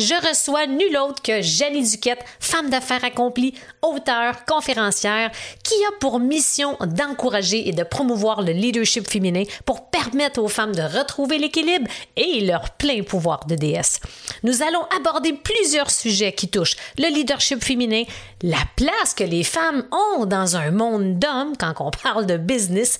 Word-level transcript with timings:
je 0.00 0.28
reçois 0.28 0.66
nul 0.66 0.96
autre 0.96 1.22
que 1.22 1.42
Jenny 1.42 1.88
Duquette, 1.88 2.24
femme 2.40 2.70
d'affaires 2.70 3.04
accomplie, 3.04 3.54
auteure, 3.82 4.44
conférencière, 4.46 5.30
qui 5.62 5.74
a 5.84 5.92
pour 6.00 6.18
mission 6.18 6.76
d'encourager 6.80 7.68
et 7.68 7.72
de 7.72 7.82
promouvoir 7.82 8.42
le 8.42 8.52
leadership 8.52 9.08
féminin 9.08 9.44
pour 9.64 9.90
permettre 9.90 10.40
aux 10.40 10.48
femmes 10.48 10.74
de 10.74 10.82
retrouver 10.82 11.38
l'équilibre 11.38 11.88
et 12.16 12.40
leur 12.40 12.70
plein 12.70 13.02
pouvoir 13.02 13.44
de 13.46 13.54
déesse. 13.54 14.00
Nous 14.42 14.62
allons 14.62 14.84
aborder 14.96 15.34
plusieurs 15.34 15.90
sujets 15.90 16.32
qui 16.32 16.48
touchent 16.48 16.76
le 16.98 17.08
leadership 17.12 17.62
féminin, 17.62 18.04
la 18.42 18.62
place 18.76 19.14
que 19.14 19.24
les 19.24 19.44
femmes 19.44 19.84
ont 19.92 20.24
dans 20.24 20.56
un 20.56 20.70
monde 20.70 21.18
d'hommes 21.18 21.56
quand 21.58 21.74
on 21.80 21.90
parle 21.90 22.26
de 22.26 22.38
business. 22.38 22.98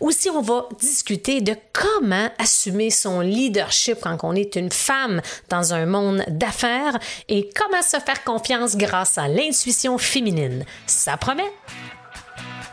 Aussi, 0.00 0.28
on 0.28 0.42
va 0.42 0.68
discuter 0.78 1.40
de 1.40 1.56
comment 1.72 2.28
assumer 2.38 2.90
son 2.90 3.20
leadership 3.20 3.98
quand 4.02 4.18
on 4.22 4.34
est 4.34 4.56
une 4.56 4.70
femme 4.70 5.22
dans 5.48 5.72
un 5.72 5.86
monde 5.86 6.22
d'affaires 6.42 6.98
et 7.28 7.48
comment 7.54 7.82
se 7.82 7.98
faire 7.98 8.24
confiance 8.24 8.76
grâce 8.76 9.16
à 9.16 9.28
l'intuition 9.28 9.96
féminine. 9.96 10.64
Ça 10.86 11.16
promet? 11.16 11.50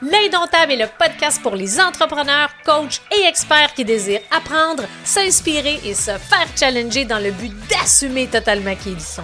L'Indomptable 0.02 0.72
est 0.72 0.78
le 0.78 0.88
podcast 0.98 1.42
pour 1.42 1.56
les 1.56 1.80
entrepreneurs, 1.80 2.50
coachs 2.66 3.02
et 3.16 3.28
experts 3.28 3.74
qui 3.76 3.86
désirent 3.86 4.22
apprendre, 4.32 4.84
s'inspirer 5.04 5.80
et 5.84 5.94
se 5.94 6.12
faire 6.12 6.48
challenger 6.58 7.06
dans 7.06 7.20
le 7.20 7.32
but 7.32 7.54
d'assumer 7.68 8.28
totalement 8.28 8.76
qui 8.76 8.92
ils 8.92 9.02
sont. 9.02 9.24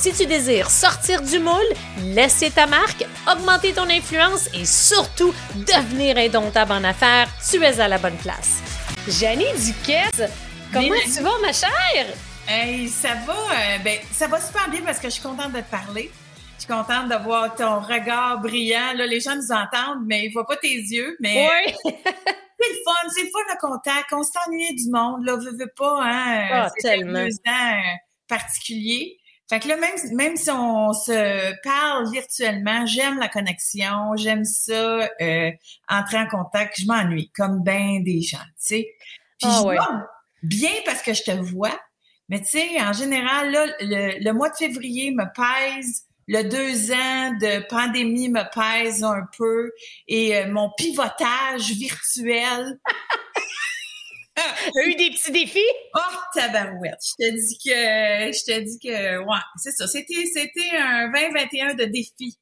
Si 0.00 0.14
tu 0.14 0.24
désires 0.24 0.70
sortir 0.70 1.20
du 1.20 1.38
moule, 1.38 1.60
laisser 2.02 2.50
ta 2.50 2.66
marque, 2.66 3.04
augmenter 3.30 3.74
ton 3.74 3.82
influence 3.90 4.48
et 4.54 4.64
surtout 4.64 5.34
devenir 5.54 6.16
indomptable 6.16 6.72
en 6.72 6.82
affaires, 6.84 7.28
tu 7.50 7.62
es 7.62 7.78
à 7.78 7.86
la 7.86 7.98
bonne 7.98 8.16
place. 8.16 8.62
Janie 9.06 9.52
Duquette, 9.62 10.30
comment 10.72 10.94
tu 11.04 11.22
vas, 11.22 11.38
ma 11.42 11.52
chère? 11.52 12.06
Hey, 12.48 12.88
ça 12.88 13.10
va, 13.26 13.34
euh, 13.34 13.78
ben, 13.84 13.98
ça 14.10 14.26
va 14.26 14.40
super 14.40 14.70
bien 14.70 14.80
parce 14.86 14.98
que 14.98 15.08
je 15.08 15.12
suis 15.12 15.22
contente 15.22 15.52
de 15.52 15.60
te 15.60 15.70
parler. 15.70 16.10
Je 16.56 16.64
suis 16.64 16.72
contente 16.72 17.10
de 17.10 17.22
voir 17.22 17.54
ton 17.54 17.80
regard 17.80 18.40
brillant. 18.40 18.94
Là, 18.94 19.04
les 19.06 19.20
gens 19.20 19.36
nous 19.36 19.52
entendent, 19.52 20.06
mais 20.06 20.24
ils 20.24 20.32
voient 20.32 20.46
pas 20.46 20.56
tes 20.56 20.76
yeux. 20.76 21.14
Mais 21.20 21.46
Oui. 21.46 21.74
c'est 21.84 21.92
le 21.92 22.78
fun, 22.86 23.08
c'est 23.14 23.22
le 23.24 23.28
fun 23.28 23.40
le 23.50 23.68
contact. 23.68 24.06
On 24.12 24.22
s'ennuie 24.22 24.74
du 24.76 24.90
monde, 24.90 25.26
là, 25.26 25.36
veut, 25.36 25.54
veut 25.58 25.72
pas, 25.76 26.00
hein. 26.04 26.48
Ah, 26.50 26.68
c'est 26.74 26.88
tellement. 26.88 27.18
euh, 27.18 27.96
particulier. 28.26 29.19
Fait 29.50 29.58
que 29.58 29.66
là, 29.66 29.76
même, 29.76 29.96
même 30.12 30.36
si 30.36 30.48
on 30.48 30.92
se 30.92 31.52
parle 31.64 32.08
virtuellement, 32.12 32.86
j'aime 32.86 33.18
la 33.18 33.26
connexion, 33.26 34.14
j'aime 34.14 34.44
ça, 34.44 35.10
euh, 35.20 35.50
entrer 35.88 36.18
en 36.18 36.28
contact, 36.28 36.80
je 36.80 36.86
m'ennuie, 36.86 37.32
comme 37.34 37.64
ben 37.64 38.00
des 38.04 38.22
gens, 38.22 38.38
tu 38.38 38.52
sais. 38.58 38.88
Puis 39.40 39.50
Ah 39.50 39.58
je 39.60 39.66
ouais. 39.66 39.76
bien 40.44 40.70
parce 40.84 41.02
que 41.02 41.14
je 41.14 41.24
te 41.24 41.32
vois, 41.32 41.76
mais 42.28 42.38
tu 42.38 42.46
sais, 42.46 42.80
en 42.80 42.92
général, 42.92 43.50
là, 43.50 43.66
le, 43.80 44.24
le 44.24 44.32
mois 44.32 44.50
de 44.50 44.54
février 44.54 45.10
me 45.10 45.24
pèse, 45.34 46.04
le 46.28 46.44
deux 46.44 46.92
ans 46.92 47.32
de 47.40 47.66
pandémie 47.68 48.28
me 48.28 48.44
pèse 48.54 49.02
un 49.02 49.24
peu, 49.36 49.72
et 50.06 50.36
euh, 50.36 50.48
mon 50.48 50.70
pivotage 50.78 51.72
virtuel, 51.72 52.78
T'as 54.74 54.84
eu 54.84 54.94
des 54.94 55.10
petits 55.10 55.32
défis? 55.32 55.60
Oh, 55.94 56.16
tabarouette. 56.34 57.00
Je 57.02 57.26
te 57.26 57.30
dis 57.30 57.58
que, 57.58 58.32
je 58.32 58.44
te 58.44 58.60
dis 58.60 58.78
que, 58.78 59.18
ouais, 59.18 59.40
c'est 59.56 59.72
ça. 59.72 59.86
C'était, 59.86 60.26
c'était 60.26 60.76
un 60.78 61.10
2021 61.10 61.74
de 61.74 61.84
défi. 61.84 62.38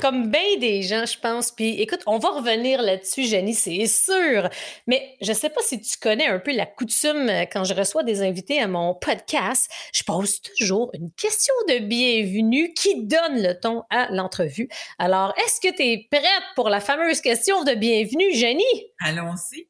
Comme 0.00 0.30
bien 0.30 0.56
des 0.58 0.82
gens, 0.82 1.04
je 1.04 1.18
pense. 1.18 1.50
Puis 1.50 1.80
écoute, 1.80 2.02
on 2.06 2.18
va 2.18 2.30
revenir 2.30 2.80
là-dessus, 2.80 3.24
Jenny, 3.24 3.54
c'est 3.54 3.86
sûr. 3.86 4.48
Mais 4.86 5.16
je 5.20 5.32
sais 5.32 5.50
pas 5.50 5.60
si 5.62 5.80
tu 5.80 5.98
connais 5.98 6.26
un 6.26 6.38
peu 6.38 6.52
la 6.52 6.64
coutume 6.64 7.28
euh, 7.28 7.44
quand 7.52 7.64
je 7.64 7.74
reçois 7.74 8.02
des 8.02 8.22
invités 8.22 8.60
à 8.62 8.68
mon 8.68 8.94
podcast. 8.94 9.70
Je 9.92 10.02
pose 10.04 10.40
toujours 10.40 10.90
une 10.94 11.10
question 11.12 11.54
de 11.68 11.80
bienvenue 11.80 12.72
qui 12.72 13.04
donne 13.04 13.42
le 13.42 13.58
ton 13.58 13.82
à 13.90 14.10
l'entrevue. 14.10 14.68
Alors, 14.98 15.34
est-ce 15.44 15.60
que 15.60 15.74
tu 15.74 15.82
es 15.82 16.08
prête 16.10 16.44
pour 16.54 16.70
la 16.70 16.80
fameuse 16.80 17.20
question 17.20 17.64
de 17.64 17.74
bienvenue, 17.74 18.32
Jenny? 18.32 18.64
Allons-y. 19.04 19.68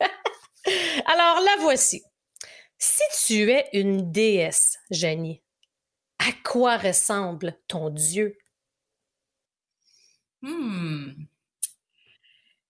Alors, 1.06 1.40
la 1.40 1.62
voici. 1.62 2.02
Si 2.78 3.02
tu 3.26 3.50
es 3.50 3.68
une 3.72 4.10
déesse, 4.10 4.78
Jenny, 4.90 5.42
à 6.18 6.30
quoi 6.44 6.76
ressemble 6.76 7.56
ton 7.68 7.90
Dieu? 7.90 8.36
Hmm. 10.42 11.12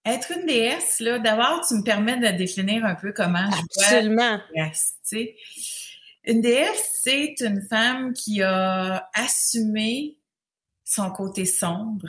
Être 0.05 0.33
une 0.39 0.47
déesse, 0.47 1.01
là, 1.01 1.19
d'abord, 1.19 1.67
tu 1.67 1.75
me 1.75 1.83
permets 1.83 2.17
de 2.19 2.37
définir 2.37 2.85
un 2.85 2.95
peu 2.95 3.12
comment 3.12 3.51
je 3.51 3.56
vois 3.56 3.85
Absolument. 3.85 4.41
une 4.55 4.71
déesse. 4.71 4.95
Une 6.25 6.43
c'est 7.03 7.35
une 7.41 7.62
femme 7.62 8.12
qui 8.12 8.43
a 8.43 9.09
assumé 9.15 10.17
son 10.85 11.11
côté 11.11 11.45
sombre 11.45 12.09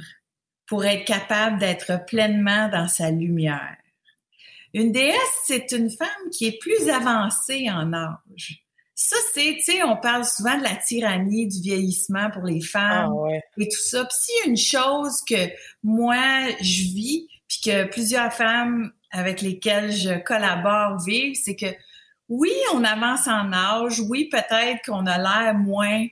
pour 0.68 0.86
être 0.86 1.06
capable 1.06 1.58
d'être 1.60 2.06
pleinement 2.06 2.70
dans 2.70 2.88
sa 2.88 3.10
lumière. 3.10 3.78
Une 4.78 4.92
déesse, 4.92 5.42
c'est 5.46 5.72
une 5.72 5.90
femme 5.90 6.30
qui 6.32 6.46
est 6.46 6.60
plus 6.60 6.88
avancée 6.88 7.68
en 7.72 7.92
âge. 7.94 8.64
Ça, 8.94 9.16
c'est, 9.34 9.56
tu 9.58 9.72
sais, 9.72 9.82
on 9.82 9.98
parle 9.98 10.24
souvent 10.24 10.56
de 10.56 10.62
la 10.62 10.76
tyrannie 10.76 11.48
du 11.48 11.62
vieillissement 11.62 12.30
pour 12.30 12.44
les 12.44 12.62
femmes 12.62 13.10
Ah 13.10 13.12
ouais. 13.12 13.42
et 13.58 13.68
tout 13.68 13.80
ça. 13.80 14.06
Puis 14.06 14.18
s'il 14.20 14.36
y 14.36 14.48
a 14.48 14.50
une 14.52 14.58
chose 14.58 15.22
que 15.28 15.50
moi, 15.82 16.48
je 16.62 16.94
vis, 16.94 17.28
puis 17.48 17.60
que 17.66 17.86
plusieurs 17.86 18.32
femmes 18.32 18.92
avec 19.10 19.42
lesquelles 19.42 19.92
je 19.92 20.20
collabore 20.20 21.00
vivent, 21.04 21.40
c'est 21.44 21.56
que 21.56 21.74
oui, 22.30 22.54
on 22.76 22.84
avance 22.84 23.28
en 23.28 23.52
âge, 23.54 24.00
oui, 24.02 24.30
peut-être 24.30 24.86
qu'on 24.86 25.08
a 25.08 25.18
l'air 25.18 25.56
moins 25.56 26.06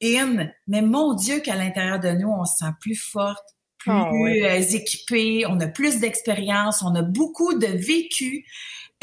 in, 0.00 0.50
mais 0.68 0.82
mon 0.82 1.14
Dieu 1.14 1.40
qu'à 1.40 1.56
l'intérieur 1.56 1.98
de 1.98 2.10
nous, 2.10 2.28
on 2.28 2.44
se 2.44 2.58
sent 2.58 2.72
plus 2.80 2.94
forte, 2.94 3.53
plus 3.84 3.92
Ah 3.92 4.10
ouais. 4.12 4.44
euh, 4.44 5.46
on 5.48 5.60
a 5.60 5.66
plus 5.68 5.98
d'expérience, 6.00 6.82
on 6.82 6.94
a 6.94 7.02
beaucoup 7.02 7.54
de 7.54 7.66
vécu. 7.66 8.44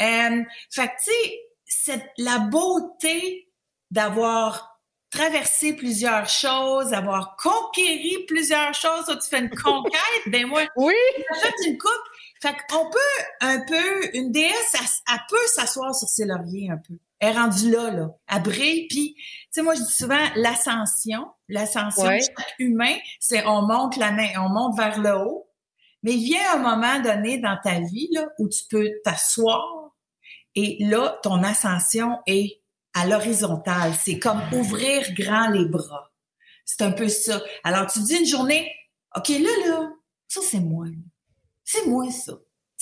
Euh, 0.00 0.42
fait 0.70 0.88
que, 0.88 0.92
tu 1.04 1.10
sais, 1.12 1.40
cette- 1.64 2.10
la 2.18 2.38
beauté 2.38 3.48
d'avoir 3.90 4.80
traversé 5.10 5.74
plusieurs 5.74 6.28
choses, 6.28 6.90
d'avoir 6.90 7.36
conquéri 7.36 8.24
plusieurs 8.26 8.72
choses, 8.74 9.04
toi, 9.04 9.16
tu 9.16 9.28
fais 9.28 9.40
une 9.40 9.50
conquête, 9.50 10.22
ben 10.26 10.46
moi, 10.46 10.62
Oui. 10.76 10.94
fait 11.42 11.68
une 11.68 11.76
coupe. 11.78 11.90
Fait 12.40 12.54
qu'on 12.68 12.90
peut 12.90 12.98
un 13.40 13.60
peu, 13.68 14.16
une 14.16 14.32
déesse, 14.32 14.74
elle, 14.74 15.14
elle 15.14 15.20
peut 15.28 15.46
s'asseoir 15.54 15.94
sur 15.94 16.08
ses 16.08 16.24
lauriers 16.24 16.70
un 16.70 16.78
peu. 16.78 16.94
Elle 17.20 17.36
est 17.36 17.38
rendue 17.38 17.70
là, 17.70 17.90
là. 17.92 18.08
Elle 18.34 18.42
brille, 18.42 18.88
puis, 18.88 19.14
tu 19.16 19.41
sais, 19.52 19.62
moi, 19.62 19.74
je 19.74 19.82
dis 19.82 19.92
souvent 19.92 20.24
l'ascension. 20.36 21.26
L'ascension 21.48 22.04
Ouais. 22.04 22.18
de 22.20 22.24
chaque 22.24 22.54
humain, 22.58 22.94
c'est 23.20 23.46
on 23.46 23.62
monte 23.62 23.96
la 23.96 24.10
main, 24.12 24.28
on 24.38 24.48
monte 24.48 24.76
vers 24.76 24.98
le 25.00 25.14
haut. 25.16 25.48
Mais 26.02 26.12
il 26.14 26.24
vient 26.24 26.54
un 26.54 26.58
moment 26.58 27.00
donné 27.00 27.38
dans 27.38 27.58
ta 27.62 27.80
vie, 27.80 28.08
là, 28.12 28.26
où 28.38 28.48
tu 28.48 28.62
peux 28.70 28.90
t'asseoir 29.04 29.62
et 30.54 30.76
là, 30.84 31.18
ton 31.22 31.42
ascension 31.42 32.18
est 32.26 32.60
à 32.94 33.06
l'horizontale. 33.06 33.92
C'est 33.94 34.18
comme 34.18 34.40
ouvrir 34.52 35.12
grand 35.14 35.48
les 35.48 35.64
bras. 35.64 36.12
C'est 36.64 36.82
un 36.82 36.92
peu 36.92 37.08
ça. 37.08 37.40
Alors, 37.64 37.86
tu 37.90 38.00
dis 38.00 38.16
une 38.16 38.26
journée, 38.26 38.70
OK, 39.16 39.28
là, 39.28 39.50
là, 39.66 39.90
ça, 40.28 40.40
c'est 40.42 40.60
moi. 40.60 40.86
C'est 41.64 41.86
moi, 41.86 42.10
ça. 42.10 42.32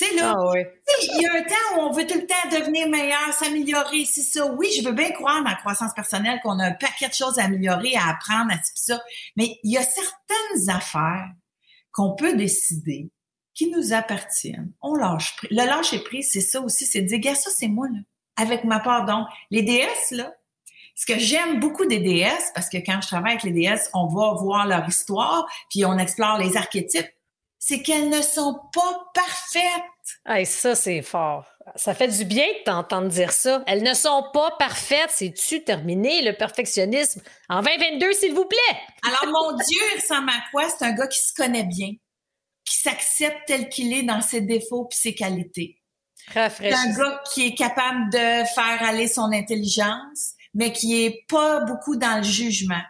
Tu 0.01 0.07
sais, 0.07 0.17
là, 0.17 0.35
Ah 0.35 0.51
ouais. 0.51 0.81
il 1.03 1.21
y 1.21 1.27
a 1.27 1.33
un 1.35 1.43
temps 1.43 1.77
où 1.77 1.81
on 1.81 1.93
veut 1.93 2.07
tout 2.07 2.19
le 2.19 2.27
temps 2.27 2.59
devenir 2.59 2.89
meilleur, 2.89 3.35
s'améliorer, 3.35 4.07
c'est 4.07 4.23
ça. 4.23 4.47
Oui, 4.47 4.69
je 4.75 4.83
veux 4.83 4.95
bien 4.95 5.11
croire 5.11 5.43
dans 5.43 5.51
la 5.51 5.57
croissance 5.57 5.93
personnelle 5.95 6.41
qu'on 6.43 6.59
a 6.59 6.69
un 6.69 6.73
paquet 6.73 7.09
de 7.09 7.15
choses 7.15 7.39
à 7.39 7.45
améliorer, 7.45 7.95
à 7.97 8.09
apprendre, 8.11 8.51
à 8.51 8.57
pis 8.57 8.71
ça. 8.77 9.03
Mais 9.37 9.59
il 9.63 9.73
y 9.73 9.77
a 9.77 9.83
certaines 9.83 10.71
affaires 10.71 11.29
qu'on 11.93 12.15
peut 12.15 12.35
décider 12.35 13.11
qui 13.53 13.71
nous 13.71 13.93
appartiennent. 13.93 14.73
On 14.81 14.95
lâche 14.95 15.37
prise. 15.37 15.51
Le 15.51 15.67
lâcher 15.67 15.99
prise, 15.99 16.31
c'est 16.33 16.41
ça 16.41 16.63
aussi, 16.63 16.87
c'est 16.87 17.03
de 17.03 17.09
dire, 17.09 17.19
gars, 17.19 17.35
ça, 17.35 17.51
c'est 17.55 17.69
moi, 17.69 17.87
là. 17.93 17.99
Avec 18.37 18.65
ma 18.65 18.81
part, 18.81 19.05
donc. 19.05 19.27
Les 19.51 19.63
déesses, 19.63 20.13
là, 20.13 20.33
ce 20.95 21.05
que 21.05 21.19
j'aime 21.19 21.61
beaucoup 21.61 21.85
des 21.85 21.99
déesses, 21.99 22.53
parce 22.55 22.71
que 22.71 22.79
quand 22.79 23.01
je 23.03 23.09
travaille 23.09 23.33
avec 23.33 23.43
les 23.43 23.53
déesses, 23.53 23.91
on 23.93 24.07
va 24.07 24.33
voir 24.41 24.67
leur 24.67 24.89
histoire, 24.89 25.47
puis 25.69 25.85
on 25.85 25.99
explore 25.99 26.39
les 26.39 26.57
archétypes, 26.57 27.11
c'est 27.61 27.83
qu'elles 27.83 28.09
ne 28.09 28.23
sont 28.23 28.59
pas 28.73 29.11
parfaites. 29.15 29.83
Hey, 30.27 30.47
ça, 30.47 30.75
c'est 30.75 31.03
fort. 31.03 31.47
Ça 31.77 31.95
fait 31.95 32.09
du 32.09 32.25
bien 32.25 32.47
de 32.47 32.65
t'entendre 32.65 33.09
dire 33.09 33.33
ça. 33.33 33.63
Elles 33.67 33.83
ne 33.83 33.93
sont 33.93 34.25
pas 34.33 34.53
parfaites. 34.59 35.11
C'est-tu 35.11 35.63
terminé, 35.63 36.23
le 36.23 36.33
perfectionnisme? 36.33 37.21
En 37.51 37.61
2022, 37.63 38.13
s'il 38.15 38.33
vous 38.35 38.47
plaît! 38.47 38.79
Alors, 39.07 39.27
mon 39.27 39.57
Dieu, 39.57 39.79
il 39.95 40.01
ressemble 40.01 40.31
à 40.31 40.43
quoi? 40.51 40.69
C'est 40.71 40.87
un 40.87 40.93
gars 40.93 41.07
qui 41.07 41.21
se 41.21 41.35
connaît 41.35 41.65
bien, 41.65 41.91
qui 42.65 42.77
s'accepte 42.77 43.47
tel 43.47 43.69
qu'il 43.69 43.93
est 43.93 44.05
dans 44.05 44.23
ses 44.23 44.41
défauts 44.41 44.87
puis 44.87 44.99
ses 44.99 45.15
qualités. 45.15 45.77
C'est 46.33 46.73
un 46.73 46.97
gars 46.97 47.23
qui 47.33 47.47
est 47.47 47.55
capable 47.55 48.11
de 48.11 48.45
faire 48.55 48.83
aller 48.83 49.07
son 49.07 49.31
intelligence, 49.33 50.33
mais 50.55 50.73
qui 50.73 51.05
est 51.05 51.27
pas 51.29 51.61
beaucoup 51.61 51.97
dans 51.97 52.17
le 52.17 52.23
jugement. 52.23 52.83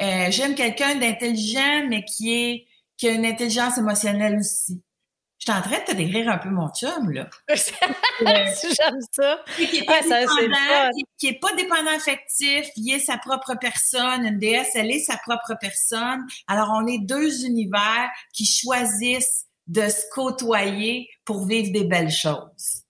Euh, 0.00 0.30
J'aime 0.30 0.54
quelqu'un 0.54 0.94
d'intelligent, 0.94 1.86
mais 1.88 2.04
qui 2.04 2.34
est 2.34 2.67
qui 2.98 3.08
a 3.08 3.12
une 3.12 3.24
intelligence 3.24 3.78
émotionnelle 3.78 4.38
aussi. 4.38 4.82
Je 5.38 5.44
suis 5.44 5.52
en 5.56 5.62
train 5.62 5.78
de 5.78 5.84
te 5.84 5.92
décrire 5.92 6.28
un 6.28 6.38
peu 6.38 6.50
mon 6.50 6.68
chum, 6.70 7.12
là. 7.12 7.30
J'aime 7.48 9.00
ça. 9.12 9.38
Qui 9.56 9.78
est, 9.78 9.84
pas 9.84 10.02
dépendant, 10.02 10.90
qui, 11.16 11.28
est 11.28 11.38
pas 11.40 11.54
dépendant 11.54 11.96
affectif, 11.96 12.66
il 12.74 12.92
est 12.92 12.98
sa 12.98 13.18
propre 13.18 13.54
personne. 13.54 14.26
Une 14.26 14.38
déesse, 14.40 14.72
elle 14.74 14.90
est 14.90 14.98
sa 14.98 15.16
propre 15.16 15.54
personne. 15.60 16.26
Alors, 16.48 16.72
on 16.74 16.88
est 16.88 16.98
deux 16.98 17.46
univers 17.46 18.10
qui 18.34 18.46
choisissent 18.46 19.46
de 19.68 19.82
se 19.82 20.02
côtoyer 20.12 21.08
pour 21.24 21.46
vivre 21.46 21.72
des 21.72 21.84
belles 21.84 22.10
choses. 22.10 22.82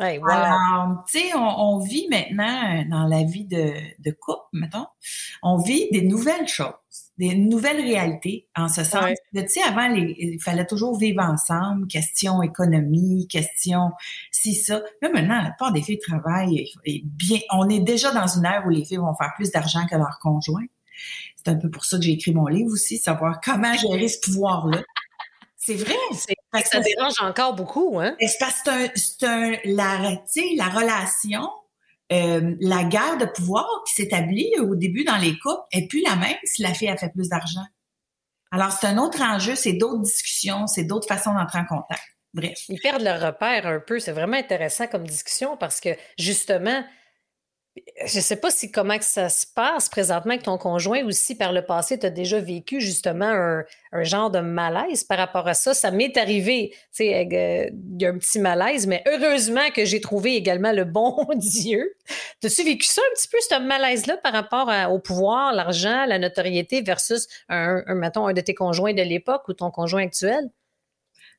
Alors, 0.00 1.04
tu 1.10 1.18
sais, 1.18 1.34
on, 1.34 1.78
vit 1.78 2.08
maintenant 2.08 2.84
dans 2.88 3.06
la 3.06 3.22
vie 3.22 3.44
de, 3.44 3.74
de 3.98 4.10
couple, 4.10 4.46
mettons, 4.54 4.86
on 5.42 5.58
vit 5.58 5.88
des 5.92 6.02
nouvelles 6.02 6.48
choses, 6.48 6.72
des 7.20 7.34
nouvelles 7.34 7.82
réalités, 7.82 8.48
en 8.56 8.70
ce 8.70 8.82
sens. 8.82 9.10
Tu 9.34 9.46
sais, 9.46 9.62
avant, 9.62 9.94
il 9.94 10.40
fallait 10.40 10.66
toujours 10.66 10.96
vivre 10.98 11.22
ensemble, 11.22 11.86
question 11.86 12.42
économie, 12.42 13.28
question 13.28 13.90
si 14.30 14.54
ça. 14.54 14.80
Là, 15.02 15.10
maintenant, 15.12 15.42
la 15.42 15.50
part 15.58 15.70
des 15.70 15.82
filles 15.82 15.98
travaillent 15.98 16.66
et 16.86 17.02
bien. 17.04 17.38
On 17.52 17.68
est 17.68 17.80
déjà 17.80 18.10
dans 18.12 18.26
une 18.26 18.46
ère 18.46 18.64
où 18.66 18.70
les 18.70 18.86
filles 18.86 18.96
vont 18.96 19.14
faire 19.14 19.32
plus 19.36 19.50
d'argent 19.50 19.86
que 19.86 19.96
leurs 19.96 20.18
conjoints. 20.18 20.64
C'est 21.36 21.50
un 21.50 21.56
peu 21.56 21.70
pour 21.70 21.84
ça 21.84 21.98
que 21.98 22.04
j'ai 22.04 22.12
écrit 22.12 22.32
mon 22.32 22.46
livre 22.46 22.72
aussi, 22.72 22.96
savoir 22.96 23.38
comment 23.44 23.74
gérer 23.74 24.08
ce 24.08 24.18
pouvoir-là. 24.20 24.82
C'est 25.58 25.74
vrai. 25.74 25.94
Ça 26.64 26.80
dérange 26.80 27.20
encore 27.20 27.54
beaucoup, 27.54 28.00
hein? 28.00 28.16
C'est 28.18 28.38
parce 28.40 28.62
que 28.62 28.98
c'est 28.98 29.26
un, 29.26 29.52
la, 29.66 30.16
la 30.56 30.68
relation, 30.70 31.48
euh, 32.12 32.54
la 32.60 32.84
guerre 32.84 33.18
de 33.18 33.26
pouvoir 33.26 33.66
qui 33.86 33.94
s'établit 33.94 34.52
au 34.60 34.74
début 34.74 35.04
dans 35.04 35.16
les 35.16 35.38
couples 35.38 35.62
est 35.72 35.88
plus 35.88 36.02
la 36.02 36.16
même 36.16 36.36
si 36.44 36.62
la 36.62 36.74
fille 36.74 36.88
a 36.88 36.96
fait 36.96 37.10
plus 37.10 37.28
d'argent. 37.28 37.64
Alors, 38.50 38.72
c'est 38.72 38.88
un 38.88 38.98
autre 38.98 39.22
enjeu, 39.22 39.54
c'est 39.54 39.74
d'autres 39.74 40.02
discussions, 40.02 40.66
c'est 40.66 40.84
d'autres 40.84 41.06
façons 41.06 41.32
d'entrer 41.32 41.60
en 41.60 41.66
contact. 41.66 42.02
Bref. 42.34 42.58
Ils 42.68 42.80
perdent 42.80 43.02
leur 43.02 43.20
repère 43.20 43.66
un 43.66 43.80
peu. 43.80 43.98
C'est 44.00 44.12
vraiment 44.12 44.36
intéressant 44.36 44.86
comme 44.86 45.06
discussion 45.06 45.56
parce 45.56 45.80
que, 45.80 45.90
justement, 46.18 46.84
je 48.06 48.16
ne 48.16 48.22
sais 48.22 48.36
pas 48.36 48.50
si 48.50 48.72
comment 48.72 48.98
que 48.98 49.04
ça 49.04 49.28
se 49.28 49.46
passe 49.46 49.88
présentement 49.88 50.32
avec 50.32 50.42
ton 50.42 50.58
conjoint 50.58 51.04
ou 51.04 51.10
si 51.12 51.36
par 51.36 51.52
le 51.52 51.64
passé, 51.64 51.98
tu 51.98 52.06
as 52.06 52.10
déjà 52.10 52.40
vécu 52.40 52.80
justement 52.80 53.26
un, 53.26 53.64
genre 54.02 54.30
de 54.30 54.40
malaise 54.40 55.04
par 55.04 55.18
rapport 55.18 55.46
à 55.46 55.54
ça. 55.54 55.74
Ça 55.74 55.90
m'est 55.90 56.16
arrivé, 56.16 56.70
tu 56.72 56.78
sais, 56.90 57.14
euh, 57.14 57.70
il 57.72 58.02
y 58.02 58.06
a 58.06 58.10
un 58.10 58.18
petit 58.18 58.40
malaise, 58.40 58.86
mais 58.86 59.04
heureusement 59.06 59.70
que 59.74 59.84
j'ai 59.84 60.00
trouvé 60.00 60.34
également 60.34 60.72
le 60.72 60.84
bon 60.84 61.26
Dieu. 61.34 61.94
As-tu 62.42 62.64
vécu 62.64 62.86
ça 62.86 63.02
un 63.10 63.14
petit 63.14 63.28
peu, 63.28 63.38
ce 63.40 63.60
malaise-là, 63.60 64.16
par 64.16 64.32
rapport 64.32 64.70
au 64.90 64.98
pouvoir, 64.98 65.52
l'argent, 65.52 66.06
la 66.06 66.18
notoriété 66.18 66.82
versus 66.82 67.28
un, 67.48 67.82
mettons, 67.94 68.26
un 68.26 68.32
de 68.32 68.40
tes 68.40 68.54
conjoints 68.54 68.94
de 68.94 69.02
l'époque 69.02 69.46
ou 69.48 69.52
ton 69.52 69.70
conjoint 69.70 70.02
actuel? 70.02 70.50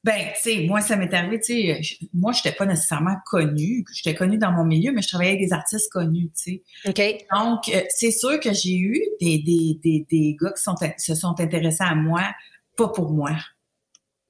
Ben, 0.03 0.29
tu 0.33 0.51
sais, 0.51 0.65
moi, 0.67 0.81
ça 0.81 0.95
m'est 0.95 1.13
arrivé, 1.13 1.39
tu 1.39 1.53
sais, 1.53 1.81
moi, 2.11 2.31
je 2.31 2.39
n'étais 2.39 2.55
pas 2.57 2.65
nécessairement 2.65 3.17
connue. 3.25 3.85
J'étais 3.93 4.15
connue 4.15 4.39
dans 4.39 4.51
mon 4.51 4.65
milieu, 4.65 4.91
mais 4.91 5.03
je 5.03 5.07
travaillais 5.07 5.33
avec 5.33 5.45
des 5.45 5.53
artistes 5.53 5.91
connus, 5.91 6.31
tu 6.31 6.63
sais. 6.85 6.89
OK. 6.89 7.25
Donc, 7.35 7.69
euh, 7.69 7.81
c'est 7.89 8.09
sûr 8.09 8.39
que 8.39 8.51
j'ai 8.51 8.77
eu 8.77 8.99
des, 9.19 9.37
des, 9.37 9.79
des, 9.83 10.07
des 10.09 10.37
gars 10.41 10.51
qui 10.53 10.63
sont, 10.63 10.75
se 10.97 11.13
sont 11.13 11.39
intéressés 11.39 11.83
à 11.83 11.93
moi, 11.93 12.23
pas 12.75 12.87
pour 12.87 13.11
moi. 13.11 13.35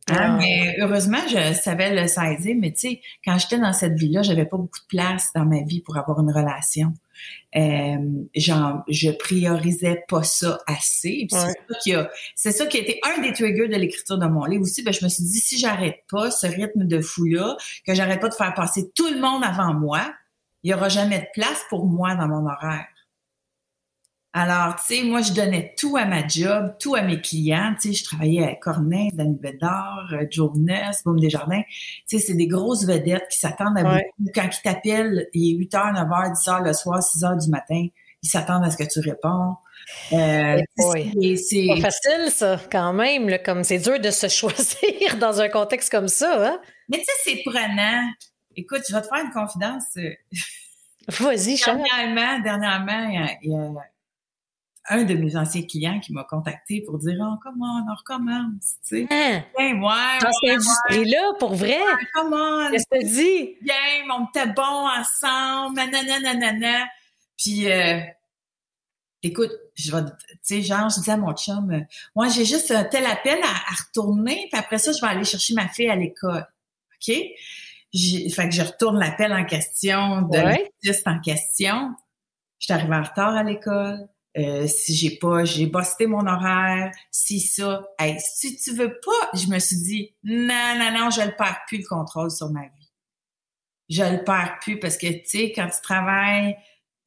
Hein, 0.10 0.18
ah. 0.18 0.38
Mais 0.38 0.76
heureusement, 0.80 1.20
je 1.30 1.54
savais 1.54 1.96
le 1.96 2.08
saisir, 2.08 2.56
mais 2.60 2.74
tu 2.74 2.80
sais, 2.80 3.02
quand 3.24 3.38
j'étais 3.38 3.60
dans 3.60 3.72
cette 3.72 3.94
vie-là, 3.94 4.24
j'avais 4.24 4.46
pas 4.46 4.58
beaucoup 4.58 4.80
de 4.80 4.88
place 4.88 5.30
dans 5.34 5.46
ma 5.46 5.62
vie 5.62 5.82
pour 5.82 5.98
avoir 5.98 6.20
une 6.20 6.32
relation. 6.32 6.94
Euh, 7.56 7.98
genre, 8.36 8.84
je 8.88 9.12
priorisais 9.12 10.04
pas 10.08 10.24
ça 10.24 10.60
assez. 10.68 11.28
C'est 11.30 11.38
ça 11.38 11.54
qui 11.84 11.94
a, 11.94 12.10
c'est 12.36 12.52
ça 12.52 12.66
qui 12.66 12.78
a 12.78 12.82
été 12.82 13.00
un 13.04 13.22
des 13.22 13.34
triggers 13.34 13.68
de 13.68 13.76
l'écriture 13.76 14.18
de 14.18 14.28
mon 14.28 14.46
livre 14.46 14.64
aussi. 14.64 14.84
Ben, 14.84 14.94
je 14.94 15.04
me 15.04 15.10
suis 15.10 15.24
dit, 15.24 15.40
si 15.40 15.58
j'arrête 15.58 16.00
pas 16.10 16.32
ce 16.32 16.48
rythme 16.48 16.86
de 16.86 17.02
fou-là, 17.02 17.58
que 17.86 17.94
j'arrête 17.94 18.22
pas 18.22 18.30
de 18.30 18.34
faire 18.34 18.54
passer 18.54 18.92
tout 18.96 19.10
le 19.10 19.20
monde 19.20 19.44
avant 19.44 19.74
moi, 19.74 20.14
il 20.64 20.72
y 20.72 20.74
aura 20.74 20.90
jamais 20.90 21.20
de 21.20 21.28
place 21.34 21.62
pour 21.70 21.86
moi 21.88 22.16
dans 22.16 22.28
mon 22.28 22.46
horaire. 22.46 22.88
Alors, 24.34 24.78
tu 24.78 24.96
sais, 24.96 25.04
moi, 25.04 25.22
je 25.22 25.34
donnais 25.34 25.74
tout 25.78 25.98
à 25.98 26.06
ma 26.06 26.26
job, 26.26 26.74
tout 26.80 26.96
à 26.96 27.02
mes 27.02 27.20
clients. 27.20 27.76
Tu 27.82 27.90
sais, 27.90 28.00
je 28.00 28.04
travaillais 28.06 28.44
à 28.44 28.56
Corneille, 28.56 29.10
Danny 29.14 29.36
Bédard, 29.36 30.08
euh, 30.14 30.26
Joe 30.30 30.52
Ness, 30.56 31.04
Boum 31.04 31.20
Desjardins. 31.20 31.64
Tu 32.08 32.18
sais, 32.18 32.26
c'est 32.28 32.34
des 32.36 32.48
grosses 32.48 32.86
vedettes 32.86 33.28
qui 33.30 33.40
s'attendent 33.40 33.78
à 33.78 33.84
beaucoup. 33.84 34.32
Quand 34.34 34.48
ils 34.48 34.62
t'appellent, 34.64 35.28
il 35.34 35.56
est 35.56 35.58
8 35.58 35.74
h, 35.74 35.94
9 35.96 36.08
h, 36.08 36.34
10 36.34 36.48
h 36.48 36.64
le 36.64 36.74
soir, 36.74 37.04
6 37.04 37.24
h 37.24 37.44
du 37.44 37.50
matin, 37.50 37.88
ils 38.24 38.30
s'attendent 38.30 38.64
à 38.64 38.72
ce 38.72 38.78
que 38.78 38.86
tu 38.90 39.02
réponds. 39.02 39.56
Euh, 40.14 40.62
c'est 40.78 41.68
pas 41.68 41.82
facile, 41.82 42.30
ça, 42.30 42.58
quand 42.72 42.94
même. 42.94 43.38
comme 43.44 43.66
c'est 43.66 43.80
dur 43.80 44.00
de 44.00 44.12
se 44.12 44.28
choisir 44.30 45.18
dans 45.20 45.42
un 45.42 45.50
contexte 45.50 45.92
comme 45.92 46.08
ça. 46.08 46.52
Hein? 46.52 46.62
Mais 46.88 47.00
tu 47.00 47.04
sais, 47.04 47.12
c'est 47.26 47.44
prenant. 47.44 48.10
Écoute, 48.56 48.84
je 48.88 48.96
vais 48.96 49.02
te 49.02 49.08
faire 49.08 49.26
une 49.26 49.32
confidence. 49.32 49.84
Vas-y, 51.20 51.58
Dernièrement, 51.58 52.40
dernièrement, 52.40 53.10
il 53.42 53.50
y 53.50 53.56
a 53.56 53.91
un 54.90 55.04
de 55.04 55.14
mes 55.14 55.36
anciens 55.36 55.64
clients 55.64 56.00
qui 56.00 56.12
m'a 56.14 56.24
contacté 56.24 56.82
pour 56.82 56.98
dire 56.98 57.18
oh, 57.22 57.36
comment 57.44 57.86
on 57.88 57.96
recommence, 57.96 58.76
tu 58.88 59.08
sais? 59.08 59.08
Hein? 59.12 59.44
Ben, 59.58 59.82
ouais, 59.82 60.20
Dans 60.22 60.32
cette 60.32 60.50
industrie-là, 60.52 61.34
pour 61.40 61.56
vrai. 61.56 61.80
comment 62.14 62.70
Qu'est-ce 62.72 62.88
que 62.90 63.06
dis? 63.06 63.58
Bien, 63.62 63.76
on 64.12 64.26
était 64.26 64.52
bons 64.52 64.88
ensemble, 64.88 65.76
nanana, 65.76 66.20
nanana. 66.20 66.88
Puis, 67.38 67.72
euh, 67.72 68.00
écoute, 69.22 69.52
je 69.76 69.96
vais, 69.96 70.04
tu 70.04 70.38
sais, 70.42 70.62
genre, 70.62 70.90
je 70.90 70.96
disais 70.96 71.12
à 71.12 71.18
mon 71.18 71.34
chum, 71.34 71.72
euh, 71.72 71.82
moi, 72.16 72.28
j'ai 72.30 72.46
juste 72.46 72.72
un 72.72 72.84
tel 72.84 73.06
appel 73.06 73.40
à, 73.44 73.76
retourner, 73.84 74.48
puis 74.52 74.60
après 74.60 74.80
ça, 74.80 74.92
je 74.92 75.02
vais 75.02 75.08
aller 75.08 75.26
chercher 75.26 75.54
ma 75.54 75.68
fille 75.68 75.90
à 75.90 75.96
l'école. 75.96 76.48
OK? 76.96 77.16
fait 77.94 78.48
que 78.48 78.56
je 78.56 78.62
retourne 78.62 78.98
l'appel 78.98 79.34
en 79.34 79.44
question 79.44 80.22
de 80.22 80.38
l'artiste 80.38 81.06
en 81.08 81.20
question. 81.20 81.94
Je 82.58 82.66
suis 82.66 82.74
arrivée 82.74 82.96
en 82.96 83.04
retard 83.04 83.36
à 83.36 83.44
l'école 83.44 84.08
euh, 84.38 84.66
si 84.66 84.96
j'ai 84.96 85.18
pas, 85.18 85.44
j'ai 85.44 85.66
bossé 85.66 86.08
mon 86.08 86.26
horaire, 86.26 86.92
si 87.12 87.40
ça. 87.40 87.86
Hey, 88.00 88.18
si 88.20 88.56
tu 88.58 88.74
veux 88.74 88.98
pas, 89.04 89.30
je 89.34 89.48
me 89.48 89.60
suis 89.60 89.78
dit, 89.78 90.16
non, 90.24 90.76
non, 90.78 90.92
non, 90.98 91.10
je 91.10 91.22
le 91.22 91.36
perds 91.36 91.62
plus 91.68 91.80
le 91.80 91.88
contrôle 91.88 92.32
sur 92.32 92.50
ma 92.50 92.62
vie. 92.62 92.92
Je 93.90 94.04
le 94.04 94.24
perds 94.24 94.58
plus 94.62 94.80
parce 94.80 94.98
que, 94.98 95.08
tu 95.08 95.26
sais, 95.26 95.52
quand 95.54 95.68
tu 95.68 95.82
travailles, 95.82 96.56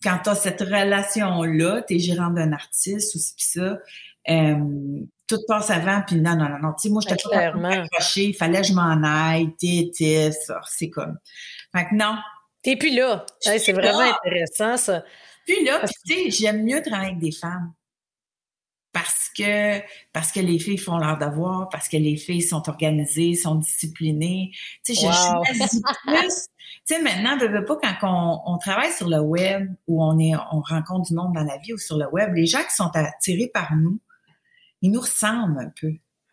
quand 0.03 0.19
tu 0.23 0.31
as 0.31 0.35
cette 0.35 0.61
relation-là, 0.61 1.83
tu 1.89 1.95
es 1.95 1.99
gérant 1.99 2.29
d'un 2.29 2.53
artiste 2.53 3.15
ou 3.15 3.19
pis 3.19 3.45
ça, 3.45 3.79
euh, 4.29 5.01
tout 5.27 5.41
passe 5.49 5.71
avant, 5.71 6.03
puis 6.07 6.17
non, 6.17 6.37
non, 6.37 6.51
non, 6.51 6.59
non. 6.59 6.73
Tu 6.75 6.89
sais, 6.89 6.91
moi, 6.91 7.01
je 7.03 7.15
pas 7.31 7.71
accroché, 7.71 8.25
il 8.25 8.35
fallait 8.35 8.61
que 8.61 8.67
je 8.67 8.75
m'en 8.75 9.03
aille, 9.03 9.55
t'es, 9.57 10.31
ça, 10.33 10.61
c'est 10.67 10.91
comme. 10.91 11.17
Fait 11.75 11.87
que 11.87 11.95
non. 11.95 12.17
T'es 12.63 12.77
plus 12.77 12.95
là. 12.95 13.25
c'est 13.41 13.73
vraiment 13.73 14.01
intéressant, 14.01 14.77
ça. 14.77 15.05
Puis 15.47 15.65
là, 15.65 15.85
tu 16.07 16.15
sais, 16.15 16.31
j'aime 16.31 16.65
mieux 16.65 16.83
travailler 16.83 17.11
avec 17.11 17.21
des 17.21 17.33
femmes. 17.33 17.73
Parce 18.93 19.31
que, 19.37 19.81
parce 20.13 20.31
que 20.31 20.39
les 20.39 20.61
filles 20.61 20.79
font 20.79 20.99
leur 20.99 21.19
devoir, 21.19 21.69
parce 21.69 21.89
que 21.89 21.97
les 21.97 22.17
filles 22.17 22.43
sont 22.43 22.69
organisées, 22.69 23.35
sont 23.35 23.57
disciplinées. 23.57 24.53
Tu 24.85 24.95
sais, 24.95 25.07
je 25.07 25.13
choisis 25.13 25.83
plus. 26.07 26.49
Tu 26.87 26.95
sais, 26.95 27.03
maintenant, 27.03 27.37
veux 27.37 27.65
pas 27.65 27.77
quand 28.01 28.43
on, 28.47 28.59
travaille 28.59 28.93
sur 28.93 29.09
le 29.09 29.19
web 29.19 29.75
ou 29.89 30.03
on 30.03 30.19
est, 30.19 30.35
on 30.53 30.61
rencontre 30.61 31.09
du 31.09 31.15
monde 31.15 31.33
dans 31.35 31.43
la 31.43 31.59
vie 31.59 31.73
ou 31.73 31.79
sur 31.79 31.97
le 31.99 32.07
web, 32.11 32.35
les 32.35 32.47
gens 32.47 32.63
qui 32.63 32.75
sont 32.75 32.91
attirés 32.95 33.51
par 33.53 33.75
nous, 33.75 33.99
ils 34.81 34.91
nous 34.91 35.01
ressemblent 35.01 35.61
un 35.61 35.73
peu. 35.81 35.93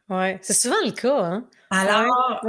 Oui, 0.10 0.38
c'est 0.42 0.54
souvent 0.54 0.76
le 0.84 0.92
cas, 0.92 1.24
hein? 1.24 1.48
Alors, 1.70 2.42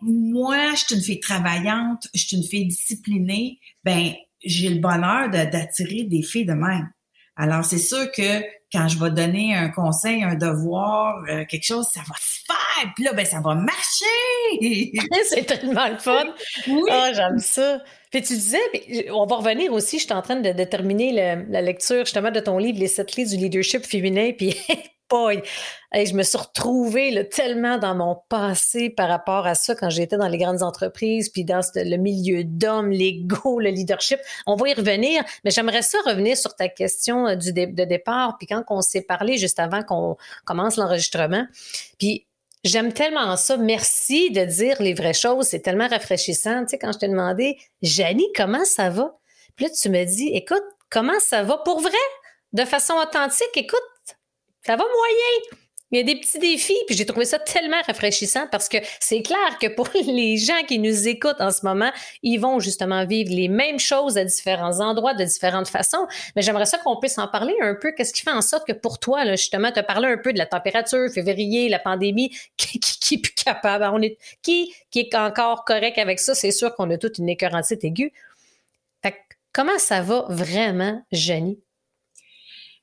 moi, 0.00 0.74
je 0.74 0.84
suis 0.84 0.96
une 0.96 1.00
fille 1.00 1.20
travaillante, 1.20 2.08
je 2.12 2.26
suis 2.26 2.36
une 2.36 2.42
fille 2.42 2.66
disciplinée, 2.66 3.60
ben 3.84 4.12
j'ai 4.46 4.68
le 4.68 4.80
bonheur 4.80 5.30
d'attirer 5.30 6.04
des 6.04 6.22
filles 6.22 6.46
de 6.46 6.54
même. 6.54 6.90
Alors, 7.36 7.64
c'est 7.64 7.78
sûr 7.78 8.10
que 8.12 8.42
quand 8.72 8.88
je 8.88 8.98
vais 8.98 9.10
donner 9.10 9.54
un 9.54 9.68
conseil, 9.68 10.22
un 10.24 10.34
devoir, 10.34 11.22
euh, 11.28 11.44
quelque 11.44 11.64
chose, 11.64 11.86
ça 11.92 12.00
va 12.00 12.14
se 12.18 12.40
faire. 12.46 12.92
Puis 12.94 13.04
là, 13.04 13.12
ben, 13.12 13.26
ça 13.26 13.40
va 13.40 13.54
marcher. 13.54 14.90
c'est 15.28 15.44
tellement 15.44 15.88
le 15.88 15.98
fun. 15.98 16.24
Oui. 16.66 16.90
Oh, 16.90 17.06
j'aime 17.14 17.38
ça. 17.38 17.82
Puis 18.10 18.22
tu 18.22 18.32
disais, 18.32 19.10
on 19.12 19.26
va 19.26 19.36
revenir 19.36 19.72
aussi, 19.72 19.98
je 19.98 20.04
suis 20.04 20.12
en 20.12 20.22
train 20.22 20.36
de, 20.36 20.64
terminer 20.64 21.12
la 21.48 21.62
lecture 21.62 22.04
justement 22.04 22.30
de 22.30 22.40
ton 22.40 22.58
livre, 22.58 22.78
Les 22.78 22.88
sept 22.88 23.12
clés 23.12 23.26
du 23.26 23.36
leadership 23.36 23.84
féminin. 23.84 24.32
Puis 24.36 24.56
boy, 25.08 25.42
je 25.92 26.14
me 26.14 26.22
suis 26.22 26.38
retrouvée 26.38 27.28
tellement 27.28 27.78
dans 27.78 27.94
mon 27.94 28.16
passé 28.28 28.90
par 28.90 29.08
rapport 29.08 29.46
à 29.46 29.54
ça 29.54 29.74
quand 29.74 29.90
j'étais 29.90 30.16
dans 30.16 30.28
les 30.28 30.38
grandes 30.38 30.62
entreprises, 30.62 31.28
puis 31.28 31.44
dans 31.44 31.60
le 31.74 31.96
milieu 31.96 32.44
d'hommes, 32.44 32.90
l'ego, 32.90 33.60
le 33.60 33.70
leadership. 33.70 34.18
On 34.46 34.56
va 34.56 34.68
y 34.68 34.74
revenir, 34.74 35.22
mais 35.44 35.50
j'aimerais 35.50 35.82
ça 35.82 35.98
revenir 36.06 36.36
sur 36.36 36.54
ta 36.54 36.68
question 36.68 37.26
euh, 37.26 37.34
du 37.36 37.52
de 37.52 37.84
départ, 37.84 38.36
puis 38.38 38.46
quand 38.46 38.62
on 38.68 38.82
s'est 38.82 39.02
parlé 39.02 39.38
juste 39.38 39.58
avant 39.58 39.82
qu'on 39.82 40.16
commence 40.44 40.76
l'enregistrement. 40.76 41.46
Puis 41.98 42.26
J'aime 42.66 42.92
tellement 42.92 43.36
ça. 43.36 43.56
Merci 43.56 44.32
de 44.32 44.44
dire 44.44 44.82
les 44.82 44.92
vraies 44.92 45.14
choses. 45.14 45.46
C'est 45.46 45.60
tellement 45.60 45.86
rafraîchissant. 45.86 46.64
Tu 46.64 46.70
sais, 46.70 46.78
quand 46.78 46.90
je 46.90 46.98
t'ai 46.98 47.06
demandé, 47.06 47.58
Janie, 47.80 48.26
comment 48.34 48.64
ça 48.64 48.90
va? 48.90 49.16
Puis 49.54 49.66
là, 49.66 49.70
tu 49.70 49.88
me 49.88 50.04
dis, 50.04 50.30
écoute, 50.34 50.64
comment 50.90 51.20
ça 51.20 51.44
va 51.44 51.58
pour 51.58 51.80
vrai? 51.80 51.92
De 52.52 52.64
façon 52.64 52.94
authentique, 52.94 53.56
écoute, 53.56 53.78
ça 54.66 54.74
va 54.74 54.84
moyen. 54.84 55.58
Il 55.92 55.98
y 55.98 56.00
a 56.00 56.02
des 56.02 56.18
petits 56.18 56.40
défis, 56.40 56.76
puis 56.88 56.96
j'ai 56.96 57.06
trouvé 57.06 57.24
ça 57.24 57.38
tellement 57.38 57.80
rafraîchissant 57.86 58.48
parce 58.50 58.68
que 58.68 58.78
c'est 58.98 59.22
clair 59.22 59.58
que 59.60 59.68
pour 59.68 59.88
les 59.94 60.36
gens 60.36 60.64
qui 60.66 60.80
nous 60.80 61.06
écoutent 61.06 61.40
en 61.40 61.52
ce 61.52 61.64
moment, 61.64 61.92
ils 62.24 62.38
vont 62.38 62.58
justement 62.58 63.06
vivre 63.06 63.30
les 63.32 63.46
mêmes 63.46 63.78
choses 63.78 64.18
à 64.18 64.24
différents 64.24 64.80
endroits, 64.80 65.14
de 65.14 65.22
différentes 65.22 65.68
façons. 65.68 66.08
Mais 66.34 66.42
j'aimerais 66.42 66.66
ça 66.66 66.78
qu'on 66.78 66.96
puisse 66.96 67.16
en 67.18 67.28
parler 67.28 67.54
un 67.62 67.76
peu. 67.80 67.92
Qu'est-ce 67.92 68.12
qui 68.12 68.22
fait 68.22 68.32
en 68.32 68.42
sorte 68.42 68.66
que 68.66 68.72
pour 68.72 68.98
toi, 68.98 69.24
là, 69.24 69.36
justement, 69.36 69.68
as 69.68 69.82
parlé 69.84 70.08
un 70.08 70.18
peu 70.18 70.32
de 70.32 70.38
la 70.38 70.46
température, 70.46 71.08
février, 71.14 71.68
la 71.68 71.78
pandémie, 71.78 72.36
qui, 72.56 72.80
qui, 72.80 73.14
est 73.14 73.18
plus 73.18 73.34
capable, 73.34 73.84
on 73.92 74.02
est, 74.02 74.18
qui, 74.42 74.74
qui 74.90 74.98
est 74.98 75.14
encore 75.14 75.64
correct 75.64 75.98
avec 75.98 76.18
ça? 76.18 76.34
C'est 76.34 76.50
sûr 76.50 76.74
qu'on 76.74 76.90
a 76.90 76.98
toute 76.98 77.18
une 77.18 77.28
écœurantite 77.28 77.84
aiguë. 77.84 78.12
Comment 79.52 79.78
ça 79.78 80.02
va 80.02 80.26
vraiment, 80.28 81.02
Jenny? 81.12 81.58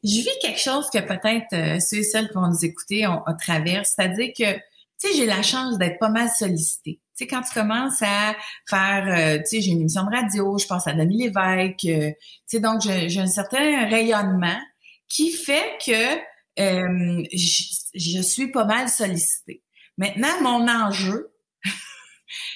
Je 0.03 0.17
vis 0.17 0.37
quelque 0.41 0.59
chose 0.59 0.89
que 0.89 0.99
peut-être 0.99 1.53
euh, 1.53 1.79
ceux 1.79 1.97
et 1.97 2.03
celles 2.03 2.27
qui 2.27 2.33
vont 2.33 2.47
nous 2.47 2.65
écouter 2.65 3.07
ont, 3.07 3.23
ont 3.25 3.37
traversé, 3.37 3.93
c'est-à-dire 3.95 4.33
que, 4.37 4.53
tu 4.53 4.61
sais, 4.97 5.15
j'ai 5.15 5.25
la 5.25 5.41
chance 5.41 5.77
d'être 5.77 5.97
pas 5.99 6.09
mal 6.09 6.29
sollicitée. 6.29 6.99
Tu 7.15 7.23
sais, 7.23 7.27
quand 7.27 7.41
tu 7.41 7.53
commences 7.53 8.01
à 8.01 8.35
faire, 8.69 9.07
euh, 9.07 9.37
tu 9.39 9.45
sais, 9.45 9.61
j'ai 9.61 9.71
une 9.71 9.81
émission 9.81 10.03
de 10.03 10.15
radio, 10.15 10.57
je 10.57 10.65
pense 10.65 10.87
à 10.87 10.93
Denis 10.93 11.23
Lévesque, 11.23 11.85
euh, 11.85 12.11
tu 12.11 12.17
sais, 12.47 12.59
donc 12.59 12.81
j'ai 12.81 13.19
un 13.19 13.27
certain 13.27 13.87
rayonnement 13.87 14.59
qui 15.07 15.31
fait 15.31 15.77
que 15.85 16.19
je, 16.57 17.63
je 17.95 18.21
suis 18.21 18.51
pas 18.51 18.65
mal 18.65 18.89
sollicitée. 18.89 19.63
Maintenant, 19.97 20.41
mon 20.41 20.67
enjeu, 20.67 21.31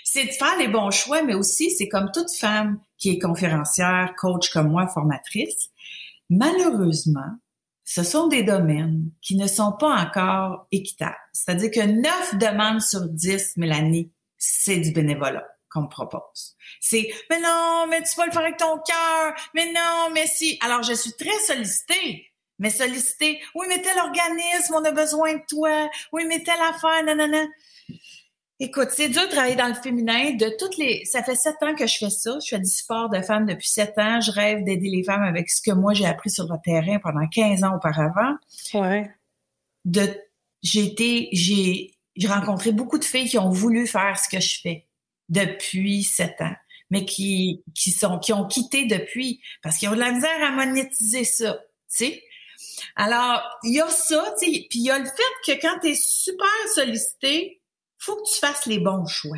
c'est 0.04 0.26
de 0.26 0.32
faire 0.32 0.58
les 0.58 0.68
bons 0.68 0.92
choix, 0.92 1.22
mais 1.24 1.36
aussi, 1.36 1.72
c'est 1.72 1.88
comme 1.88 2.12
toute 2.12 2.32
femme 2.32 2.80
qui 2.98 3.12
est 3.12 3.20
conférencière, 3.20 4.14
coach 4.18 4.50
comme 4.50 4.70
moi, 4.70 4.88
formatrice, 4.88 5.70
Malheureusement, 6.30 7.38
ce 7.84 8.04
sont 8.04 8.28
des 8.28 8.44
domaines 8.44 9.12
qui 9.22 9.38
ne 9.38 9.48
sont 9.48 9.72
pas 9.72 9.96
encore 9.96 10.68
équitables. 10.72 11.16
C'est-à-dire 11.32 11.72
que 11.72 11.86
9 11.86 12.38
demandes 12.38 12.82
sur 12.82 13.08
10, 13.08 13.58
Mélanie, 13.58 14.12
c'est 14.38 14.78
du 14.78 14.92
bénévolat 14.92 15.48
qu'on 15.70 15.84
me 15.84 15.88
propose. 15.88 16.56
C'est 16.82 17.10
mais 17.30 17.40
non, 17.40 17.86
mais 17.90 18.04
tu 18.04 18.16
vas 18.18 18.26
le 18.26 18.32
faire 18.32 18.42
avec 18.42 18.58
ton 18.58 18.78
cœur, 18.80 19.34
mais 19.54 19.72
non, 19.72 20.10
mais 20.14 20.28
si. 20.28 20.58
Alors 20.62 20.84
je 20.84 20.94
suis 20.94 21.14
très 21.14 21.40
sollicitée, 21.46 22.34
mais 22.60 22.70
sollicitée. 22.70 23.40
Oui, 23.56 23.68
mais 23.70 23.82
tel 23.82 23.98
organisme, 23.98 24.76
on 24.76 24.84
a 24.84 24.92
besoin 24.92 25.36
de 25.36 25.42
toi. 25.50 25.90
Oui, 26.12 26.26
mais 26.28 26.44
telle 26.44 26.62
affaire, 26.62 27.04
nanana. 27.06 27.46
Écoute, 28.60 28.90
c'est 28.92 29.10
dur 29.10 29.22
de 29.22 29.28
travailler 29.28 29.56
dans 29.56 29.68
le 29.68 29.76
féminin. 29.76 30.32
De 30.34 30.52
toutes 30.58 30.78
les, 30.78 31.06
ça 31.06 31.22
fait 31.22 31.36
sept 31.36 31.58
ans 31.62 31.76
que 31.76 31.86
je 31.86 31.98
fais 31.98 32.10
ça. 32.10 32.40
Je 32.44 32.48
fais 32.56 32.60
du 32.60 32.70
sport 32.70 33.10
de 33.10 33.22
femmes 33.22 33.46
depuis 33.46 33.68
sept 33.68 33.94
ans. 34.00 34.20
Je 34.20 34.32
rêve 34.32 34.64
d'aider 34.64 34.90
les 34.90 35.04
femmes 35.04 35.22
avec 35.22 35.50
ce 35.52 35.62
que 35.62 35.72
moi 35.72 35.94
j'ai 35.94 36.08
appris 36.08 36.32
sur 36.32 36.46
le 36.46 36.58
terrain 36.64 36.98
pendant 36.98 37.28
15 37.28 37.64
ans 37.64 37.76
auparavant. 37.76 38.36
Ouais. 38.74 39.12
De, 39.86 40.10
j'ai 40.64 40.86
été, 40.86 41.30
j'ai, 41.34 41.94
j'ai 42.16 42.28
rencontré 42.28 42.72
beaucoup 42.72 42.98
de 42.98 43.06
filles 43.06 43.30
qui 43.30 43.38
ont 43.38 43.52
voulu 43.52 43.86
faire 43.86 44.18
ce 44.18 44.28
que 44.28 44.40
je 44.40 44.60
fais 44.60 44.88
depuis 45.30 46.02
sept 46.02 46.42
ans, 46.42 46.56
mais 46.90 47.06
qui, 47.06 47.64
qui 47.76 47.92
sont, 47.92 48.18
qui 48.18 48.34
ont 48.34 48.48
quitté 48.48 48.86
depuis 48.86 49.40
parce 49.62 49.78
qu'ils 49.78 49.90
ont 49.90 49.94
de 49.94 50.00
la 50.00 50.12
misère 50.12 50.44
à 50.44 50.52
monétiser 50.52 51.26
ça, 51.26 51.60
tu 51.96 52.06
sais. 52.06 52.24
Alors, 52.96 53.44
il 53.64 53.74
y 53.74 53.82
a 53.82 53.88
ça, 53.90 54.34
tu 54.40 54.46
sais, 54.46 54.68
puis 54.68 54.80
il 54.80 54.86
y 54.86 54.90
a 54.90 54.98
le 54.98 55.06
fait 55.06 55.54
que 55.54 55.62
quand 55.62 55.80
tu 55.80 55.90
es 55.90 55.96
super 55.96 56.48
sollicité, 56.74 57.57
faut 58.08 58.16
que 58.16 58.34
tu 58.34 58.40
fasses 58.40 58.66
les 58.66 58.80
bons 58.80 59.06
choix. 59.06 59.38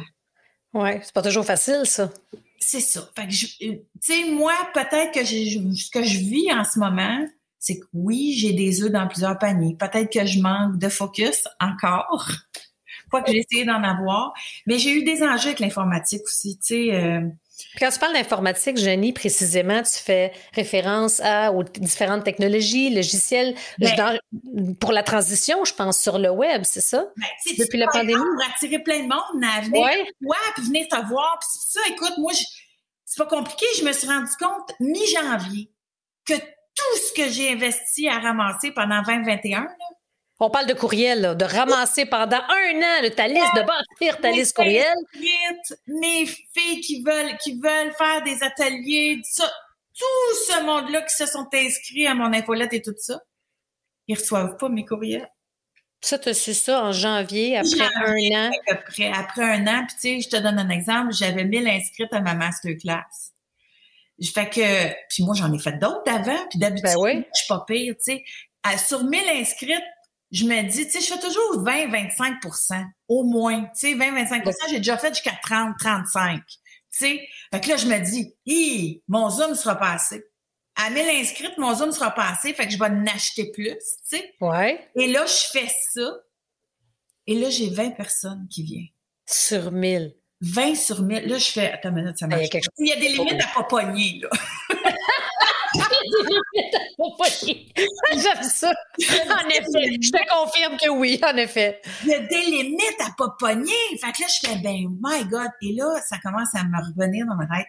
Oui, 0.73 0.91
c'est 1.01 1.13
pas 1.13 1.23
toujours 1.23 1.45
facile, 1.45 1.81
ça. 1.85 2.11
C'est 2.59 2.79
ça. 2.79 3.09
Fait 3.15 3.25
que, 3.25 3.31
tu 3.31 3.81
sais, 3.99 4.31
moi, 4.31 4.53
peut-être 4.73 5.11
que 5.13 5.25
ce 5.25 5.89
que 5.89 6.03
je 6.03 6.19
vis 6.19 6.51
en 6.53 6.63
ce 6.63 6.77
moment, 6.77 7.25
c'est 7.57 7.79
que 7.79 7.85
oui, 7.93 8.35
j'ai 8.37 8.53
des 8.53 8.83
œufs 8.83 8.91
dans 8.91 9.07
plusieurs 9.07 9.37
paniers. 9.39 9.75
Peut-être 9.75 10.11
que 10.11 10.25
je 10.25 10.39
manque 10.39 10.77
de 10.77 10.89
focus 10.89 11.47
encore. 11.59 12.29
Quoi 13.09 13.23
que 13.23 13.31
j'ai 13.31 13.39
essayé 13.39 13.65
d'en 13.65 13.83
avoir. 13.83 14.33
Mais 14.67 14.77
j'ai 14.77 14.91
eu 14.91 15.03
des 15.03 15.23
enjeux 15.23 15.47
avec 15.47 15.59
l'informatique 15.59 16.21
aussi. 16.25 16.59
Tu 16.59 16.65
sais, 16.65 16.95
euh, 16.95 17.21
quand 17.79 17.89
tu 17.89 17.99
parles 17.99 18.13
d'informatique, 18.13 18.77
Jenny, 18.77 19.13
précisément, 19.13 19.81
tu 19.83 19.97
fais 19.97 20.31
référence 20.53 21.19
à, 21.19 21.51
aux 21.51 21.63
différentes 21.63 22.23
technologies, 22.23 22.93
logiciels, 22.93 23.55
ben 23.77 24.19
pour 24.79 24.91
la 24.91 25.03
transition, 25.03 25.63
je 25.65 25.73
pense, 25.73 25.99
sur 25.99 26.17
le 26.19 26.29
web, 26.29 26.63
c'est 26.63 26.81
ça? 26.81 27.05
Ben, 27.17 27.55
Depuis 27.57 27.77
la 27.77 27.87
pandémie? 27.87 28.13
Pour 28.13 28.53
attirer 28.53 28.79
plein 28.79 28.99
de 28.99 29.07
monde 29.07 29.43
à 29.43 29.61
venir 29.61 29.81
ouais. 29.81 30.37
puis 30.55 30.65
venir 30.65 30.87
te 30.87 31.07
voir. 31.07 31.37
Puis 31.39 31.49
ça, 31.51 31.79
écoute, 31.89 32.13
moi, 32.17 32.31
c'est 33.05 33.17
pas 33.17 33.29
compliqué. 33.29 33.65
Je 33.77 33.83
me 33.85 33.91
suis 33.91 34.07
rendu 34.07 34.31
compte 34.39 34.73
mi-janvier 34.79 35.71
que 36.25 36.35
tout 36.35 36.97
ce 37.07 37.13
que 37.13 37.29
j'ai 37.29 37.51
investi 37.51 38.07
à 38.07 38.19
ramasser 38.19 38.71
pendant 38.71 39.01
2021, 39.01 39.61
là, 39.61 39.69
on 40.39 40.49
parle 40.49 40.67
de 40.67 40.73
courriel, 40.73 41.35
de 41.37 41.45
ramasser 41.45 42.05
pendant 42.05 42.37
un 42.37 42.81
an 42.81 43.09
ta 43.15 43.27
liste, 43.27 43.55
de 43.55 43.61
bâtir 43.61 44.21
ta 44.21 44.31
liste 44.31 44.55
courriel. 44.55 44.95
Mes 45.87 46.25
filles 46.25 46.81
qui 46.81 47.03
veulent, 47.03 47.37
qui 47.43 47.59
veulent 47.59 47.93
faire 47.97 48.23
des 48.23 48.41
ateliers, 48.41 49.21
tout 49.35 50.35
ce 50.47 50.63
monde-là 50.63 51.01
qui 51.01 51.15
se 51.15 51.25
sont 51.25 51.47
inscrits 51.53 52.07
à 52.07 52.13
mon 52.13 52.31
infolette 52.33 52.73
et 52.73 52.81
tout 52.81 52.95
ça, 52.97 53.21
ils 54.07 54.17
reçoivent 54.17 54.55
pas 54.57 54.69
mes 54.69 54.85
courriels. 54.85 55.29
Ça, 56.01 56.17
tu 56.17 56.29
as 56.29 56.33
su 56.33 56.53
ça 56.53 56.81
en 56.85 56.93
janvier, 56.93 57.57
après 57.57 57.81
un 57.81 58.47
an? 58.47 58.51
Après, 58.69 59.11
après 59.11 59.43
un 59.43 59.67
an, 59.67 59.85
puis 59.85 59.95
tu 59.95 60.21
sais, 60.21 60.21
je 60.21 60.29
te 60.29 60.41
donne 60.41 60.57
un 60.57 60.69
exemple, 60.69 61.13
j'avais 61.13 61.43
1000 61.43 61.67
inscrites 61.67 62.13
à 62.13 62.21
ma 62.21 62.35
masterclass. 62.35 63.33
Fait 64.33 64.49
que, 64.49 64.87
puis 65.09 65.25
moi, 65.25 65.35
j'en 65.35 65.51
ai 65.51 65.59
fait 65.59 65.77
d'autres 65.77 66.09
avant, 66.09 66.39
puis 66.49 66.57
d'habitude, 66.57 66.85
ben 66.85 66.97
oui. 66.99 67.25
je 67.35 67.39
suis 67.39 67.47
pas 67.49 67.65
pire, 67.67 67.95
tu 67.95 68.13
sais. 68.13 68.77
Sur 68.77 69.03
1000 69.03 69.19
inscrites, 69.41 69.83
je 70.31 70.45
me 70.45 70.61
dis, 70.63 70.85
tu 70.85 70.91
sais, 70.91 71.01
je 71.01 71.13
fais 71.13 71.19
toujours 71.19 71.63
20-25% 71.63 72.85
au 73.07 73.23
moins. 73.23 73.63
Tu 73.79 73.91
sais, 73.91 73.95
20-25% 73.95 74.53
j'ai 74.69 74.77
déjà 74.77 74.97
fait 74.97 75.09
jusqu'à 75.09 75.39
30-35. 75.43 76.41
Tu 76.41 76.57
sais, 76.91 77.27
fait 77.53 77.61
que 77.61 77.69
là, 77.69 77.77
je 77.77 77.87
me 77.87 77.99
dis, 77.99 78.35
hi, 78.45 79.03
mon 79.07 79.29
Zoom 79.29 79.55
sera 79.55 79.75
passé. 79.75 80.23
À 80.75 80.89
1000 80.89 81.03
inscrites, 81.21 81.57
mon 81.57 81.75
Zoom 81.75 81.91
sera 81.91 82.11
passé, 82.11 82.53
fait 82.53 82.65
que 82.65 82.71
je 82.71 82.79
vais 82.79 82.85
en 82.85 83.05
acheter 83.07 83.51
plus, 83.51 83.73
tu 83.73 83.77
sais. 84.03 84.33
Ouais. 84.39 84.87
Et 84.95 85.07
là, 85.07 85.25
je 85.25 85.51
fais 85.51 85.69
ça. 85.91 86.19
Et 87.27 87.35
là, 87.35 87.49
j'ai 87.49 87.69
20 87.69 87.91
personnes 87.91 88.47
qui 88.49 88.63
viennent. 88.63 88.87
Sur 89.25 89.71
1000. 89.71 90.15
20 90.41 90.75
sur 90.75 91.01
1000. 91.01 91.27
Là, 91.27 91.37
je 91.37 91.49
fais, 91.49 91.71
attends 91.71 91.89
une 91.89 91.95
minute, 91.95 92.17
ça 92.17 92.27
marche. 92.27 92.47
Il 92.77 92.87
y 92.87 92.93
a 92.93 92.95
des 92.95 93.09
limites 93.09 93.41
à 93.41 93.47
pas 93.55 93.63
pogner, 93.63 94.21
là. 94.21 94.29
J'aime 98.13 98.43
ça. 98.43 98.71
En 98.71 99.49
effet, 99.49 99.97
je 100.01 100.11
te 100.11 100.29
confirme 100.29 100.77
que 100.77 100.89
oui, 100.89 101.19
en 101.23 101.35
effet. 101.37 101.81
Il 102.03 102.09
y 102.09 102.13
a 102.13 102.19
des 102.19 102.41
limites 102.41 103.01
à 103.01 103.09
pas. 103.17 103.35
Fait 103.39 103.55
que 103.55 104.21
là, 104.21 104.27
je 104.27 104.47
fais, 104.47 104.55
ben, 104.61 104.87
my 105.01 105.25
God. 105.25 105.49
Et 105.61 105.73
là, 105.73 105.99
ça 106.07 106.17
commence 106.23 106.53
à 106.55 106.63
me 106.63 106.77
revenir 106.77 107.25
dans 107.25 107.35
ma 107.35 107.45
tête. 107.45 107.67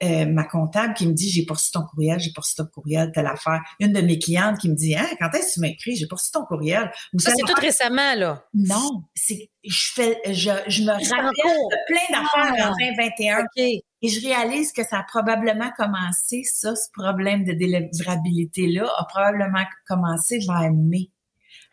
Euh, 0.00 0.26
ma 0.26 0.44
comptable 0.44 0.94
qui 0.94 1.08
me 1.08 1.12
dit 1.12 1.28
j'ai 1.28 1.44
poursu 1.44 1.72
ton 1.72 1.82
courriel, 1.82 2.20
j'ai 2.20 2.30
poursu 2.32 2.54
ton 2.54 2.66
courriel, 2.66 3.10
telle 3.12 3.26
affaire. 3.26 3.60
Une 3.80 3.92
de 3.92 4.00
mes 4.00 4.20
clientes 4.20 4.56
qui 4.58 4.68
me 4.70 4.76
dit 4.76 4.94
hein, 4.94 5.08
quand 5.18 5.28
est-ce 5.34 5.48
que 5.48 5.54
tu 5.54 5.60
m'écris, 5.60 5.96
j'ai 5.96 6.06
poursu 6.06 6.30
ton 6.30 6.44
courriel. 6.44 6.88
ça, 7.18 7.32
c'est 7.36 7.52
tout 7.52 7.60
récemment 7.60 8.14
là. 8.14 8.44
Non, 8.54 9.02
c'est 9.16 9.50
je 9.64 9.92
fais 9.94 10.20
je, 10.26 10.50
je 10.68 10.82
me 10.82 10.92
rappelle 10.92 11.32
de 11.34 11.86
plein 11.88 12.20
d'affaires 12.20 12.70
en 12.70 12.74
2021 12.78 13.44
et 13.56 13.82
je 14.08 14.20
réalise 14.24 14.72
que 14.72 14.84
ça 14.84 15.00
a 15.00 15.02
probablement 15.02 15.72
commencé 15.76 16.44
ça 16.44 16.76
ce 16.76 16.88
problème 16.92 17.44
de 17.44 17.52
délivrabilité 17.52 18.68
là 18.68 18.88
a 18.98 19.04
probablement 19.04 19.64
commencé 19.88 20.38
vers 20.46 20.72
mai, 20.72 21.10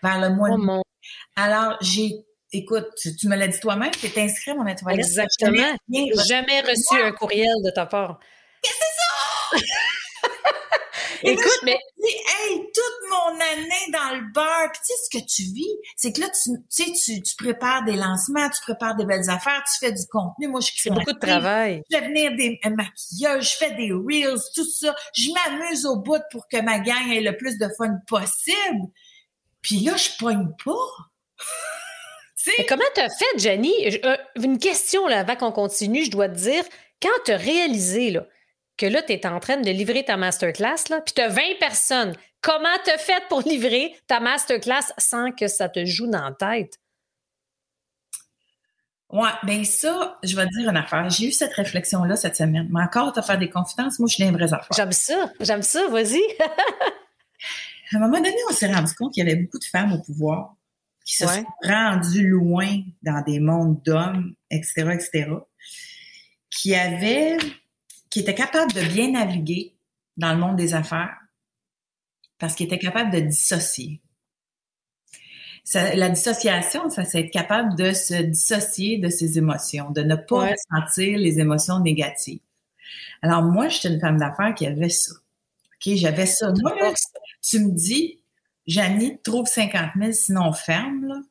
vers 0.02 0.20
le 0.20 0.36
mois 0.36 0.50
de 0.50 0.56
oh 0.56 0.66
mai. 0.66 0.82
Alors 1.36 1.78
j'ai 1.82 2.25
écoute, 2.58 2.88
tu, 2.98 3.28
me 3.28 3.36
l'as 3.36 3.48
dit 3.48 3.60
toi-même, 3.60 3.92
tu 3.92 4.08
es 4.08 4.22
inscrit 4.22 4.52
à 4.52 4.56
mon 4.56 4.68
étoile. 4.68 5.00
Exactement. 5.00 5.56
Jamais, 5.58 6.12
jamais 6.28 6.62
reçu 6.62 7.02
un 7.02 7.12
courriel 7.12 7.56
de 7.64 7.72
ta 7.72 7.86
part. 7.86 8.20
Qu'est-ce 8.62 8.74
que 8.74 8.80
c'est 8.80 9.60
ça? 9.60 9.76
Écoute, 11.24 11.60
mais. 11.64 11.78
hey, 12.04 12.60
toute 12.74 13.10
mon 13.10 13.36
année 13.40 13.92
dans 13.92 14.16
le 14.16 14.32
bar, 14.34 14.72
puis 14.72 14.82
tu 14.86 14.94
sais 14.94 14.94
ce 15.06 15.18
que 15.18 15.26
tu 15.26 15.44
vis, 15.54 15.76
c'est 15.96 16.12
que 16.12 16.22
là, 16.22 16.28
tu 16.30 16.52
sais, 16.70 16.92
tu, 16.92 17.22
tu, 17.22 17.36
prépares 17.38 17.84
des 17.84 17.96
lancements, 17.96 18.50
tu 18.50 18.62
prépares 18.62 18.96
des 18.96 19.06
belles 19.06 19.30
affaires, 19.30 19.64
tu 19.64 19.86
fais 19.86 19.92
du 19.92 20.06
contenu. 20.12 20.48
Moi, 20.48 20.60
je 20.62 20.68
crée. 20.68 20.76
C'est 20.84 20.90
beaucoup 20.92 21.14
de 21.14 21.20
travail. 21.20 21.82
Je 21.90 21.98
fais 21.98 22.08
venir 22.08 22.32
des 22.36 22.60
maquillages, 22.70 23.54
je 23.54 23.58
fais 23.58 23.72
des 23.72 23.92
reels, 23.92 24.40
tout 24.54 24.70
ça. 24.70 24.96
Je 25.16 25.30
m'amuse 25.32 25.86
au 25.86 25.98
bout 25.98 26.22
pour 26.32 26.48
que 26.48 26.62
ma 26.62 26.80
gang 26.80 27.10
ait 27.12 27.22
le 27.22 27.36
plus 27.38 27.58
de 27.58 27.68
fun 27.78 27.98
possible. 28.08 28.88
Puis 29.62 29.80
là, 29.80 29.96
je 29.98 30.10
pogne 30.20 30.50
pas 30.64 30.74
comment 32.68 32.84
tu 32.94 33.02
as 33.02 33.10
fait, 33.10 33.38
Jenny? 33.38 33.74
Euh, 34.04 34.18
une 34.42 34.58
question 34.58 35.08
là, 35.08 35.20
avant 35.20 35.36
qu'on 35.36 35.52
continue, 35.52 36.06
je 36.06 36.12
dois 36.12 36.30
te 36.30 36.36
dire, 36.36 36.64
quand 37.02 37.24
tu 37.26 37.32
as 37.32 37.38
réalisé 37.38 38.12
là, 38.12 38.26
que 38.78 38.86
là, 38.86 39.02
tu 39.02 39.14
es 39.14 39.26
en 39.26 39.40
train 39.40 39.58
de 39.58 39.70
livrer 39.70 40.04
ta 40.04 40.18
masterclass, 40.18 40.90
là, 40.90 41.02
puis 41.02 41.14
tu 41.14 41.22
as 41.22 41.30
20 41.30 41.42
personnes, 41.60 42.14
comment 42.42 42.78
tu 42.84 42.92
as 42.92 42.98
fait 42.98 43.24
pour 43.30 43.42
livrer 43.42 43.96
ta 44.08 44.20
masterclass 44.20 44.92
sans 44.98 45.32
que 45.32 45.48
ça 45.48 45.70
te 45.70 45.86
joue 45.86 46.08
dans 46.08 46.30
la 46.30 46.32
tête? 46.32 46.80
Ouais, 49.10 49.30
ben 49.44 49.64
ça, 49.64 50.18
je 50.24 50.36
vais 50.36 50.46
te 50.46 50.52
dire 50.58 50.70
une 50.70 50.78
affaire. 50.78 51.10
J'ai 51.10 51.28
eu 51.28 51.32
cette 51.32 51.54
réflexion-là 51.54 52.16
cette 52.16 52.36
semaine. 52.36 52.68
Mais 52.72 52.82
encore, 52.82 53.14
tu 53.14 53.22
faire 53.22 53.38
des 53.38 53.50
confidences, 53.50 54.00
moi, 54.00 54.08
je 54.10 54.16
suis 54.16 54.26
des 54.26 54.32
vraies 54.32 54.52
affaires. 54.52 54.76
J'aime 54.76 54.92
ça, 54.92 55.32
j'aime 55.40 55.62
ça, 55.62 55.88
vas-y. 55.88 56.22
à 56.40 57.98
un 57.98 58.00
moment 58.00 58.18
donné, 58.18 58.36
on 58.50 58.54
s'est 58.54 58.72
rendu 58.72 58.94
compte 58.96 59.14
qu'il 59.14 59.26
y 59.26 59.32
avait 59.32 59.40
beaucoup 59.40 59.60
de 59.60 59.64
femmes 59.64 59.94
au 59.94 60.02
pouvoir 60.02 60.55
qui 61.06 61.16
se 61.16 61.28
sont 61.28 61.46
rendues 61.64 62.28
loin 62.28 62.82
dans 63.04 63.24
des 63.24 63.40
mondes 63.40 63.82
d'hommes, 63.84 64.36
etc., 64.50 64.90
etc., 64.94 65.30
qui 66.50 66.76
avaient, 66.76 67.38
qui 68.10 68.20
étaient 68.20 68.36
capables 68.36 68.74
de 68.74 68.82
bien 68.82 69.12
naviguer 69.12 69.76
dans 70.18 70.34
le 70.34 70.40
monde 70.40 70.56
des 70.58 70.74
affaires 70.74 71.16
parce 72.40 72.56
qu'ils 72.56 72.66
étaient 72.66 72.80
capables 72.80 73.12
de 73.12 73.20
dissocier 73.22 74.02
la 75.74 76.10
dissociation, 76.10 76.90
ça 76.90 77.04
c'est 77.06 77.22
être 77.22 77.32
capable 77.32 77.76
de 77.76 77.92
se 77.92 78.14
dissocier 78.14 78.98
de 78.98 79.10
ses 79.10 79.38
émotions, 79.38 79.90
de 79.92 80.02
ne 80.02 80.16
pas 80.16 80.52
ressentir 80.52 81.18
les 81.18 81.40
émotions 81.40 81.80
négatives. 81.80 82.40
Alors 83.22 83.42
moi, 83.44 83.68
j'étais 83.68 83.94
une 83.94 84.00
femme 84.00 84.18
d'affaires 84.18 84.54
qui 84.54 84.68
avait 84.68 84.90
ça. 84.90 85.14
OK, 85.14 85.96
j'avais 85.96 86.28
ça. 86.28 86.54
Moi, 86.62 86.94
tu 87.42 87.60
me 87.60 87.72
dis, 87.72 88.20
Janie, 88.68 89.20
trouve 89.24 89.48
50 89.48 89.92
000, 90.00 90.12
sinon 90.14 90.50
on 90.50 90.54
ferme, 90.54 91.06
là. 91.06 91.22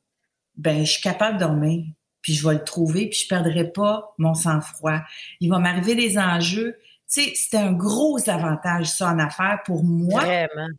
Ben, 0.57 0.85
je 0.85 0.93
suis 0.93 1.03
capable 1.03 1.39
de 1.39 1.45
dormir. 1.45 1.85
Puis 2.21 2.33
je 2.35 2.47
vais 2.47 2.55
le 2.55 2.65
trouver, 2.65 3.09
puis 3.09 3.19
je 3.19 3.29
perdrai 3.29 3.71
pas 3.71 4.15
mon 4.19 4.35
sang-froid. 4.35 5.01
Il 5.41 5.51
va 5.51 5.59
m'arriver 5.59 5.95
des 5.95 6.17
enjeux. 6.17 6.79
Tu 7.13 7.23
sais, 7.23 7.33
c'était 7.35 7.59
un 7.59 7.73
gros 7.73 8.19
avantage, 8.31 8.87
ça, 8.87 9.11
en 9.13 9.19
affaires 9.19 9.61
pour 9.67 9.85
moi 9.85 10.23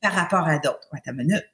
par 0.01 0.13
rapport 0.13 0.47
à 0.47 0.57
d'autres. 0.57 0.87
Ouais, 0.91 1.13
minute 1.13 1.45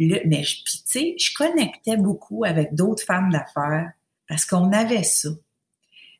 mais 0.00 0.42
tu 0.42 0.78
sais, 0.84 1.14
je 1.18 1.34
connectais 1.34 1.96
beaucoup 1.96 2.44
avec 2.44 2.74
d'autres 2.74 3.04
femmes 3.04 3.30
d'affaires 3.30 3.92
parce 4.28 4.44
qu'on 4.46 4.72
avait 4.72 5.02
ça. 5.02 5.28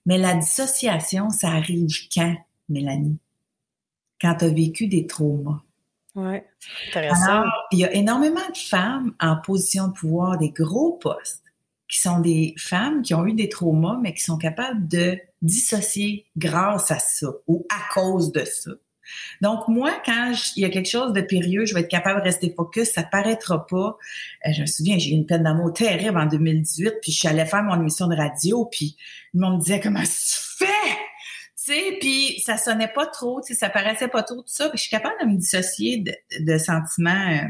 Mais 0.06 0.18
la 0.18 0.34
dissociation, 0.34 1.30
ça 1.30 1.48
arrive 1.48 1.88
quand, 2.14 2.36
Mélanie? 2.68 3.18
Quand 4.20 4.34
tu 4.36 4.44
as 4.46 4.48
vécu 4.48 4.86
des 4.86 5.06
traumas. 5.06 5.62
Oui, 6.16 6.38
intéressant. 6.88 7.44
il 7.70 7.78
y 7.78 7.84
a 7.84 7.92
énormément 7.92 8.48
de 8.52 8.56
femmes 8.56 9.14
en 9.20 9.36
position 9.36 9.88
de 9.88 9.92
pouvoir, 9.92 10.38
des 10.38 10.50
gros 10.50 10.92
postes, 10.92 11.44
qui 11.88 12.00
sont 12.00 12.20
des 12.20 12.54
femmes 12.58 13.02
qui 13.02 13.14
ont 13.14 13.26
eu 13.26 13.32
des 13.32 13.48
traumas, 13.48 13.98
mais 14.00 14.12
qui 14.14 14.22
sont 14.22 14.38
capables 14.38 14.88
de 14.88 15.18
dissocier 15.42 16.26
grâce 16.36 16.90
à 16.90 16.98
ça 16.98 17.28
ou 17.46 17.66
à 17.70 17.94
cause 17.94 18.32
de 18.32 18.44
ça. 18.44 18.72
Donc, 19.40 19.66
moi, 19.68 19.92
quand 20.04 20.32
il 20.56 20.62
y 20.62 20.64
a 20.64 20.68
quelque 20.68 20.88
chose 20.88 21.12
de 21.12 21.20
périlleux, 21.20 21.64
je 21.64 21.74
vais 21.74 21.80
être 21.80 21.88
capable 21.88 22.20
de 22.20 22.24
rester 22.24 22.52
focus, 22.56 22.90
ça 22.92 23.02
paraîtra 23.02 23.66
pas. 23.66 23.96
Euh, 24.46 24.52
je 24.52 24.60
me 24.62 24.66
souviens, 24.66 24.98
j'ai 24.98 25.10
eu 25.10 25.14
une 25.14 25.26
peine 25.26 25.42
d'amour 25.42 25.72
terrible 25.72 26.18
en 26.18 26.26
2018, 26.26 26.94
puis 27.02 27.12
je 27.12 27.18
suis 27.18 27.28
allée 27.28 27.44
faire 27.44 27.62
mon 27.64 27.74
émission 27.80 28.06
de 28.06 28.16
radio, 28.16 28.66
puis 28.66 28.96
le 29.34 29.40
monde 29.40 29.54
me 29.54 29.60
disait 29.60 29.80
«Comment 29.82 30.02
tu 30.02 30.08
fais?» 30.58 30.66
sais, 31.72 31.96
puis 32.00 32.40
ça 32.40 32.56
sonnait 32.56 32.92
pas 32.92 33.06
trop, 33.06 33.40
tu 33.40 33.52
sais, 33.52 33.58
ça 33.58 33.70
paraissait 33.70 34.08
pas 34.08 34.22
trop 34.22 34.36
tout 34.36 34.44
ça, 34.46 34.68
puis 34.68 34.78
je 34.78 34.82
suis 34.82 34.90
capable 34.90 35.14
de 35.22 35.26
me 35.26 35.36
dissocier 35.36 35.98
de, 35.98 36.14
de 36.40 36.58
sentiments, 36.58 37.10
euh, 37.10 37.48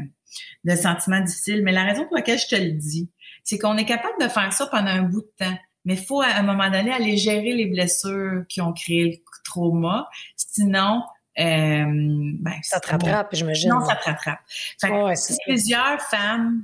de 0.63 0.75
sentiments 0.75 1.21
difficiles. 1.21 1.63
Mais 1.63 1.71
la 1.71 1.83
raison 1.83 2.05
pour 2.05 2.15
laquelle 2.15 2.39
je 2.39 2.47
te 2.47 2.55
le 2.55 2.71
dis, 2.71 3.09
c'est 3.43 3.57
qu'on 3.57 3.77
est 3.77 3.85
capable 3.85 4.21
de 4.21 4.27
faire 4.27 4.51
ça 4.53 4.67
pendant 4.67 4.91
un 4.91 5.03
bout 5.03 5.21
de 5.21 5.33
temps. 5.37 5.57
Mais 5.85 5.95
il 5.95 6.05
faut, 6.05 6.21
à 6.21 6.27
un 6.35 6.43
moment 6.43 6.69
donné, 6.69 6.91
aller 6.91 7.17
gérer 7.17 7.53
les 7.53 7.65
blessures 7.65 8.43
qui 8.47 8.61
ont 8.61 8.71
créé 8.71 9.05
le 9.05 9.33
trauma. 9.43 10.07
Sinon, 10.35 11.01
euh, 11.39 11.85
ben, 11.87 12.53
ça 12.61 12.79
te 12.79 12.89
rattrape, 12.89 13.29
j'imagine. 13.33 13.71
Non, 13.71 13.85
ça 13.85 13.95
te 13.95 14.05
rattrape. 14.05 14.39
Fait 14.79 15.13
plusieurs 15.45 16.01
femmes 16.01 16.63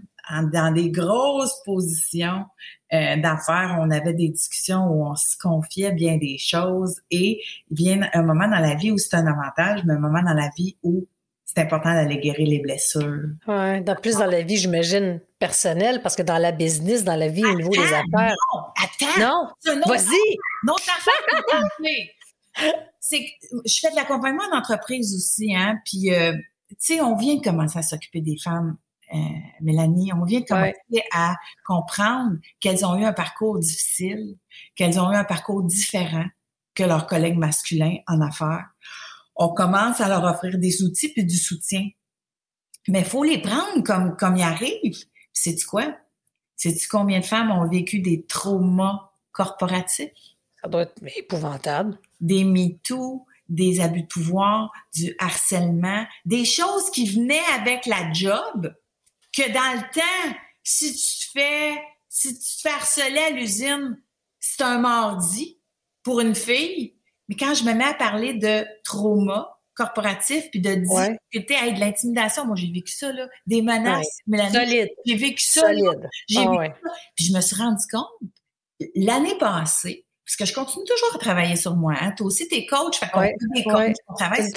dans 0.52 0.74
des 0.74 0.92
grosses 0.92 1.62
positions 1.66 2.46
euh, 2.94 3.17
d'affaires, 3.17 3.77
on 3.82 3.91
avait 3.91 4.13
des 4.13 4.29
discussions 4.29 4.86
où 4.88 5.06
on 5.06 5.15
se 5.15 5.38
confiait 5.38 5.91
bien 5.91 6.17
des 6.17 6.38
choses 6.38 7.01
et 7.12 7.41
il 7.70 7.75
vient 7.75 8.08
un 8.13 8.24
moment 8.24 8.48
dans 8.48 8.60
la 8.60 8.76
vie 8.76 8.91
où 8.91 8.97
c'est 8.97 9.15
un 9.15 9.28
avantage, 9.28 9.82
mais 9.86 9.93
un 9.93 10.00
moment 10.00 10.21
dans 10.21 10.34
la 10.34 10.50
vie 10.58 10.78
où 10.84 11.06
c'est 11.43 11.60
important 11.60 11.93
d'aller 11.93 12.17
guérir 12.19 12.47
les 12.47 12.60
blessures. 12.60 13.23
Oui, 13.47 13.82
dans 13.82 13.95
plus 13.95 14.17
dans 14.17 14.26
la 14.26 14.41
vie, 14.41 14.58
j'imagine, 14.58 15.21
personnelle, 15.39 16.02
parce 16.02 16.15
que 16.15 16.21
dans 16.21 16.38
la 16.38 16.52
business, 16.52 17.04
dans 17.04 17.15
la 17.15 17.30
vie, 17.30 17.45
au 17.45 17.56
niveau 17.56 17.71
des 17.71 17.80
affaires. 17.80 18.36
Non, 18.54 18.63
attends! 18.76 19.19
Non, 19.65 19.82
vas-y! 19.86 20.38
Non, 20.65 20.76
affaire! 20.76 21.62
c'est 23.00 23.26
je 23.65 23.80
fais 23.80 23.91
de 23.91 23.95
l'accompagnement 23.95 24.50
d'entreprise 24.52 25.15
aussi, 25.15 25.56
hein, 25.56 25.78
puis 25.86 26.13
euh, 26.13 26.34
tu 26.69 26.76
sais, 26.80 27.02
on 27.02 27.15
vient 27.15 27.36
de 27.36 27.41
commencer 27.41 27.80
à 27.80 27.84
s'occuper 27.84 28.21
des 28.21 28.38
femmes, 28.38 28.78
euh, 29.13 29.17
Mélanie, 29.62 30.12
on 30.13 30.24
vient 30.24 30.41
de 30.41 30.46
commencer 30.46 31.04
à 31.13 31.36
comprendre 31.65 32.38
qu'elles 32.60 32.86
ont 32.86 32.98
eu 32.98 33.06
un 33.06 33.13
parcours 33.13 33.60
difficile, 33.60 34.36
qu'elles 34.76 35.00
ont 35.00 35.12
eu 35.12 35.15
un 35.15 35.24
parcours 35.24 35.63
différent 35.63 36.26
que 36.76 36.84
leurs 36.84 37.08
collègues 37.08 37.38
masculins 37.38 37.98
en 38.08 38.22
affaires. 38.22 38.67
On 39.36 39.50
commence 39.50 40.02
à 40.02 40.10
leur 40.10 40.24
offrir 40.24 40.58
des 40.58 40.84
outils 40.84 41.10
puis 41.10 41.26
du 41.26 41.38
soutien. 41.38 41.88
Mais 42.88 43.04
faut 43.04 43.24
les 43.24 43.41
prendre 43.41 43.84
comme, 43.84 44.15
comme 44.15 44.38
ils 44.38 44.43
arrivent. 44.43 45.06
Sais-tu 45.34 45.65
quoi? 45.65 45.96
Sais-tu 46.56 46.88
combien 46.88 47.20
de 47.20 47.26
femmes 47.26 47.52
ont 47.52 47.67
vécu 47.67 48.00
des 48.00 48.26
traumas 48.26 49.12
corporatifs? 49.32 50.10
Ça 50.62 50.67
doit 50.67 50.84
être 50.84 51.02
épouvantable. 51.15 52.00
Des 52.20 52.43
MeToo, 52.43 53.26
des 53.48 53.80
abus 53.80 54.02
de 54.02 54.08
pouvoir, 54.08 54.72
du 54.93 55.15
harcèlement, 55.20 56.06
des 56.26 56.46
choses 56.46 56.89
qui 56.91 57.08
venaient 57.08 57.46
avec 57.60 57.86
la 57.86 58.12
job, 58.12 58.74
que 59.38 59.52
dans 59.52 59.73
le 59.76 59.82
temps, 59.93 60.38
si 60.63 60.91
tu 60.93 61.28
te 61.28 61.39
fais, 61.39 61.82
si 62.10 62.34
tu 62.34 62.39
te 62.39 62.62
fais 62.62 62.69
harceler 62.69 63.19
à 63.19 63.30
l'usine, 63.30 64.02
c'est 64.39 64.63
un 64.63 64.80
mardi 64.80 65.60
pour 66.04 66.19
une 66.21 66.36
fille. 66.36 66.95
Mais 67.30 67.36
quand 67.36 67.54
je 67.54 67.63
me 67.63 67.73
mets 67.73 67.86
à 67.86 67.93
parler 67.93 68.34
de 68.34 68.65
trauma 68.84 69.54
corporatif 69.76 70.50
puis 70.50 70.60
de 70.60 70.73
difficulté 70.73 71.56
à 71.56 71.69
de 71.69 71.80
l'intimidation, 71.80 72.45
moi 72.45 72.56
j'ai 72.56 72.71
vécu 72.71 72.91
ça 72.91 73.12
là, 73.12 73.28
des 73.45 73.62
menaces, 73.62 74.08
Solide. 74.52 74.89
J'ai 75.06 75.15
vécu 75.15 75.43
ça. 75.43 75.62
Solide. 75.62 76.10
J'ai 76.28 76.39
ah 76.39 76.50
vécu 76.50 76.73
ça. 76.84 76.91
Puis 77.15 77.26
je 77.26 77.34
me 77.34 77.41
suis 77.41 77.56
rendu 77.56 77.84
compte 77.91 78.08
l'année 78.95 79.38
passée, 79.38 80.06
parce 80.26 80.36
que 80.36 80.45
je 80.45 80.54
continue 80.54 80.86
toujours 80.86 81.15
à 81.15 81.19
travailler 81.19 81.56
sur 81.56 81.76
moi. 81.76 81.93
Hein. 82.00 82.12
Toi 82.17 82.28
aussi, 82.28 82.47
t'es 82.47 82.65
coach, 82.65 82.97
fait 82.97 83.10
qu'on 83.10 83.21
des 83.21 83.63
coachs, 83.63 83.95
on 84.08 84.13
travaille 84.15 84.52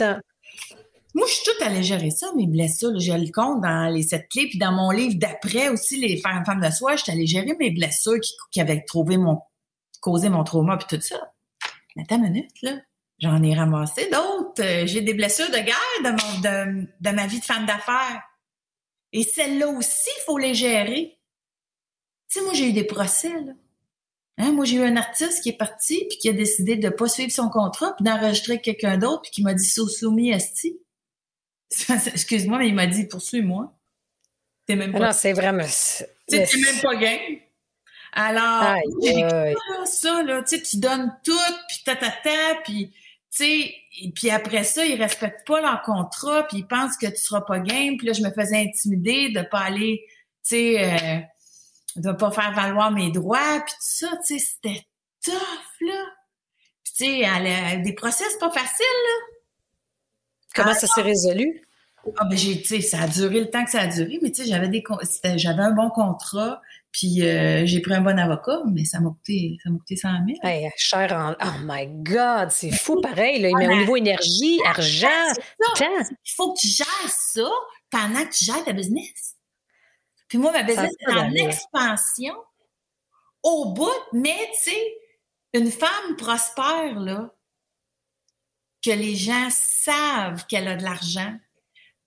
Moi, 1.15 1.27
je 1.27 1.35
suis 1.35 1.45
toute 1.45 1.63
allée 1.63 1.83
gérer 1.83 2.11
ça, 2.11 2.29
mes 2.37 2.47
blessures. 2.47 2.99
J'ai 2.99 3.17
le 3.17 3.31
compte 3.33 3.61
dans 3.61 3.93
les 3.93 4.03
sept 4.03 4.29
clés, 4.29 4.49
puis 4.49 4.59
dans 4.59 4.73
mon 4.73 4.91
livre 4.91 5.17
d'après 5.19 5.69
aussi, 5.69 5.97
les 5.97 6.17
femmes, 6.19 6.45
de 6.45 6.71
soi, 6.71 6.97
je 6.97 7.03
suis 7.03 7.13
allée 7.13 7.27
gérer 7.27 7.55
mes 7.59 7.71
blessures 7.71 8.21
qui, 8.51 8.61
avaient 8.61 8.85
trouvé 8.85 9.17
mon, 9.17 9.41
causé 10.01 10.29
mon 10.29 10.45
trauma, 10.45 10.77
puis 10.77 10.97
tout 10.97 11.03
ça. 11.03 11.33
Mais 11.97 12.03
attends 12.03 12.17
une 12.17 12.33
minute, 12.33 12.63
là. 12.63 12.77
J'en 13.19 13.43
ai 13.43 13.55
ramassé 13.55 14.09
d'autres. 14.11 14.63
Euh, 14.63 14.87
j'ai 14.87 15.03
des 15.03 15.13
blessures 15.13 15.51
de 15.51 15.59
guerre 15.59 16.87
de, 17.01 17.11
ma 17.11 17.27
vie 17.27 17.41
de 17.41 17.45
femme 17.45 17.67
d'affaires. 17.67 18.23
Et 19.13 19.25
celles-là 19.25 19.69
aussi, 19.69 20.09
il 20.21 20.23
faut 20.25 20.39
les 20.39 20.55
gérer. 20.55 21.19
Tu 22.31 22.39
sais, 22.39 22.45
moi, 22.45 22.55
j'ai 22.55 22.69
eu 22.69 22.73
des 22.73 22.85
procès, 22.85 23.29
là. 23.29 23.53
Hein, 24.39 24.53
moi, 24.53 24.65
j'ai 24.65 24.77
eu 24.77 24.83
un 24.83 24.97
artiste 24.97 25.43
qui 25.43 25.51
est 25.51 25.57
parti 25.57 26.07
puis 26.09 26.17
qui 26.17 26.29
a 26.31 26.33
décidé 26.33 26.77
de 26.77 26.89
pas 26.89 27.09
suivre 27.09 27.31
son 27.31 27.51
contrat 27.51 27.95
puis 27.97 28.05
d'enregistrer 28.05 28.59
quelqu'un 28.59 28.97
d'autre 28.97 29.21
puis 29.23 29.33
qui 29.33 29.43
m'a 29.43 29.53
dit 29.53 29.69
soumis 29.69 30.31
esti. 30.31 30.81
Excuse-moi, 31.89 32.59
mais 32.59 32.69
il 32.69 32.75
m'a 32.75 32.87
dit 32.87 33.07
poursuis-moi. 33.07 33.73
T'es 34.67 34.77
même 34.77 34.93
pas. 34.93 34.99
Non, 34.99 35.13
c'est 35.13 35.33
vraiment. 35.33 35.67
T'es 36.27 36.39
même 36.39 36.81
pas 36.83 36.97
game. 36.97 37.39
Alors, 38.13 38.63
aïe, 38.63 39.55
ça, 39.85 40.23
là, 40.23 40.43
tu 40.43 40.57
sais, 40.57 40.63
tu 40.63 40.79
donnes 40.79 41.17
tout, 41.25 41.33
puis 41.69 41.83
ta, 41.85 41.95
ta, 41.95 42.11
ta, 42.11 42.57
puis, 42.65 42.91
tu 43.31 43.45
sais, 43.45 43.75
puis 44.15 44.31
après 44.31 44.65
ça, 44.65 44.85
ils 44.85 45.01
respectent 45.01 45.47
pas 45.47 45.61
leur 45.61 45.83
contrat, 45.83 46.47
puis 46.49 46.59
ils 46.59 46.67
pensent 46.67 46.97
que 46.97 47.07
tu 47.07 47.19
seras 47.19 47.43
pas 47.43 47.61
game, 47.61 47.97
puis 47.97 48.09
là, 48.09 48.13
je 48.13 48.23
me 48.23 48.33
faisais 48.33 48.57
intimider 48.57 49.29
de 49.31 49.43
pas 49.43 49.61
aller, 49.61 50.05
tu 50.45 50.57
sais, 50.57 50.85
euh, 50.85 51.21
de 51.97 52.13
pas 52.13 52.33
faire 52.33 52.53
valoir 52.53 52.91
mes 52.91 53.13
droits, 53.13 53.61
puis 53.65 53.75
tout 53.75 53.79
ça, 53.81 54.09
tu 54.27 54.39
sais, 54.39 54.45
c'était 54.45 54.85
tough, 55.25 55.81
là. 55.81 56.05
Puis 56.83 56.93
tu 56.97 57.05
sais, 57.23 57.77
des 57.79 57.93
procès, 57.93 58.25
pas 58.41 58.51
facile, 58.51 58.87
là. 58.87 59.37
Comment 60.55 60.75
ça 60.75 60.87
s'est 60.87 61.03
résolu? 61.03 61.63
Ah 62.17 62.25
ben 62.25 62.37
j'ai, 62.37 62.63
tu 62.63 62.69
sais, 62.69 62.81
ça 62.81 63.03
a 63.03 63.09
duré 63.09 63.41
le 63.41 63.51
temps 63.51 63.63
que 63.65 63.71
ça 63.71 63.81
a 63.81 63.87
duré, 63.87 64.19
mais 64.23 64.31
tu 64.31 64.43
sais, 64.43 64.49
j'avais 64.49 64.69
des, 64.69 64.83
j'avais 65.37 65.63
un 65.63 65.73
bon 65.73 65.91
contrat, 65.91 66.63
puis 66.93 67.23
euh, 67.23 67.67
j'ai 67.67 67.81
pris 67.81 67.95
un 67.95 68.01
bon 68.01 68.19
avocat, 68.19 68.63
mais 68.73 68.85
ça 68.85 69.01
m'a 69.01 69.11
coûté, 69.11 69.59
ça 69.63 69.71
m'a 69.71 69.79
coûté 69.79 69.97
100 69.97 70.09
000. 70.27 70.39
Hey, 70.43 70.71
cher 70.77 71.13
en, 71.13 71.33
oh 71.33 71.59
my 71.63 71.87
God, 71.89 72.51
c'est 72.51 72.71
fou, 72.71 73.01
pareil, 73.03 73.43
là, 73.43 73.51
mais 73.57 73.69
au 73.69 73.77
niveau 73.77 73.97
énergie, 73.97 74.59
argent, 74.67 75.09
temps. 75.77 75.85
Il 76.25 76.33
faut 76.35 76.55
que 76.55 76.61
tu 76.61 76.69
gères 76.69 76.87
ça 77.09 77.51
pendant 77.91 78.25
que 78.25 78.33
tu 78.33 78.45
gères 78.47 78.65
ta 78.65 78.73
business. 78.73 79.37
Puis 80.27 80.39
moi, 80.39 80.53
ma 80.53 80.63
business 80.63 80.93
est 81.07 81.13
en 81.13 81.31
expansion 81.33 82.35
au 83.43 83.73
bout, 83.73 83.89
mais 84.13 84.37
tu 84.65 84.71
sais, 84.71 84.95
une 85.53 85.71
femme 85.71 86.17
prospère, 86.17 86.99
là, 86.99 87.35
que 88.85 88.91
les 88.91 89.15
gens 89.15 89.49
savent 89.51 90.47
qu'elle 90.47 90.69
a 90.69 90.77
de 90.77 90.83
l'argent, 90.83 91.35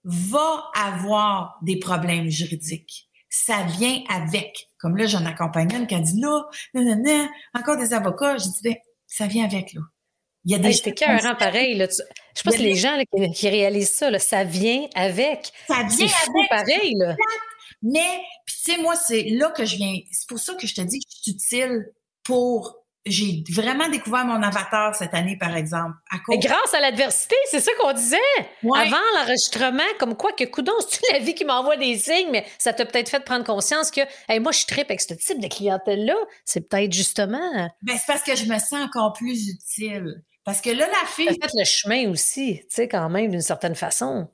va 0.04 0.72
avoir 0.76 1.58
des 1.62 1.78
problèmes 1.78 2.30
juridiques. 2.30 3.10
ça 3.30 3.64
vient 3.64 4.04
avec. 4.10 4.70
Comme 4.78 4.96
là, 4.98 5.08
j'en 5.08 5.26
accompagne 5.26 5.74
une 5.74 5.88
qui 5.88 5.96
a 5.96 6.00
dit 6.00 6.20
là, 6.20 6.44
non, 6.76 6.96
non, 7.04 7.30
encore 7.56 7.78
des 7.78 7.94
avocats. 7.94 8.38
J'ai 8.38 8.50
dit, 8.50 8.62
ben, 8.64 8.76
ça 9.08 9.26
vient 9.28 9.46
avec, 9.46 9.74
là. 9.74 9.82
Il 10.46 10.52
y 10.52 10.56
a 10.56 10.58
des 10.58 10.68
hey, 10.68 10.74
C'était 10.74 10.94
pareil. 11.40 11.76
Là. 11.76 11.88
Je 12.36 12.44
pense 12.44 12.58
que 12.58 12.62
les 12.62 12.76
gens 12.76 13.02
qui, 13.34 13.50
réalisent 13.50 13.94
ça, 13.94 14.12
là, 14.12 14.20
ça 14.20 14.44
vient 14.44 14.88
avec. 14.94 15.52
Ça 15.68 15.84
vient 15.84 16.08
avec. 16.08 16.50
pareil. 16.50 16.96
Là. 16.98 17.16
Mais, 17.82 18.22
tu 18.46 18.54
sais, 18.54 18.82
moi, 18.82 18.96
c'est 18.96 19.24
là 19.24 19.52
que 19.52 19.66
je 19.66 19.78
viens. 19.78 19.96
C'est 20.12 20.28
pour 20.28 20.40
ça 20.40 20.54
que 20.56 20.68
je 20.68 20.76
te 20.76 20.82
dis 20.82 21.00
que 21.00 21.06
je 21.10 21.22
suis 21.22 21.32
utile 21.32 21.94
pour 22.24 22.83
j'ai 23.06 23.44
vraiment 23.50 23.90
découvert 23.90 24.26
mon 24.26 24.42
avatar 24.42 24.96
cette 24.96 25.14
année, 25.14 25.38
par 25.38 25.56
exemple. 25.58 25.96
À 26.10 26.20
cause... 26.20 26.40
Grâce 26.40 26.74
à 26.74 26.80
l'adversité, 26.80 27.36
c'est 27.52 27.60
ça 27.60 27.72
qu'on 27.80 27.92
disait. 27.92 28.18
Avant 28.64 28.98
l'enregistrement, 29.16 29.84
comme 30.00 30.16
quoi 30.16 30.32
que 30.32 30.46
coudon, 30.46 30.74
c'est 30.90 31.12
la 31.12 31.20
vie 31.20 31.36
qui 31.36 31.44
m'envoie 31.44 31.76
des 31.76 31.98
signes, 31.98 32.30
mais 32.32 32.46
ça 32.58 32.72
t'a 32.72 32.86
peut-être 32.86 33.10
fait 33.10 33.20
prendre 33.20 33.44
conscience 33.44 33.92
que 33.92 34.02
moi, 34.40 34.52
je 34.54 34.66
tripe 34.66 34.90
avec 34.90 35.02
ce 35.02 35.14
type 35.14 35.40
de 35.40 35.48
clientèle-là. 35.48 36.16
C'est 36.46 36.70
peut-être 36.70 36.94
justement. 36.94 37.70
Ben, 37.82 37.98
c'est 37.98 38.08
parce 38.08 38.24
que 38.24 38.36
je 38.36 38.46
me 38.46 38.58
sens 38.58 38.82
encore 38.82 39.14
plus 39.14 39.50
utile. 39.50 40.24
Parce 40.46 40.62
que 40.62 40.70
là, 40.70 40.88
la 40.88 41.08
fille. 41.08 41.28
fait 41.28 41.52
le 41.54 41.66
chemin 41.66 42.10
aussi, 42.10 42.60
tu 42.62 42.66
sais, 42.70 42.88
quand 42.88 43.10
même, 43.10 43.32
d'une 43.32 43.42
certaine 43.42 43.76
façon. 43.76 44.30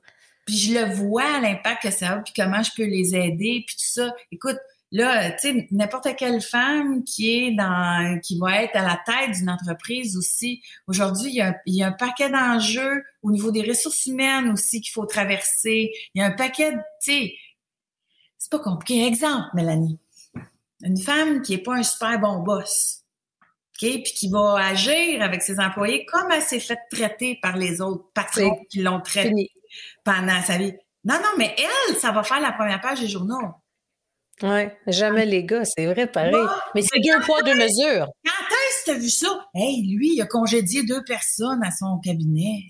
Puis 0.46 0.56
je 0.56 0.74
le 0.74 0.92
vois, 0.92 1.38
l'impact 1.40 1.82
que 1.82 1.90
ça 1.90 2.08
a, 2.10 2.16
puis 2.18 2.32
comment 2.34 2.62
je 2.62 2.70
peux 2.76 2.84
les 2.84 3.14
aider, 3.14 3.62
puis 3.66 3.76
tout 3.76 4.00
ça. 4.00 4.12
Écoute, 4.32 4.58
là, 4.92 5.30
tu 5.32 5.38
sais, 5.38 5.68
n'importe 5.70 6.08
quelle 6.16 6.40
femme 6.40 7.04
qui 7.04 7.30
est 7.30 7.52
dans, 7.52 8.18
qui 8.22 8.38
va 8.38 8.62
être 8.62 8.76
à 8.76 8.82
la 8.82 9.00
tête 9.04 9.36
d'une 9.36 9.50
entreprise 9.50 10.16
aussi. 10.16 10.62
Aujourd'hui, 10.86 11.30
il 11.30 11.36
y 11.36 11.40
a, 11.40 11.56
il 11.66 11.74
y 11.74 11.82
a 11.82 11.88
un 11.88 11.92
paquet 11.92 12.30
d'enjeux 12.30 13.04
au 13.22 13.30
niveau 13.30 13.50
des 13.50 13.62
ressources 13.62 14.06
humaines 14.06 14.50
aussi 14.50 14.80
qu'il 14.80 14.92
faut 14.92 15.06
traverser. 15.06 15.92
Il 16.14 16.20
y 16.20 16.22
a 16.22 16.26
un 16.26 16.32
paquet, 16.32 16.72
tu 16.72 16.78
sais, 17.12 17.34
c'est 18.38 18.50
pas 18.50 18.58
compliqué. 18.58 19.06
Exemple, 19.06 19.48
Mélanie. 19.54 19.98
Une 20.82 20.98
femme 20.98 21.42
qui 21.42 21.54
est 21.54 21.62
pas 21.62 21.74
un 21.74 21.82
super 21.82 22.18
bon 22.18 22.38
boss 22.38 23.00
puis 23.80 24.02
qui 24.02 24.28
va 24.28 24.56
agir 24.58 25.22
avec 25.22 25.42
ses 25.42 25.58
employés 25.58 26.04
comme 26.04 26.30
elle 26.30 26.42
s'est 26.42 26.60
fait 26.60 26.78
traiter 26.90 27.38
par 27.40 27.56
les 27.56 27.80
autres 27.80 28.04
patrons 28.12 28.60
qui 28.68 28.82
l'ont 28.82 29.00
traité 29.00 29.50
pendant 30.04 30.42
sa 30.42 30.58
vie. 30.58 30.74
Non, 31.04 31.14
non, 31.14 31.30
mais 31.38 31.54
elle, 31.56 31.96
ça 31.96 32.12
va 32.12 32.22
faire 32.22 32.40
la 32.40 32.52
première 32.52 32.80
page 32.80 33.00
des 33.00 33.08
journaux. 33.08 33.54
Oui, 34.42 34.68
jamais 34.86 35.26
les 35.26 35.44
gars, 35.44 35.62
c'est 35.64 35.86
vrai, 35.86 36.06
pareil. 36.06 36.34
mais 36.74 36.80
c'est 36.82 36.98
bien 37.00 37.18
un 37.18 37.20
poids 37.20 37.42
de 37.42 37.52
mesure. 37.52 38.06
Quand 38.24 38.39
est-ce 38.80 38.90
que 38.90 38.90
tu 38.90 38.96
as 38.96 39.00
vu 39.00 39.10
ça? 39.10 39.48
Hey, 39.54 39.82
lui, 39.82 40.14
il 40.14 40.22
a 40.22 40.26
congédié 40.26 40.82
deux 40.82 41.02
personnes 41.04 41.62
à 41.62 41.70
son 41.70 41.98
cabinet. 41.98 42.64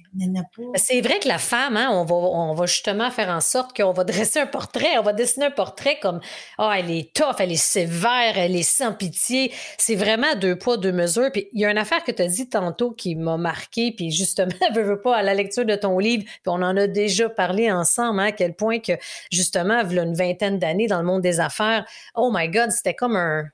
Pas. 0.56 0.62
C'est 0.74 1.00
vrai 1.00 1.18
que 1.20 1.28
la 1.28 1.38
femme, 1.38 1.76
hein, 1.76 1.88
on, 1.92 2.04
va, 2.04 2.14
on 2.14 2.54
va 2.54 2.66
justement 2.66 3.10
faire 3.10 3.28
en 3.28 3.40
sorte 3.40 3.76
qu'on 3.76 3.92
va 3.92 4.04
dresser 4.04 4.40
un 4.40 4.46
portrait, 4.46 4.98
on 4.98 5.02
va 5.02 5.12
dessiner 5.12 5.46
un 5.46 5.50
portrait 5.50 5.98
comme 6.00 6.20
Ah, 6.58 6.68
oh, 6.68 6.72
elle 6.76 6.90
est 6.90 7.14
tough, 7.14 7.36
elle 7.38 7.52
est 7.52 7.56
sévère, 7.56 8.36
elle 8.36 8.56
est 8.56 8.62
sans 8.62 8.92
pitié. 8.92 9.52
C'est 9.78 9.94
vraiment 9.94 10.34
deux 10.34 10.56
poids, 10.56 10.76
deux 10.76 10.92
mesures. 10.92 11.30
Puis 11.32 11.48
il 11.52 11.60
y 11.60 11.64
a 11.64 11.70
une 11.70 11.78
affaire 11.78 12.02
que 12.02 12.12
tu 12.12 12.22
as 12.22 12.26
dit 12.26 12.48
tantôt 12.48 12.92
qui 12.92 13.14
m'a 13.14 13.36
marqué, 13.36 13.92
puis 13.92 14.10
justement, 14.10 14.50
je 14.74 14.80
veux 14.80 15.00
pas, 15.00 15.16
à 15.16 15.22
la 15.22 15.34
lecture 15.34 15.64
de 15.64 15.76
ton 15.76 15.98
livre, 15.98 16.24
puis 16.24 16.48
on 16.48 16.62
en 16.62 16.76
a 16.76 16.86
déjà 16.86 17.28
parlé 17.28 17.70
ensemble, 17.70 18.20
hein, 18.20 18.26
à 18.26 18.32
quel 18.32 18.54
point 18.54 18.80
que 18.80 18.92
justement, 19.30 19.80
il 19.80 19.94
y 19.94 19.98
a 19.98 20.02
une 20.02 20.14
vingtaine 20.14 20.58
d'années 20.58 20.86
dans 20.86 20.98
le 20.98 21.06
monde 21.06 21.22
des 21.22 21.40
affaires, 21.40 21.86
oh 22.14 22.30
my 22.32 22.48
God, 22.48 22.70
c'était 22.70 22.94
comme 22.94 23.16
un 23.16 23.44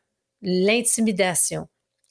l'intimidation, 0.43 1.67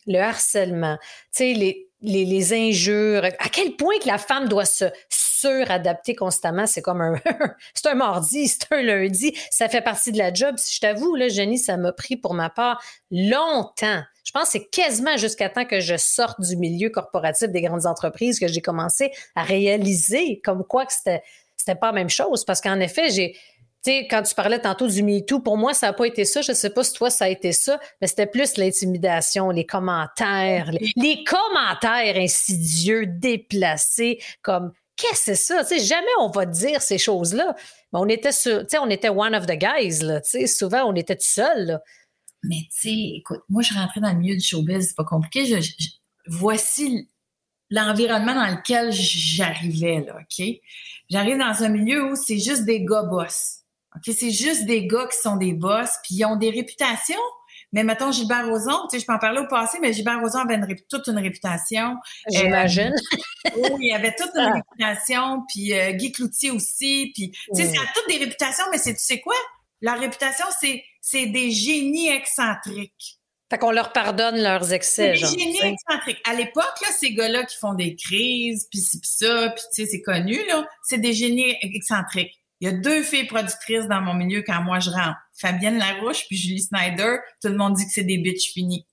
le 0.07 0.19
harcèlement, 0.19 0.97
les, 1.39 1.87
les, 2.01 2.25
les, 2.25 2.53
injures, 2.53 3.25
à 3.25 3.49
quel 3.49 3.75
point 3.75 3.97
que 3.99 4.07
la 4.07 4.17
femme 4.17 4.47
doit 4.47 4.65
se 4.65 4.85
suradapter 5.09 6.15
constamment, 6.15 6.67
c'est 6.67 6.81
comme 6.81 7.01
un, 7.01 7.15
c'est 7.73 7.87
un 7.87 7.95
mardi, 7.95 8.47
c'est 8.47 8.71
un 8.71 8.81
lundi, 8.81 9.35
ça 9.49 9.69
fait 9.69 9.81
partie 9.81 10.11
de 10.11 10.17
la 10.17 10.33
job. 10.33 10.55
Je 10.57 10.79
t'avoue, 10.79 11.15
là, 11.15 11.27
Jenny, 11.27 11.57
ça 11.57 11.77
m'a 11.77 11.91
pris 11.91 12.17
pour 12.17 12.33
ma 12.33 12.49
part 12.49 12.81
longtemps. 13.11 14.03
Je 14.23 14.31
pense 14.31 14.45
que 14.45 14.51
c'est 14.53 14.69
quasiment 14.69 15.17
jusqu'à 15.17 15.49
temps 15.49 15.65
que 15.65 15.79
je 15.79 15.97
sorte 15.97 16.41
du 16.41 16.57
milieu 16.57 16.89
corporatif 16.89 17.49
des 17.49 17.61
grandes 17.61 17.85
entreprises 17.85 18.39
que 18.39 18.47
j'ai 18.47 18.61
commencé 18.61 19.11
à 19.35 19.43
réaliser 19.43 20.41
comme 20.43 20.63
quoi 20.63 20.85
que 20.85 20.93
c'était, 20.93 21.21
c'était 21.55 21.75
pas 21.75 21.87
la 21.87 21.93
même 21.93 22.09
chose. 22.09 22.43
Parce 22.43 22.59
qu'en 22.59 22.79
effet, 22.79 23.09
j'ai, 23.11 23.37
sais, 23.85 24.07
quand 24.09 24.23
tu 24.23 24.35
parlais 24.35 24.59
tantôt 24.59 24.87
du 24.87 25.03
MeToo, 25.03 25.39
pour 25.39 25.57
moi, 25.57 25.73
ça 25.73 25.87
n'a 25.87 25.93
pas 25.93 26.05
été 26.05 26.25
ça. 26.25 26.41
Je 26.41 26.51
ne 26.51 26.55
sais 26.55 26.69
pas 26.69 26.83
si 26.83 26.93
toi, 26.93 27.09
ça 27.09 27.25
a 27.25 27.29
été 27.29 27.51
ça, 27.51 27.79
mais 28.01 28.07
c'était 28.07 28.27
plus 28.27 28.57
l'intimidation, 28.57 29.49
les 29.49 29.65
commentaires, 29.65 30.71
les, 30.95 31.23
commentaires 31.23 32.17
insidieux, 32.17 33.05
déplacés, 33.05 34.19
comme 34.41 34.71
qu'est-ce 34.95 35.11
que 35.11 35.17
c'est 35.17 35.35
ça? 35.35 35.63
sais, 35.63 35.79
jamais 35.79 36.05
on 36.19 36.29
va 36.29 36.45
dire 36.45 36.81
ces 36.81 36.97
choses-là. 36.97 37.55
Mais 37.93 37.99
on 37.99 38.07
était 38.07 38.31
sur, 38.31 38.63
on 38.81 38.89
était 38.89 39.09
one 39.09 39.35
of 39.35 39.45
the 39.45 39.57
guys, 39.57 39.99
là. 40.01 40.21
Souvent, 40.47 40.85
on 40.85 40.95
était 40.95 41.15
tout 41.15 41.23
seul. 41.25 41.79
Mais 42.43 42.61
tu 42.71 42.89
sais, 42.89 43.17
écoute, 43.17 43.41
moi, 43.49 43.61
je 43.61 43.73
rentrais 43.73 44.01
dans 44.01 44.11
le 44.11 44.19
milieu 44.19 44.35
du 44.35 44.45
showbiz, 44.45 44.89
c'est 44.89 44.95
pas 44.95 45.03
compliqué. 45.03 45.59
voici 46.27 47.07
l'environnement 47.69 48.35
dans 48.35 48.55
lequel 48.55 48.91
j'arrivais, 48.91 50.05
là, 50.05 50.17
OK? 50.21 50.45
J'arrive 51.09 51.37
dans 51.37 51.63
un 51.63 51.69
milieu 51.69 52.11
où 52.11 52.15
c'est 52.15 52.39
juste 52.39 52.65
des 52.65 52.83
gars 52.83 53.03
boss. 53.03 53.64
OK, 53.95 54.13
c'est 54.17 54.31
juste 54.31 54.65
des 54.65 54.87
gars 54.87 55.07
qui 55.11 55.17
sont 55.17 55.37
des 55.37 55.53
boss, 55.53 55.89
puis 56.03 56.15
ils 56.15 56.25
ont 56.25 56.35
des 56.35 56.49
réputations. 56.49 57.15
Mais 57.71 57.83
mettons 57.83 58.11
Gilbert 58.11 58.47
Rozon, 58.47 58.87
tu 58.89 58.95
sais, 58.95 59.01
je 59.01 59.05
peux 59.05 59.13
en 59.13 59.19
parler 59.19 59.39
au 59.39 59.47
passé, 59.47 59.79
mais 59.81 59.91
Gilbert 59.91 60.21
Rozon 60.21 60.39
avait 60.39 60.57
toute 60.89 61.07
une 61.07 61.17
réputation. 61.17 61.97
J'imagine. 62.29 62.93
Euh, 63.47 63.51
oui, 63.73 63.87
il 63.87 63.93
avait 63.93 64.15
toute 64.15 64.31
une 64.35 64.49
ah. 64.49 64.53
réputation, 64.53 65.43
puis 65.49 65.73
euh, 65.73 65.91
Guy 65.91 66.11
Cloutier 66.11 66.51
aussi, 66.51 67.11
puis 67.13 67.31
tu 67.31 67.39
sais, 67.53 67.67
c'est 67.67 67.93
toutes 67.93 68.07
des 68.07 68.17
réputations, 68.17 68.65
mais 68.71 68.77
c'est 68.77 68.93
tu 68.93 69.03
sais 69.03 69.19
quoi? 69.19 69.35
La 69.81 69.95
réputation, 69.95 70.45
c'est 70.59 70.83
c'est 71.01 71.27
des 71.27 71.51
génies 71.51 72.09
excentriques. 72.09 73.19
Fait 73.49 73.59
qu'on 73.59 73.71
leur 73.71 73.93
pardonne 73.93 74.37
leurs 74.37 74.73
excès, 74.73 75.11
des 75.11 75.17
génies 75.17 75.61
excentriques. 75.61 76.21
À 76.27 76.33
l'époque, 76.33 76.73
là, 76.81 76.87
ces 76.97 77.13
gars-là 77.13 77.45
qui 77.45 77.57
font 77.57 77.73
des 77.73 77.95
crises, 77.95 78.67
puis 78.71 78.79
ça, 78.79 79.49
puis 79.49 79.63
tu 79.73 79.83
sais, 79.83 79.91
c'est 79.91 80.01
connu, 80.01 80.39
là, 80.47 80.65
c'est 80.81 80.97
des 80.97 81.13
génies 81.13 81.55
excentriques. 81.61 82.41
Il 82.61 82.69
y 82.69 82.71
a 82.71 82.73
deux 82.73 83.03
filles 83.03 83.27
productrices 83.27 83.87
dans 83.87 84.01
mon 84.01 84.13
milieu 84.13 84.41
quand 84.41 84.61
moi 84.61 84.79
je 84.79 84.89
rentre. 84.89 85.17
Fabienne 85.33 85.77
Larouche 85.77 86.25
puis 86.27 86.37
Julie 86.37 86.61
Snyder. 86.61 87.17
Tout 87.41 87.49
le 87.49 87.57
monde 87.57 87.73
dit 87.73 87.85
que 87.85 87.91
c'est 87.91 88.03
des 88.03 88.17
bitches 88.17 88.53
finies. 88.53 88.87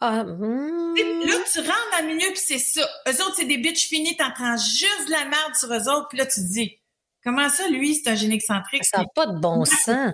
Ah, 0.00 0.24
hmm. 0.24 0.94
Là, 0.96 1.34
tu 1.52 1.58
rentres 1.60 1.90
dans 1.92 2.06
le 2.06 2.14
milieu 2.14 2.28
puis 2.30 2.42
c'est 2.44 2.58
ça. 2.58 2.88
Eux 3.08 3.22
autres, 3.24 3.36
c'est 3.36 3.44
des 3.44 3.58
bitches 3.58 3.88
finies. 3.88 4.16
T'entends 4.16 4.56
juste 4.56 5.06
de 5.06 5.12
la 5.12 5.26
merde 5.26 5.54
sur 5.54 5.72
eux 5.72 5.88
autres. 5.88 6.08
Puis 6.08 6.18
là, 6.18 6.26
tu 6.26 6.40
te 6.40 6.52
dis, 6.52 6.80
comment 7.22 7.48
ça, 7.50 7.68
lui, 7.68 7.94
c'est 7.94 8.10
un 8.10 8.14
génie 8.14 8.34
excentrique? 8.36 8.84
Ça 8.84 8.98
n'a 8.98 9.06
pas 9.14 9.26
de 9.26 9.38
bon 9.38 9.64
sens. 9.64 10.12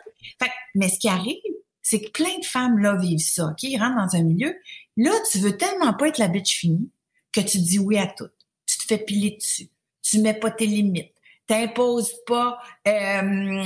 mais 0.75 0.89
ce 0.89 0.99
qui 0.99 1.09
arrive, 1.09 1.37
c'est 1.81 2.03
que 2.03 2.11
plein 2.11 2.39
de 2.39 2.45
femmes, 2.45 2.79
là, 2.81 2.97
vivent 2.97 3.19
ça. 3.21 3.47
OK? 3.47 3.63
Ils 3.63 3.79
rentrent 3.79 3.97
dans 3.97 4.19
un 4.19 4.23
milieu. 4.25 4.55
Là, 4.97 5.13
tu 5.31 5.39
veux 5.39 5.57
tellement 5.57 5.95
pas 5.95 6.09
être 6.09 6.19
la 6.19 6.29
bitch 6.29 6.59
finie 6.59 6.91
que 7.33 7.41
tu 7.41 7.59
dis 7.59 7.79
oui 7.79 7.99
à 7.99 8.09
tout. 8.09 8.29
Tu 8.67 8.79
te 8.79 8.85
fais 8.85 8.99
piler 8.99 9.37
dessus. 9.39 9.71
Tu 10.03 10.19
mets 10.19 10.35
pas 10.35 10.51
tes 10.51 10.67
limites 10.67 11.15
t'imposes 11.49 12.15
pas 12.27 12.59
euh, 12.87 13.65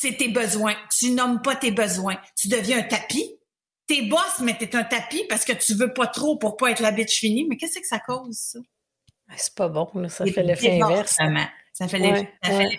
tes 0.00 0.28
besoins, 0.28 0.74
tu 0.98 1.10
nommes 1.10 1.40
pas 1.42 1.54
tes 1.54 1.70
besoins, 1.70 2.16
tu 2.36 2.48
deviens 2.48 2.78
un 2.78 2.82
tapis. 2.82 3.36
T'es 3.86 4.02
boss, 4.02 4.40
mais 4.40 4.56
t'es 4.56 4.76
un 4.76 4.84
tapis 4.84 5.24
parce 5.28 5.44
que 5.44 5.52
tu 5.52 5.74
veux 5.74 5.92
pas 5.92 6.06
trop 6.06 6.36
pour 6.36 6.56
pas 6.56 6.70
être 6.70 6.80
la 6.80 6.92
bitch 6.92 7.18
finie. 7.18 7.44
Mais 7.48 7.56
qu'est-ce 7.56 7.80
que 7.80 7.86
ça 7.86 7.98
cause, 7.98 8.36
ça? 8.36 8.58
C'est 9.36 9.54
pas 9.54 9.68
bon, 9.68 9.88
ça 10.08 10.24
fait 10.26 10.42
l'effet 10.42 10.80
inverse. 10.80 11.16
Ça 11.72 11.88
fait 11.88 11.98
l'effet 11.98 12.28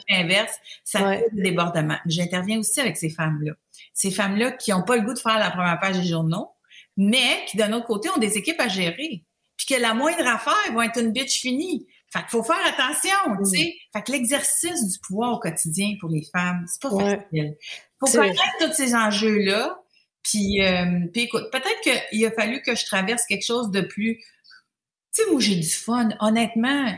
inverse, 0.10 0.58
ça 0.84 1.00
fait 1.00 1.26
le 1.34 1.44
débordement. 1.44 1.98
J'interviens 2.06 2.60
aussi 2.60 2.80
avec 2.80 2.98
ces 2.98 3.10
femmes-là. 3.10 3.54
Ces 3.94 4.12
femmes-là 4.12 4.52
qui 4.52 4.72
n'ont 4.72 4.84
pas 4.84 4.96
le 4.96 5.04
goût 5.04 5.14
de 5.14 5.20
faire 5.20 5.40
la 5.40 5.52
première 5.52 5.80
page 5.80 5.98
des 6.00 6.08
journaux, 6.08 6.52
mais 6.98 7.46
qui, 7.48 7.58
d'un 7.58 7.74
autre 7.74 7.88
côté, 7.88 8.10
ont 8.10 8.20
des 8.20 8.38
équipes 8.38 8.60
à 8.60 8.68
gérer. 8.68 9.26
Puis 9.58 9.66
que 9.68 9.82
la 9.82 9.94
moindre 9.94 10.26
affaire 10.28 10.74
vont 10.74 10.82
être 10.82 11.00
une 11.00 11.12
bitch 11.12 11.42
finie. 11.42 11.88
Fait 12.12 12.20
qu'il 12.20 12.30
faut 12.30 12.44
faire 12.44 12.60
attention, 12.66 13.38
tu 13.38 13.50
sais. 13.50 13.74
Fait 13.94 14.02
que 14.02 14.12
l'exercice 14.12 14.86
du 14.86 15.00
pouvoir 15.00 15.32
au 15.34 15.40
quotidien 15.40 15.96
pour 16.02 16.10
les 16.10 16.24
femmes, 16.36 16.66
c'est 16.68 16.82
pas 16.82 16.90
facile. 16.90 17.56
Faut 18.00 18.08
connaître 18.08 18.58
tous 18.60 18.74
ces 18.74 18.94
enjeux-là. 18.96 19.82
Puis, 20.22 20.62
euh, 20.62 21.08
puis 21.14 21.22
écoute, 21.24 21.50
peut-être 21.52 22.10
qu'il 22.10 22.26
a 22.26 22.32
fallu 22.32 22.62
que 22.64 22.76
je 22.76 22.86
traverse 22.86 23.26
quelque 23.26 23.46
chose 23.46 23.72
de 23.72 23.80
plus... 23.80 24.18
Tu 24.18 25.24
sais, 25.24 25.30
où 25.30 25.40
j'ai 25.40 25.56
du 25.56 25.70
fun, 25.70 26.10
honnêtement. 26.20 26.94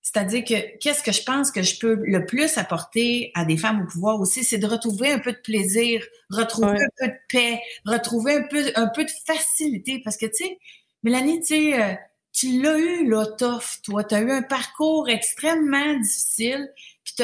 C'est-à-dire 0.00 0.44
que 0.44 0.78
qu'est-ce 0.78 1.02
que 1.02 1.12
je 1.12 1.22
pense 1.22 1.50
que 1.50 1.62
je 1.62 1.78
peux 1.78 1.94
le 2.02 2.24
plus 2.24 2.56
apporter 2.56 3.32
à 3.34 3.44
des 3.44 3.58
femmes 3.58 3.82
au 3.82 3.86
pouvoir 3.86 4.18
aussi, 4.18 4.44
c'est 4.44 4.58
de 4.58 4.66
retrouver 4.66 5.12
un 5.12 5.18
peu 5.18 5.32
de 5.32 5.40
plaisir, 5.44 6.02
retrouver 6.30 6.78
un 6.78 6.88
peu 6.98 7.08
de 7.08 7.18
paix, 7.28 7.60
retrouver 7.84 8.36
un 8.36 8.42
peu, 8.44 8.64
un 8.76 8.88
peu 8.88 9.04
de 9.04 9.12
facilité. 9.26 10.00
Parce 10.02 10.16
que, 10.16 10.26
tu 10.26 10.44
sais, 10.44 10.58
Mélanie, 11.02 11.40
tu 11.40 11.46
sais... 11.46 11.98
Tu 12.34 12.60
l'as 12.60 12.78
eu, 12.78 13.08
là, 13.08 13.26
tough, 13.38 13.80
toi. 13.84 14.02
Tu 14.02 14.14
as 14.16 14.20
eu 14.20 14.32
un 14.32 14.42
parcours 14.42 15.08
extrêmement 15.08 15.94
difficile, 16.00 16.68
puis 17.04 17.14
tu 17.16 17.22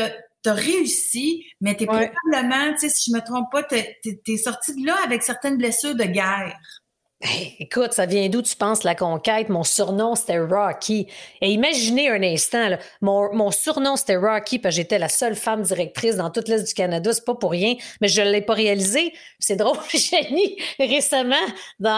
as, 0.49 0.55
réussi, 0.55 1.45
mais 1.61 1.77
tu 1.77 1.83
es 1.83 1.87
probablement, 1.87 2.73
tu 2.75 2.79
sais, 2.79 2.89
si 2.89 3.11
je 3.11 3.17
me 3.17 3.21
trompe 3.21 3.51
pas, 3.51 3.65
tu 3.65 3.75
es, 3.75 4.37
sorti 4.37 4.81
de 4.81 4.87
là 4.87 4.97
avec 5.05 5.23
certaines 5.23 5.59
blessures 5.59 5.97
de 5.97 6.05
guerre. 6.05 6.57
Ben, 7.21 7.29
écoute, 7.59 7.93
ça 7.93 8.07
vient 8.07 8.31
d'où 8.31 8.41
tu 8.41 8.57
penses 8.57 8.83
la 8.83 8.95
conquête? 8.95 9.51
Mon 9.51 9.65
surnom, 9.65 10.15
c'était 10.15 10.39
Rocky. 10.39 11.07
Et 11.43 11.51
imaginez 11.51 12.09
un 12.09 12.23
instant, 12.23 12.79
mon, 13.03 13.51
surnom, 13.51 13.97
c'était 13.97 14.17
Rocky 14.17 14.59
parce 14.59 14.75
que 14.75 14.81
j'étais 14.81 14.99
la 14.99 15.11
seule 15.11 15.35
femme 15.35 15.63
directrice 15.63 16.17
dans 16.17 16.31
toute 16.31 16.49
l'Est 16.49 16.67
du 16.67 16.73
Canada. 16.73 17.13
C'est 17.13 17.27
pas 17.27 17.35
pour 17.35 17.51
rien, 17.51 17.75
mais 18.01 18.09
je 18.09 18.23
l'ai 18.23 18.41
pas 18.41 18.55
réalisé. 18.55 19.13
C'est 19.39 19.57
drôle, 19.57 19.77
Jenny, 19.93 20.57
récemment, 20.79 21.35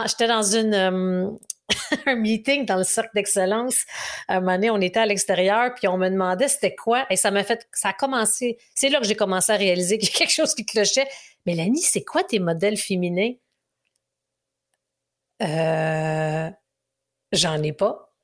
j'étais 0.06 0.26
dans 0.26 0.42
une, 0.42 0.74
euh, 0.74 1.30
un 2.06 2.16
meeting 2.16 2.66
dans 2.66 2.76
le 2.76 2.84
cercle 2.84 3.10
d'excellence. 3.14 3.84
À 4.28 4.36
un 4.36 4.40
moment 4.40 4.54
donné, 4.54 4.70
on 4.70 4.80
était 4.80 5.00
à 5.00 5.06
l'extérieur, 5.06 5.74
puis 5.74 5.88
on 5.88 5.98
me 5.98 6.08
demandait 6.08 6.48
c'était 6.48 6.74
quoi. 6.74 7.06
Et 7.10 7.16
ça 7.16 7.30
m'a 7.30 7.44
fait, 7.44 7.66
ça 7.72 7.90
a 7.90 7.92
commencé. 7.92 8.58
C'est 8.74 8.88
là 8.88 9.00
que 9.00 9.06
j'ai 9.06 9.16
commencé 9.16 9.52
à 9.52 9.56
réaliser 9.56 9.98
qu'il 9.98 10.08
y 10.08 10.12
a 10.12 10.18
quelque 10.18 10.32
chose 10.32 10.54
qui 10.54 10.64
clochait. 10.64 11.06
Mélanie, 11.46 11.82
c'est 11.82 12.04
quoi 12.04 12.22
tes 12.22 12.38
modèles 12.38 12.76
féminins? 12.76 13.32
Euh, 15.42 16.50
j'en 17.32 17.62
ai 17.62 17.72
pas. 17.72 18.14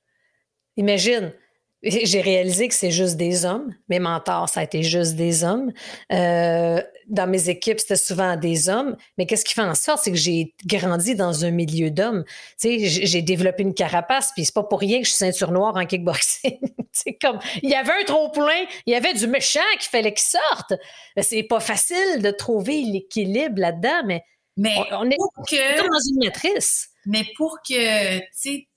Imagine, 0.76 1.34
j'ai 1.82 2.20
réalisé 2.20 2.66
que 2.66 2.74
c'est 2.74 2.90
juste 2.90 3.16
des 3.16 3.44
hommes. 3.44 3.72
Mes 3.88 4.00
mentors, 4.00 4.48
ça 4.48 4.60
a 4.60 4.62
été 4.64 4.82
juste 4.82 5.14
des 5.14 5.44
hommes. 5.44 5.72
Euh, 6.12 6.82
dans 7.06 7.28
mes 7.28 7.48
équipes, 7.48 7.78
c'était 7.78 7.96
souvent 7.96 8.36
des 8.36 8.68
hommes. 8.68 8.96
Mais 9.16 9.26
qu'est-ce 9.26 9.44
qui 9.44 9.54
fait 9.54 9.62
en 9.62 9.76
sorte, 9.76 10.02
c'est 10.02 10.10
que 10.10 10.16
j'ai 10.16 10.54
grandi 10.66 11.14
dans 11.14 11.44
un 11.44 11.52
milieu 11.52 11.90
d'hommes. 11.90 12.24
Tu 12.60 12.80
sais, 12.80 13.06
j'ai 13.06 13.22
développé 13.22 13.62
une 13.62 13.74
carapace, 13.74 14.32
puis 14.34 14.44
c'est 14.44 14.54
pas 14.54 14.64
pour 14.64 14.80
rien 14.80 14.98
que 14.98 15.04
je 15.04 15.10
suis 15.10 15.18
ceinture 15.18 15.52
noire 15.52 15.76
en 15.76 15.86
kickboxing. 15.86 16.58
c'est 16.92 17.14
comme, 17.14 17.38
il 17.62 17.70
y 17.70 17.74
avait 17.74 17.92
un 17.92 18.04
trop 18.04 18.28
plein, 18.30 18.64
il 18.86 18.92
y 18.92 18.96
avait 18.96 19.14
du 19.14 19.28
méchant 19.28 19.60
qu'il 19.78 19.90
fallait 19.90 20.14
qu'il 20.14 20.26
sorte. 20.26 20.74
C'est 21.20 21.44
pas 21.44 21.60
facile 21.60 22.22
de 22.22 22.30
trouver 22.32 22.82
l'équilibre 22.82 23.60
là-dedans, 23.60 24.02
mais, 24.04 24.24
mais 24.56 24.74
on, 24.92 25.08
est 25.08 25.16
comme 25.16 25.86
dans 25.86 26.00
une 26.10 26.24
matrice. 26.24 26.88
Mais 27.06 27.24
pour 27.36 27.58
que, 27.66 28.18
tu 28.18 28.24
sais, 28.32 28.67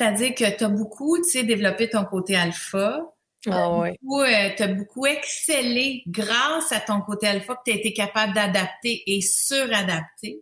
c'est-à-dire 0.00 0.34
que 0.34 0.56
tu 0.56 0.64
as 0.64 0.68
beaucoup, 0.68 1.18
tu 1.18 1.28
sais, 1.28 1.42
développé 1.42 1.90
ton 1.90 2.06
côté 2.06 2.34
alpha. 2.34 3.02
Ah 3.50 3.70
ouais. 3.76 4.54
Tu 4.56 4.62
as 4.62 4.68
beaucoup 4.68 5.04
excellé 5.04 6.02
grâce 6.06 6.72
à 6.72 6.80
ton 6.80 7.02
côté 7.02 7.26
alpha 7.26 7.54
que 7.54 7.60
tu 7.66 7.72
as 7.72 7.74
été 7.74 7.92
capable 7.92 8.32
d'adapter 8.32 9.02
et 9.06 9.20
suradapter. 9.20 10.40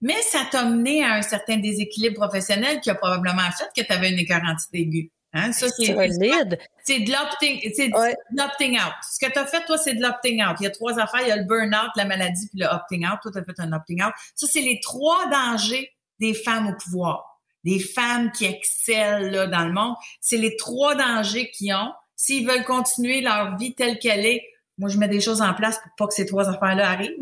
Mais 0.00 0.20
ça 0.22 0.46
t'a 0.50 0.64
mené 0.64 1.04
à 1.04 1.16
un 1.16 1.22
certain 1.22 1.58
déséquilibre 1.58 2.16
professionnel 2.16 2.80
qui 2.80 2.88
a 2.88 2.94
probablement 2.94 3.42
fait 3.58 3.68
que 3.76 3.86
tu 3.86 3.92
avais 3.92 4.10
une 4.10 4.18
écœurantite 4.18 4.70
aiguë. 4.72 5.12
Hein? 5.34 5.52
Ça, 5.52 5.68
c'est 5.68 5.84
solide. 5.84 6.58
C'est 6.82 7.00
de 7.00 7.12
l'opting, 7.12 7.60
c'est 7.74 7.90
l'opting 8.34 8.76
out. 8.76 8.94
Ce 9.12 9.22
que 9.22 9.30
tu 9.30 9.38
as 9.38 9.44
fait, 9.44 9.66
toi, 9.66 9.76
c'est 9.76 9.94
de 9.94 10.00
l'opting 10.00 10.42
out. 10.42 10.56
Il 10.60 10.64
y 10.64 10.66
a 10.66 10.70
trois 10.70 10.98
affaires. 10.98 11.20
Il 11.20 11.28
y 11.28 11.32
a 11.32 11.36
le 11.36 11.44
burn-out, 11.44 11.90
la 11.96 12.06
maladie, 12.06 12.48
puis 12.48 12.60
le 12.60 12.68
opting 12.68 13.04
out. 13.06 13.18
Toi, 13.20 13.32
tu 13.32 13.38
as 13.38 13.44
fait 13.44 13.60
un 13.60 13.72
opting 13.74 14.02
out. 14.02 14.14
Ça, 14.34 14.46
c'est 14.50 14.62
les 14.62 14.80
trois 14.80 15.28
dangers 15.28 15.90
des 16.20 16.32
femmes 16.32 16.68
au 16.68 16.74
pouvoir 16.82 17.33
des 17.64 17.78
femmes 17.78 18.30
qui 18.32 18.44
excellent 18.44 19.30
là, 19.30 19.46
dans 19.46 19.64
le 19.64 19.72
monde. 19.72 19.94
C'est 20.20 20.36
les 20.36 20.56
trois 20.56 20.94
dangers 20.94 21.50
qu'ils 21.50 21.74
ont. 21.74 21.92
S'ils 22.16 22.46
veulent 22.46 22.64
continuer 22.64 23.20
leur 23.20 23.56
vie 23.56 23.74
telle 23.74 23.98
qu'elle 23.98 24.24
est, 24.24 24.42
moi, 24.78 24.88
je 24.88 24.98
mets 24.98 25.08
des 25.08 25.20
choses 25.20 25.40
en 25.40 25.54
place 25.54 25.78
pour 25.78 25.92
pas 25.96 26.06
que 26.08 26.14
ces 26.14 26.26
trois 26.26 26.48
affaires-là 26.48 26.90
arrivent. 26.90 27.16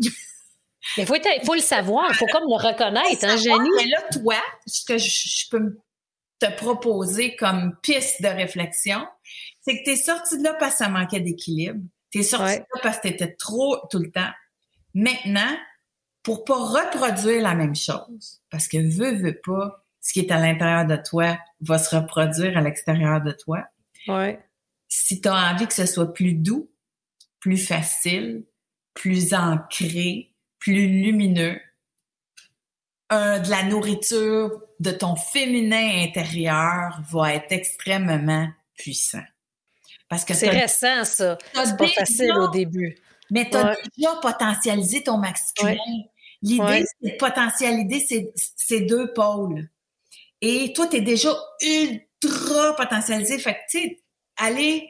Il 0.97 1.05
faut, 1.05 1.15
faut, 1.45 1.53
le 1.53 1.61
savoir, 1.61 2.05
il 2.09 2.15
faut 2.15 2.25
comme 2.25 2.43
le 2.43 2.55
reconnaître, 2.55 3.23
hein, 3.23 3.37
Jenny? 3.37 3.69
Mais 3.77 3.87
là, 3.87 4.01
toi, 4.11 4.35
ce 4.67 4.83
que 4.83 4.97
je, 4.97 5.49
peux 5.49 5.79
te 6.39 6.51
proposer 6.57 7.35
comme 7.35 7.77
piste 7.81 8.21
de 8.21 8.27
réflexion, 8.27 9.07
c'est 9.61 9.77
que 9.77 9.83
tu 9.85 9.91
es 9.91 9.95
sorti 9.95 10.37
de 10.37 10.43
là 10.43 10.53
parce 10.55 10.73
que 10.73 10.77
ça 10.79 10.89
manquait 10.89 11.21
d'équilibre. 11.21 11.79
Tu 12.11 12.19
es 12.19 12.23
sorti 12.23 12.55
de 12.55 12.65
là 12.75 12.81
parce 12.81 12.97
que 12.97 13.07
tu 13.07 13.13
étais 13.13 13.33
trop 13.33 13.77
tout 13.89 13.99
le 13.99 14.11
temps. 14.11 14.31
Maintenant, 14.93 15.57
pour 16.21 16.43
pas 16.43 16.55
reproduire 16.55 17.41
la 17.41 17.55
même 17.55 17.75
chose, 17.75 18.41
parce 18.49 18.67
que 18.67 18.77
veux, 18.77 19.15
veux 19.15 19.39
pas, 19.43 19.82
ce 20.03 20.13
qui 20.13 20.19
est 20.19 20.31
à 20.31 20.37
l'intérieur 20.37 20.85
de 20.85 20.97
toi 20.97 21.39
va 21.61 21.79
se 21.79 21.95
reproduire 21.95 22.55
à 22.55 22.61
l'extérieur 22.61 23.21
de 23.21 23.31
toi. 23.31 23.63
Ouais. 24.07 24.39
Si 24.87 25.19
tu 25.21 25.27
as 25.27 25.51
envie 25.51 25.65
que 25.65 25.73
ce 25.73 25.87
soit 25.87 26.13
plus 26.13 26.33
doux, 26.33 26.69
plus 27.39 27.57
facile, 27.57 28.45
plus 28.93 29.33
ancré, 29.33 30.35
plus 30.59 30.87
lumineux, 30.87 31.59
de 33.11 33.49
la 33.49 33.63
nourriture 33.63 34.61
de 34.79 34.91
ton 34.91 35.15
féminin 35.15 36.03
intérieur 36.03 36.99
va 37.11 37.35
être 37.35 37.51
extrêmement 37.51 38.47
puissant. 38.75 39.23
Parce 40.09 40.25
que 40.25 40.33
c'est 40.33 40.49
récent, 40.49 41.05
ça. 41.05 41.37
C'est 41.53 41.77
pas 41.77 41.87
facile 41.87 42.33
au 42.33 42.49
début. 42.49 42.97
Mais 43.31 43.49
tu 43.49 43.57
as 43.57 43.77
déjà 43.97 44.15
potentialisé 44.21 45.03
ton 45.03 45.17
masculin. 45.17 45.75
L'idée, 46.41 46.85
c'est 47.01 47.11
de 47.11 47.17
potentialiser 47.17 48.33
ces 48.35 48.81
deux 48.81 49.13
pôles. 49.13 49.69
Et 50.45 50.73
toi, 50.73 50.87
tu 50.87 50.97
es 50.97 51.01
déjà 51.01 51.33
ultra 51.61 52.75
potentialisé. 52.75 53.39
Fait 53.39 53.53
que, 53.53 53.59
tu 53.69 53.79
sais, 53.79 54.03
aller 54.35 54.89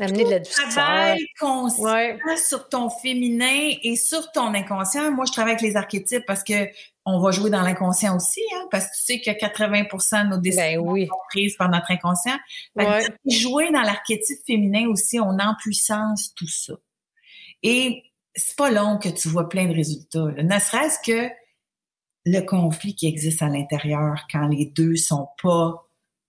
amener 0.00 0.24
de 0.24 0.30
la 0.30 0.40
travail 0.40 1.24
conscient 1.38 2.18
sur 2.48 2.68
ton 2.68 2.90
féminin 2.90 3.70
et 3.80 3.94
sur 3.94 4.32
ton 4.32 4.52
inconscient. 4.52 5.12
Moi, 5.12 5.24
je 5.26 5.32
travaille 5.32 5.52
avec 5.52 5.62
les 5.62 5.76
archétypes 5.76 6.24
parce 6.26 6.42
que 6.42 6.68
on 7.06 7.20
va 7.20 7.30
jouer 7.30 7.50
dans 7.50 7.62
l'inconscient 7.62 8.16
aussi, 8.16 8.42
hein, 8.56 8.66
parce 8.72 8.86
que 8.86 8.90
tu 8.96 9.02
sais 9.04 9.20
que 9.20 9.30
80% 9.30 10.24
de 10.24 10.30
nos 10.30 10.38
décisions 10.38 10.92
ben 10.94 11.06
sont 11.06 11.14
prises 11.28 11.56
par 11.56 11.68
notre 11.70 11.92
inconscient. 11.92 12.38
jouer 13.26 13.70
dans 13.70 13.82
l'archétype 13.82 14.38
féminin 14.44 14.88
aussi, 14.88 15.20
on 15.20 15.38
en 15.38 15.54
puissance 15.60 16.34
tout 16.34 16.48
ça. 16.48 16.74
Et 17.62 18.02
c'est 18.34 18.56
pas 18.56 18.70
long 18.70 18.98
que 18.98 19.10
tu 19.10 19.28
vois 19.28 19.48
plein 19.48 19.66
de 19.66 19.74
résultats. 19.74 20.26
Ne 20.42 20.58
serait-ce 20.58 20.98
que 21.04 21.30
le 22.26 22.40
conflit 22.40 22.94
qui 22.94 23.06
existe 23.06 23.42
à 23.42 23.48
l'intérieur 23.48 24.26
quand 24.30 24.48
les 24.48 24.66
deux 24.66 24.96
sont 24.96 25.28
pas 25.42 25.86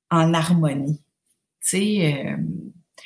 en 0.09 0.33
harmonie. 0.33 1.01
Tu 1.61 1.77
sais. 1.77 2.25
Euh, 2.27 2.37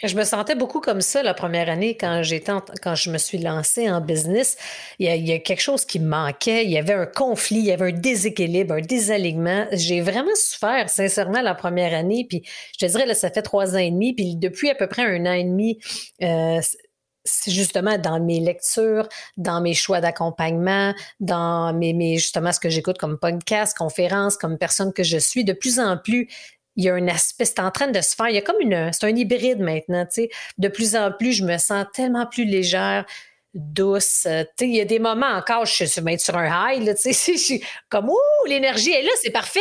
je 0.04 0.16
me 0.16 0.24
sentais 0.24 0.56
beaucoup 0.56 0.82
comme 0.82 1.02
ça 1.02 1.24
la 1.24 1.34
première 1.34 1.70
année 1.70 1.96
quand 1.96 2.22
j'étais 2.22 2.52
quand 2.82 2.96
je 2.96 3.10
me 3.10 3.18
suis 3.18 3.38
lancée 3.38 3.90
en 3.90 4.02
business. 4.02 4.58
Il 5.00 5.08
y, 5.08 5.32
a, 5.32 5.40
quelque 5.40 5.62
chose 5.62 5.86
qui 5.86 6.00
manquait. 6.00 6.66
Il 6.66 6.72
y 6.72 6.78
avait 6.78 6.94
un 6.94 7.06
conflit, 7.06 7.60
il 7.60 7.66
y 7.66 7.72
avait 7.72 7.92
un 7.92 7.98
déséquilibre, 7.98 8.74
un 8.74 8.82
désalignement. 8.82 9.68
J'ai 9.72 10.02
vraiment 10.02 10.36
souffert 10.36 10.90
sincèrement 10.90 11.42
la 11.42 11.56
première 11.56 11.94
année. 11.94 12.26
Puis 12.30 12.44
je 12.74 12.86
te 12.86 12.92
dirais 12.92 13.06
là, 13.06 13.14
ça 13.14 13.32
fait 13.32 13.42
trois 13.42 13.76
ans 13.76 13.80
et 13.80 13.92
demi. 13.92 14.14
Puis 14.14 14.36
depuis 14.36 14.70
à 14.70 14.76
peu 14.76 14.88
près 14.88 15.04
un 15.04 15.26
an 15.26 15.34
et 15.34 15.44
demi, 15.46 15.80
euh, 16.22 16.60
justement 17.48 17.98
dans 17.98 18.20
mes 18.20 18.40
lectures, 18.40 19.08
dans 19.38 19.62
mes 19.62 19.74
choix 19.74 20.02
d'accompagnement, 20.02 20.94
dans 21.20 21.74
mes, 21.74 21.94
mes, 21.94 22.18
justement 22.18 22.52
ce 22.52 22.60
que 22.60 22.70
j'écoute 22.70 22.98
comme 22.98 23.18
podcast, 23.18 23.78
conférences, 23.78 24.38
comme 24.38 24.58
personne 24.58 24.94
que 24.94 25.04
je 25.04 25.18
suis, 25.18 25.44
de 25.44 25.54
plus 25.54 25.80
en 25.80 25.98
plus, 25.98 26.30
il 26.76 26.84
y 26.84 26.90
a 26.90 26.94
un 26.94 27.08
aspect, 27.08 27.46
c'est 27.46 27.60
en 27.60 27.72
train 27.72 27.88
de 27.88 28.02
se 28.02 28.16
faire, 28.16 28.30
il 28.30 28.36
y 28.36 28.38
a 28.38 28.42
comme 28.42 28.60
une, 28.60 28.92
c'est 28.92 29.06
un 29.06 29.16
hybride 29.16 29.60
maintenant, 29.60 30.06
tu 30.06 30.24
sais. 30.24 30.30
De 30.58 30.68
plus 30.68 30.96
en 30.96 31.12
plus, 31.12 31.32
je 31.34 31.46
me 31.46 31.58
sens 31.58 31.86
tellement 31.94 32.26
plus 32.26 32.46
légère, 32.46 33.06
douce. 33.54 34.24
Tu 34.24 34.30
sais, 34.30 34.48
il 34.68 34.76
y 34.76 34.82
a 34.82 34.86
des 34.86 35.00
moments 35.00 35.28
encore, 35.28 35.66
je 35.66 35.86
suis 35.86 36.20
sur 36.20 36.38
un 36.38 36.74
high, 36.74 36.84
là, 36.84 36.94
tu 36.94 37.14
sais, 37.14 37.34
je 37.34 37.38
suis 37.38 37.64
comme, 37.90 38.10
ouh, 38.10 38.48
l'énergie 38.48 38.92
est 38.92 39.04
là, 39.04 39.12
c'est 39.22 39.32
parfait. 39.32 39.60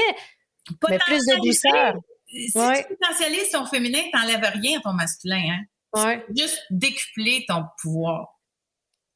Mais 0.88 0.98
plus 0.98 1.24
de 1.26 1.36
douceur. 1.44 1.94
Si 2.26 2.50
tu 2.52 2.96
potentialises 2.96 3.50
ton 3.50 3.64
féminin, 3.66 4.00
t'enlèves 4.12 4.50
rien 4.60 4.78
à 4.78 4.82
ton 4.82 4.92
masculin, 4.92 5.42
hein? 5.50 5.64
Juste 6.36 6.60
décupler 6.70 7.44
ton 7.48 7.64
pouvoir. 7.80 8.40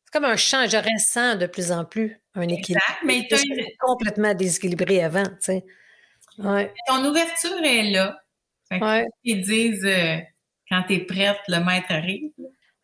C'est 0.04 0.12
comme 0.12 0.24
un 0.24 0.36
champ, 0.36 0.66
je 0.66 0.76
ressens 0.76 1.36
de 1.36 1.46
plus 1.46 1.70
en 1.70 1.84
plus 1.84 2.20
un 2.34 2.48
équilibre. 2.48 2.80
Exact, 2.88 3.04
mais 3.04 3.28
tu 3.28 3.76
complètement 3.78 4.34
déséquilibré 4.34 5.02
avant, 5.02 5.24
tu 5.24 5.36
sais. 5.40 5.64
Ouais. 6.38 6.72
Ton 6.86 7.04
ouverture 7.04 7.62
est 7.62 7.90
là. 7.90 8.16
Ils 9.24 9.40
disent 9.42 9.84
euh, 9.84 10.16
quand 10.70 10.84
tu 10.86 10.94
es 10.94 11.00
prête, 11.00 11.38
le 11.48 11.64
maître 11.64 11.90
arrive. 11.90 12.30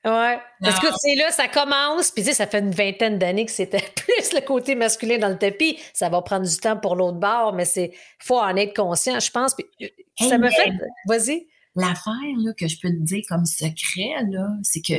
Ouais. 0.04 0.38
Parce 0.60 0.80
que 0.80 0.88
c'est 0.98 1.14
là, 1.14 1.30
ça 1.30 1.48
commence, 1.48 2.10
puis 2.10 2.22
tu 2.22 2.28
sais, 2.28 2.34
ça 2.34 2.46
fait 2.46 2.58
une 2.58 2.72
vingtaine 2.72 3.18
d'années 3.18 3.46
que 3.46 3.52
c'était 3.52 3.78
plus 3.96 4.34
le 4.34 4.40
côté 4.40 4.74
masculin 4.74 5.18
dans 5.18 5.30
le 5.30 5.38
tapis. 5.38 5.78
Ça 5.94 6.10
va 6.10 6.20
prendre 6.20 6.46
du 6.46 6.56
temps 6.58 6.76
pour 6.76 6.94
l'autre 6.94 7.18
bord, 7.18 7.54
mais 7.54 7.64
c'est 7.64 7.92
faut 8.18 8.38
en 8.38 8.54
être 8.56 8.76
conscient, 8.76 9.18
je 9.18 9.30
pense. 9.30 9.54
Puis, 9.54 9.64
ça 10.18 10.36
me 10.36 10.50
fait. 10.50 10.72
Vas-y. 11.06 11.46
L'affaire 11.76 12.54
que 12.56 12.68
je 12.68 12.78
peux 12.80 12.90
te 12.90 13.02
dire 13.02 13.24
comme 13.28 13.46
secret, 13.46 14.10
là, 14.30 14.48
c'est 14.62 14.80
que 14.80 14.94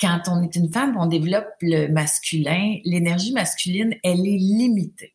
quand 0.00 0.22
on 0.28 0.42
est 0.42 0.56
une 0.56 0.72
femme, 0.72 0.96
on 0.98 1.06
développe 1.06 1.48
le 1.60 1.88
masculin, 1.88 2.76
l'énergie 2.84 3.32
masculine, 3.32 3.94
elle 4.02 4.20
est 4.20 4.38
limitée. 4.38 5.14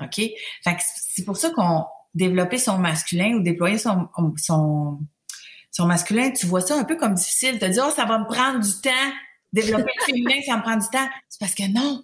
OK? 0.00 0.20
C'est 0.64 1.24
pour 1.24 1.36
ça 1.36 1.50
qu'on 1.50 1.84
développer 2.14 2.58
son 2.58 2.78
masculin 2.78 3.34
ou 3.36 3.42
déployer 3.42 3.78
son, 3.78 4.08
son, 4.36 5.86
masculin, 5.86 6.30
tu 6.32 6.46
vois 6.46 6.60
ça 6.60 6.76
un 6.76 6.84
peu 6.84 6.96
comme 6.96 7.14
difficile. 7.14 7.58
Te 7.58 7.66
dire, 7.66 7.84
oh, 7.86 7.92
ça 7.94 8.04
va 8.04 8.18
me 8.18 8.26
prendre 8.26 8.60
du 8.60 8.72
temps. 8.82 9.12
Développer 9.52 9.90
le 9.98 10.04
féminin, 10.04 10.40
ça 10.46 10.56
me 10.56 10.62
prend 10.62 10.76
du 10.76 10.88
temps. 10.88 11.08
C'est 11.28 11.40
parce 11.40 11.54
que 11.54 11.72
non. 11.72 12.02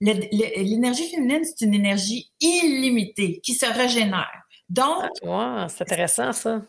L'énergie 0.00 1.10
féminine, 1.10 1.42
c'est 1.44 1.64
une 1.64 1.74
énergie 1.74 2.30
illimitée 2.40 3.40
qui 3.42 3.54
se 3.54 3.66
régénère. 3.66 4.30
Donc. 4.68 5.04
Ah, 5.26 5.66
c'est 5.68 5.82
intéressant, 5.82 6.32
ça. 6.32 6.62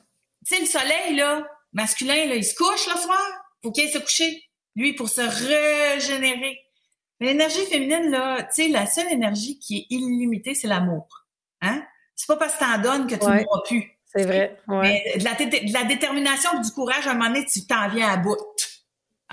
Tu 0.46 0.56
sais, 0.56 0.62
le 0.62 0.68
soleil, 0.68 1.16
là, 1.16 1.48
masculin, 1.74 2.26
là, 2.26 2.36
il 2.36 2.44
se 2.44 2.56
couche 2.56 2.88
le 2.88 3.00
soir. 3.00 3.22
Faut 3.64 3.72
qu'il 3.72 3.90
se 3.90 3.98
coucher. 3.98 4.44
Lui, 4.76 4.94
pour 4.94 5.10
se 5.10 5.22
régénérer. 5.22 6.60
L'énergie 7.20 7.66
féminine, 7.66 8.10
là, 8.10 8.44
tu 8.44 8.64
sais, 8.64 8.68
la 8.70 8.86
seule 8.88 9.12
énergie 9.12 9.60
qui 9.60 9.78
est 9.78 9.86
illimitée, 9.90 10.56
c'est 10.56 10.68
l'amour. 10.68 11.08
Hein? 11.62 11.84
C'est 12.16 12.28
pas 12.28 12.38
parce 12.38 12.56
que 12.56 12.60
t'en 12.60 12.82
donnes 12.82 13.08
que 13.08 13.16
tu 13.16 13.26
ne 13.26 13.44
mourras 13.44 13.62
plus. 13.68 13.98
C'est 14.06 14.24
vrai. 14.24 14.58
Mais 14.68 15.04
de 15.18 15.24
la, 15.24 15.34
de 15.34 15.74
la 15.74 15.84
détermination 15.84 16.50
et 16.58 16.66
du 16.66 16.72
courage, 16.72 17.08
à 17.08 17.12
un 17.12 17.14
moment 17.14 17.30
donné, 17.30 17.46
tu 17.46 17.66
t'en 17.66 17.88
viens 17.90 18.10
à 18.10 18.18
bout. 18.18 18.38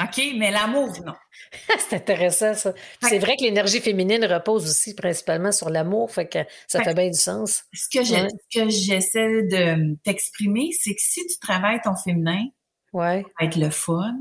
OK? 0.01 0.21
Mais 0.37 0.51
l'amour, 0.51 0.93
non. 1.05 1.15
c'est 1.79 1.97
intéressant, 1.97 2.55
ça. 2.55 2.73
C'est 3.03 3.19
vrai 3.19 3.37
que 3.37 3.43
l'énergie 3.43 3.81
féminine 3.81 4.25
repose 4.25 4.65
aussi 4.65 4.95
principalement 4.95 5.51
sur 5.51 5.71
l'amour, 5.71 6.11
fait 6.13 6.29
que 6.29 6.39
ça 6.67 6.83
fait, 6.83 6.95
bien 6.95 7.11
du 7.11 7.19
sens. 7.19 7.65
Ce 7.73 7.89
que 7.89 8.69
j'essaie 8.69 9.43
de 9.43 9.97
t'exprimer, 10.05 10.71
c'est 10.79 10.95
que 10.95 11.01
si 11.01 11.27
tu 11.27 11.39
travailles 11.39 11.81
ton 11.83 11.97
féminin, 11.97 12.45
ouais. 12.93 13.23
ça 13.23 13.29
va 13.41 13.47
être 13.47 13.57
le 13.57 13.71
fun, 13.71 14.19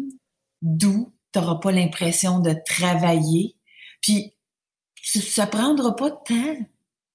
doux, 0.62 1.14
tu 1.34 1.40
n'auras 1.40 1.60
pas 1.60 1.72
l'impression 1.72 2.40
de 2.40 2.56
travailler, 2.66 3.56
puis 4.02 4.34
ça 5.04 5.48
prendra 5.48 5.96
pas 5.96 6.10
de 6.10 6.16
temps. 6.28 6.66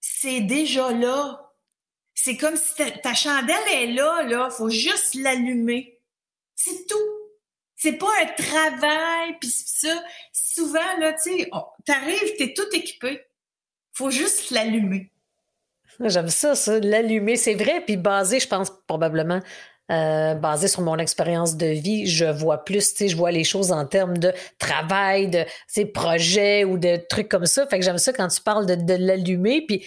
C'est 0.00 0.40
déjà 0.40 0.92
là. 0.92 1.52
C'est 2.14 2.36
comme 2.36 2.56
si 2.56 2.74
ta, 3.02 3.14
chandelle 3.14 3.56
est 3.72 3.88
là, 3.88 4.22
là. 4.22 4.50
Faut 4.50 4.68
juste 4.70 5.14
l'allumer. 5.14 5.98
C'est 6.54 6.86
tout. 6.86 7.21
C'est 7.82 7.98
pas 7.98 8.06
un 8.22 8.26
travail, 8.26 9.36
puis 9.40 9.50
ça. 9.50 10.04
Souvent, 10.32 10.78
là, 11.00 11.14
tu 11.14 11.36
sais, 11.36 11.50
t'arrives, 11.84 12.36
t'es 12.38 12.54
tout 12.54 12.68
équipé. 12.72 13.26
Faut 13.92 14.12
juste 14.12 14.52
l'allumer. 14.52 15.10
J'aime 15.98 16.28
ça, 16.28 16.54
ça, 16.54 16.78
l'allumer. 16.78 17.34
C'est 17.34 17.54
vrai, 17.54 17.82
puis 17.84 17.96
basé, 17.96 18.38
je 18.38 18.46
pense, 18.46 18.70
probablement 18.86 19.40
euh, 19.90 20.34
basé 20.34 20.68
sur 20.68 20.82
mon 20.82 20.96
expérience 20.98 21.56
de 21.56 21.66
vie, 21.66 22.06
je 22.06 22.24
vois 22.24 22.64
plus, 22.64 22.92
tu 22.92 22.98
sais, 22.98 23.08
je 23.08 23.16
vois 23.16 23.32
les 23.32 23.42
choses 23.42 23.72
en 23.72 23.84
termes 23.84 24.16
de 24.16 24.32
travail, 24.60 25.28
de 25.28 25.44
projets 25.92 26.62
ou 26.62 26.78
de 26.78 27.04
trucs 27.08 27.28
comme 27.28 27.46
ça. 27.46 27.66
Fait 27.66 27.80
que 27.80 27.84
j'aime 27.84 27.98
ça 27.98 28.12
quand 28.12 28.28
tu 28.28 28.40
parles 28.42 28.64
de, 28.64 28.94
l'allumer. 28.94 29.66
Puis 29.66 29.84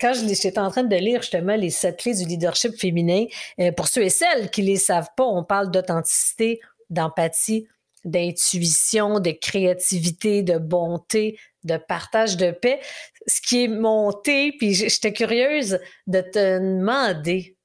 quand 0.00 0.14
j'étais 0.14 0.58
en 0.58 0.70
train 0.70 0.82
de 0.82 0.96
lire 0.96 1.20
justement 1.20 1.56
les 1.56 1.68
sept 1.68 1.98
clés 1.98 2.14
du 2.14 2.24
leadership 2.24 2.74
féminin, 2.74 3.26
euh, 3.60 3.70
pour 3.70 3.86
ceux 3.86 4.02
et 4.02 4.08
celles 4.08 4.50
qui 4.50 4.62
les 4.62 4.76
savent 4.76 5.10
pas, 5.14 5.24
on 5.24 5.44
parle 5.44 5.70
d'authenticité, 5.70 6.60
d'empathie, 6.92 7.66
d'intuition, 8.04 9.20
de 9.20 9.30
créativité, 9.30 10.42
de 10.42 10.58
bonté, 10.58 11.38
de 11.64 11.76
partage 11.76 12.36
de 12.36 12.50
paix. 12.50 12.80
Ce 13.26 13.40
qui 13.40 13.64
est 13.64 13.68
monté, 13.68 14.52
puis 14.58 14.74
j'étais 14.74 15.12
curieuse 15.12 15.78
de 16.06 16.20
te 16.20 16.58
demander, 16.58 17.56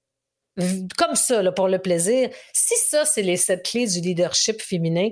comme 0.98 1.16
ça, 1.16 1.42
là, 1.42 1.52
pour 1.52 1.68
le 1.68 1.80
plaisir, 1.80 2.30
si 2.54 2.76
ça, 2.88 3.06
c'est 3.06 3.24
les 3.24 3.38
sept 3.38 3.64
clés 3.66 3.88
du 3.88 4.02
leadership 4.02 4.62
féminin, 4.62 5.10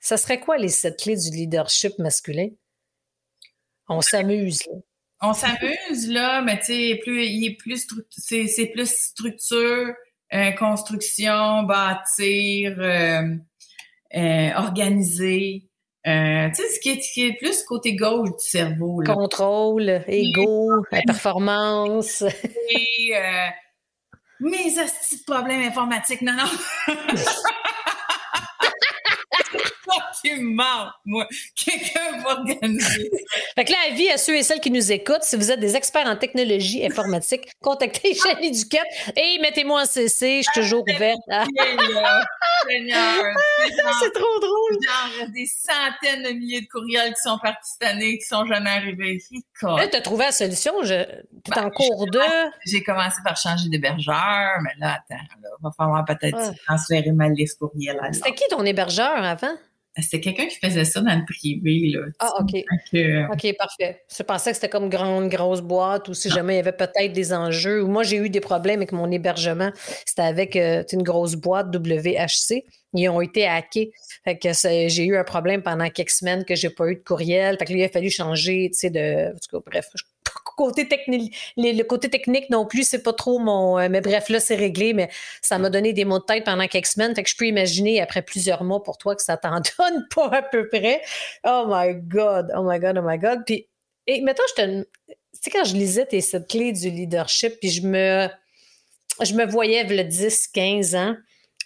ça 0.00 0.16
serait 0.16 0.40
quoi 0.40 0.58
les 0.58 0.68
sept 0.68 1.00
clés 1.00 1.16
du 1.16 1.30
leadership 1.30 1.98
masculin? 1.98 2.48
On 3.88 4.00
s'amuse, 4.00 4.60
On 5.20 5.32
s'amuse, 5.32 6.08
là, 6.08 6.42
mais 6.42 6.58
tu 6.58 6.66
sais, 6.66 7.00
plus, 7.02 7.26
il 7.26 7.46
est 7.46 7.56
plus, 7.56 7.86
c'est, 8.10 8.66
plus 8.66 8.90
structure, 8.90 9.94
euh, 10.32 10.52
construction, 10.52 11.62
bâtir, 11.62 12.76
euh, 12.78 13.34
euh, 14.16 14.50
organiser. 14.56 15.68
tu 16.04 16.10
sais, 16.10 16.52
ce 16.54 16.80
qui, 16.80 16.90
est, 16.90 16.98
qui 16.98 17.26
est 17.26 17.36
plus 17.38 17.62
côté 17.64 17.94
gauche 17.94 18.30
du 18.30 18.44
cerveau. 18.44 19.00
Là. 19.00 19.14
Contrôle, 19.14 20.04
ego, 20.06 20.82
performance. 21.06 22.24
Et, 22.70 23.12
mes 24.40 24.78
astuces 24.78 25.24
problèmes 25.24 25.62
informatiques. 25.62 26.22
Non, 26.22 26.34
non. 26.34 26.94
qui 30.20 30.34
ment, 30.40 30.90
moi. 31.04 31.26
Quelqu'un 31.56 32.20
va 32.22 32.30
organiser. 32.38 33.10
fait 33.54 33.64
que 33.64 33.72
là, 33.72 33.78
avis 33.90 34.08
à 34.10 34.18
ceux 34.18 34.36
et 34.36 34.42
celles 34.42 34.60
qui 34.60 34.70
nous 34.70 34.92
écoutent, 34.92 35.22
si 35.22 35.36
vous 35.36 35.50
êtes 35.50 35.60
des 35.60 35.76
experts 35.76 36.06
en 36.06 36.16
technologie 36.16 36.84
informatique, 36.84 37.48
contactez 37.62 38.14
Jenny 38.14 38.50
Duquette 38.50 38.82
et 39.16 39.38
mettez-moi 39.40 39.82
en 39.82 39.86
CC, 39.86 40.42
je 40.42 40.50
suis 40.50 40.60
toujours 40.60 40.84
ah, 40.88 40.94
ouverte. 40.94 41.20
C'est 44.00 44.12
trop 44.12 44.40
drôle. 44.40 44.78
Genre, 44.82 45.28
des 45.28 45.46
centaines 45.46 46.22
de 46.22 46.30
milliers 46.30 46.62
de 46.62 46.66
courriels 46.66 47.14
qui 47.14 47.22
sont 47.22 47.38
partis 47.38 47.72
cette 47.78 47.88
année, 47.88 48.18
qui 48.18 48.26
sont 48.26 48.46
jamais 48.46 48.70
arrivés. 48.70 49.22
Là, 49.62 49.88
tu 49.88 49.96
as 49.96 50.00
trouvé 50.00 50.26
la 50.26 50.32
solution. 50.32 50.72
Je... 50.82 51.04
Tu 51.44 51.52
es 51.52 51.58
en 51.58 51.64
ben, 51.64 51.70
cours 51.70 52.06
de. 52.10 52.20
J'ai 52.66 52.82
commencé 52.82 53.20
par 53.24 53.36
changer 53.36 53.68
d'hébergeur, 53.68 54.60
mais 54.62 54.72
là, 54.78 54.98
attends, 54.98 55.22
il 55.36 55.62
va 55.62 55.70
falloir 55.76 56.04
peut-être 56.04 56.54
transférer 56.66 57.12
ma 57.12 57.28
liste 57.28 57.58
courriel. 57.58 57.98
C'était 58.12 58.34
qui 58.34 58.44
ton 58.50 58.64
hébergeur 58.64 59.22
avant? 59.22 59.54
C'était 60.00 60.20
quelqu'un 60.20 60.46
qui 60.46 60.56
faisait 60.56 60.84
ça 60.84 61.00
dans 61.00 61.14
le 61.14 61.24
privé. 61.24 61.90
Là, 61.92 62.06
ah, 62.20 62.32
OK. 62.40 62.64
Euh, 62.94 63.26
OK, 63.32 63.56
parfait. 63.56 64.02
Je 64.16 64.22
pensais 64.22 64.50
que 64.50 64.56
c'était 64.56 64.68
comme 64.68 64.84
une 64.84 64.90
grande, 64.90 65.28
grosse 65.28 65.60
boîte 65.60 66.08
ou 66.08 66.14
si 66.14 66.30
jamais 66.30 66.54
il 66.54 66.56
y 66.56 66.60
avait 66.60 66.72
peut-être 66.72 67.12
des 67.12 67.32
enjeux. 67.32 67.84
Moi, 67.84 68.02
j'ai 68.02 68.16
eu 68.16 68.30
des 68.30 68.40
problèmes 68.40 68.78
avec 68.78 68.92
mon 68.92 69.10
hébergement. 69.10 69.70
C'était 70.06 70.22
avec 70.22 70.56
euh, 70.56 70.84
une 70.92 71.02
grosse 71.02 71.34
boîte 71.34 71.74
WHC. 71.74 72.64
Ils 72.94 73.08
ont 73.08 73.20
été 73.20 73.46
hackés. 73.46 73.92
Fait 74.24 74.38
que 74.38 74.48
j'ai 74.52 75.04
eu 75.04 75.16
un 75.16 75.24
problème 75.24 75.62
pendant 75.62 75.88
quelques 75.90 76.10
semaines 76.10 76.44
que 76.44 76.54
j'ai 76.54 76.70
pas 76.70 76.88
eu 76.88 76.96
de 76.96 77.02
courriel. 77.02 77.56
Fait 77.58 77.64
que 77.64 77.72
il 77.72 77.82
a 77.84 77.88
fallu 77.88 78.10
changer, 78.10 78.70
tu 78.72 78.78
sais, 78.78 78.90
de. 78.90 79.28
En 79.28 79.36
tout 79.36 79.58
cas, 79.58 79.70
bref, 79.70 79.86
côté 80.56 80.88
technique, 80.88 81.36
le 81.56 81.82
côté 81.82 82.08
technique 82.08 82.50
non 82.50 82.66
plus, 82.66 82.88
c'est 82.88 83.02
pas 83.02 83.12
trop 83.12 83.38
mon. 83.38 83.78
Euh, 83.78 83.88
mais 83.90 84.00
bref, 84.00 84.28
là, 84.28 84.40
c'est 84.40 84.54
réglé, 84.54 84.92
mais 84.92 85.10
ça 85.42 85.58
m'a 85.58 85.70
donné 85.70 85.92
des 85.92 86.04
mots 86.04 86.18
de 86.18 86.24
tête 86.24 86.44
pendant 86.44 86.66
quelques 86.66 86.86
semaines. 86.86 87.14
Fait 87.14 87.22
que 87.22 87.30
je 87.30 87.36
peux 87.36 87.46
imaginer 87.46 88.00
après 88.00 88.22
plusieurs 88.22 88.64
mois 88.64 88.82
pour 88.82 88.98
toi 88.98 89.14
que 89.14 89.22
ça 89.22 89.36
t'en 89.36 89.60
donne 89.78 90.06
pas 90.14 90.28
à 90.32 90.42
peu 90.42 90.68
près. 90.68 91.02
Oh 91.44 91.64
my 91.68 91.94
God, 91.94 92.52
oh 92.56 92.62
my 92.62 92.78
God, 92.78 92.98
oh 92.98 93.06
my 93.06 93.18
God. 93.18 93.44
Puis, 93.46 93.68
et 94.06 94.20
mettons, 94.22 94.44
je 94.56 94.62
te. 94.62 94.82
Tu 95.08 95.14
sais, 95.42 95.50
quand 95.50 95.64
je 95.64 95.74
lisais 95.74 96.06
tes 96.06 96.20
sept 96.20 96.48
clés 96.48 96.72
du 96.72 96.90
leadership, 96.90 97.58
puis 97.60 97.70
je 97.70 97.86
me. 97.86 98.28
Je 99.20 99.34
me 99.34 99.44
voyais, 99.46 99.82
le 99.82 100.04
10, 100.04 100.48
15 100.48 100.94
ans, 100.94 101.16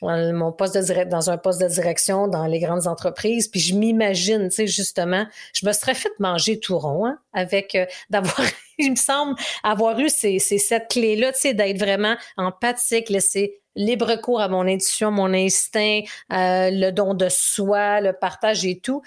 mon 0.02 0.52
poste 0.52 0.74
de 0.74 1.04
dans 1.04 1.30
un 1.30 1.38
poste 1.38 1.60
de 1.60 1.68
direction 1.68 2.28
dans 2.28 2.46
les 2.46 2.58
grandes 2.58 2.86
entreprises. 2.86 3.48
Puis 3.48 3.60
je 3.60 3.74
m'imagine, 3.74 4.48
tu 4.48 4.56
sais, 4.56 4.66
justement, 4.66 5.26
je 5.54 5.66
me 5.66 5.72
serais 5.72 5.94
fait 5.94 6.12
manger 6.18 6.58
tout 6.58 6.78
rond 6.78 7.06
hein, 7.06 7.18
avec 7.32 7.74
euh, 7.74 7.86
d'avoir, 8.10 8.40
il 8.78 8.90
me 8.90 8.96
semble, 8.96 9.36
avoir 9.62 9.98
eu 9.98 10.08
ces, 10.08 10.38
ces 10.38 10.58
cette 10.58 10.88
clé-là, 10.88 11.32
tu 11.32 11.40
sais, 11.40 11.54
d'être 11.54 11.78
vraiment 11.78 12.16
empathique, 12.36 13.08
laisser 13.08 13.60
libre 13.74 14.16
cours 14.16 14.40
à 14.40 14.48
mon 14.48 14.66
intuition, 14.66 15.10
mon 15.10 15.32
instinct, 15.32 16.00
euh, 16.32 16.70
le 16.70 16.90
don 16.90 17.14
de 17.14 17.28
soi, 17.28 18.00
le 18.00 18.12
partage 18.12 18.64
et 18.66 18.78
tout. 18.80 19.02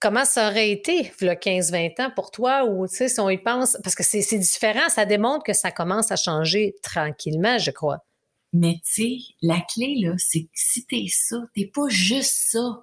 Comment 0.00 0.24
ça 0.24 0.48
aurait 0.48 0.70
été, 0.70 1.12
le 1.20 1.32
15-20 1.32 2.02
ans 2.02 2.10
pour 2.14 2.30
toi, 2.30 2.64
ou 2.64 2.86
tu 2.86 2.94
sais, 2.94 3.08
si 3.08 3.18
on 3.18 3.30
y 3.30 3.38
pense, 3.38 3.76
parce 3.82 3.96
que 3.96 4.04
c'est 4.04 4.38
différent, 4.38 4.88
ça 4.88 5.04
démontre 5.04 5.42
que 5.42 5.52
ça 5.52 5.72
commence 5.72 6.12
à 6.12 6.16
changer 6.16 6.76
tranquillement, 6.82 7.58
je 7.58 7.72
crois. 7.72 8.04
Mais 8.52 8.80
tu 8.84 9.02
sais, 9.02 9.16
la 9.42 9.60
clé, 9.60 9.96
là, 10.00 10.14
c'est 10.16 10.44
que 10.44 10.50
si 10.54 10.86
t'es 10.86 11.06
ça, 11.08 11.36
t'es 11.54 11.66
pas 11.66 11.88
juste 11.88 12.50
ça. 12.50 12.82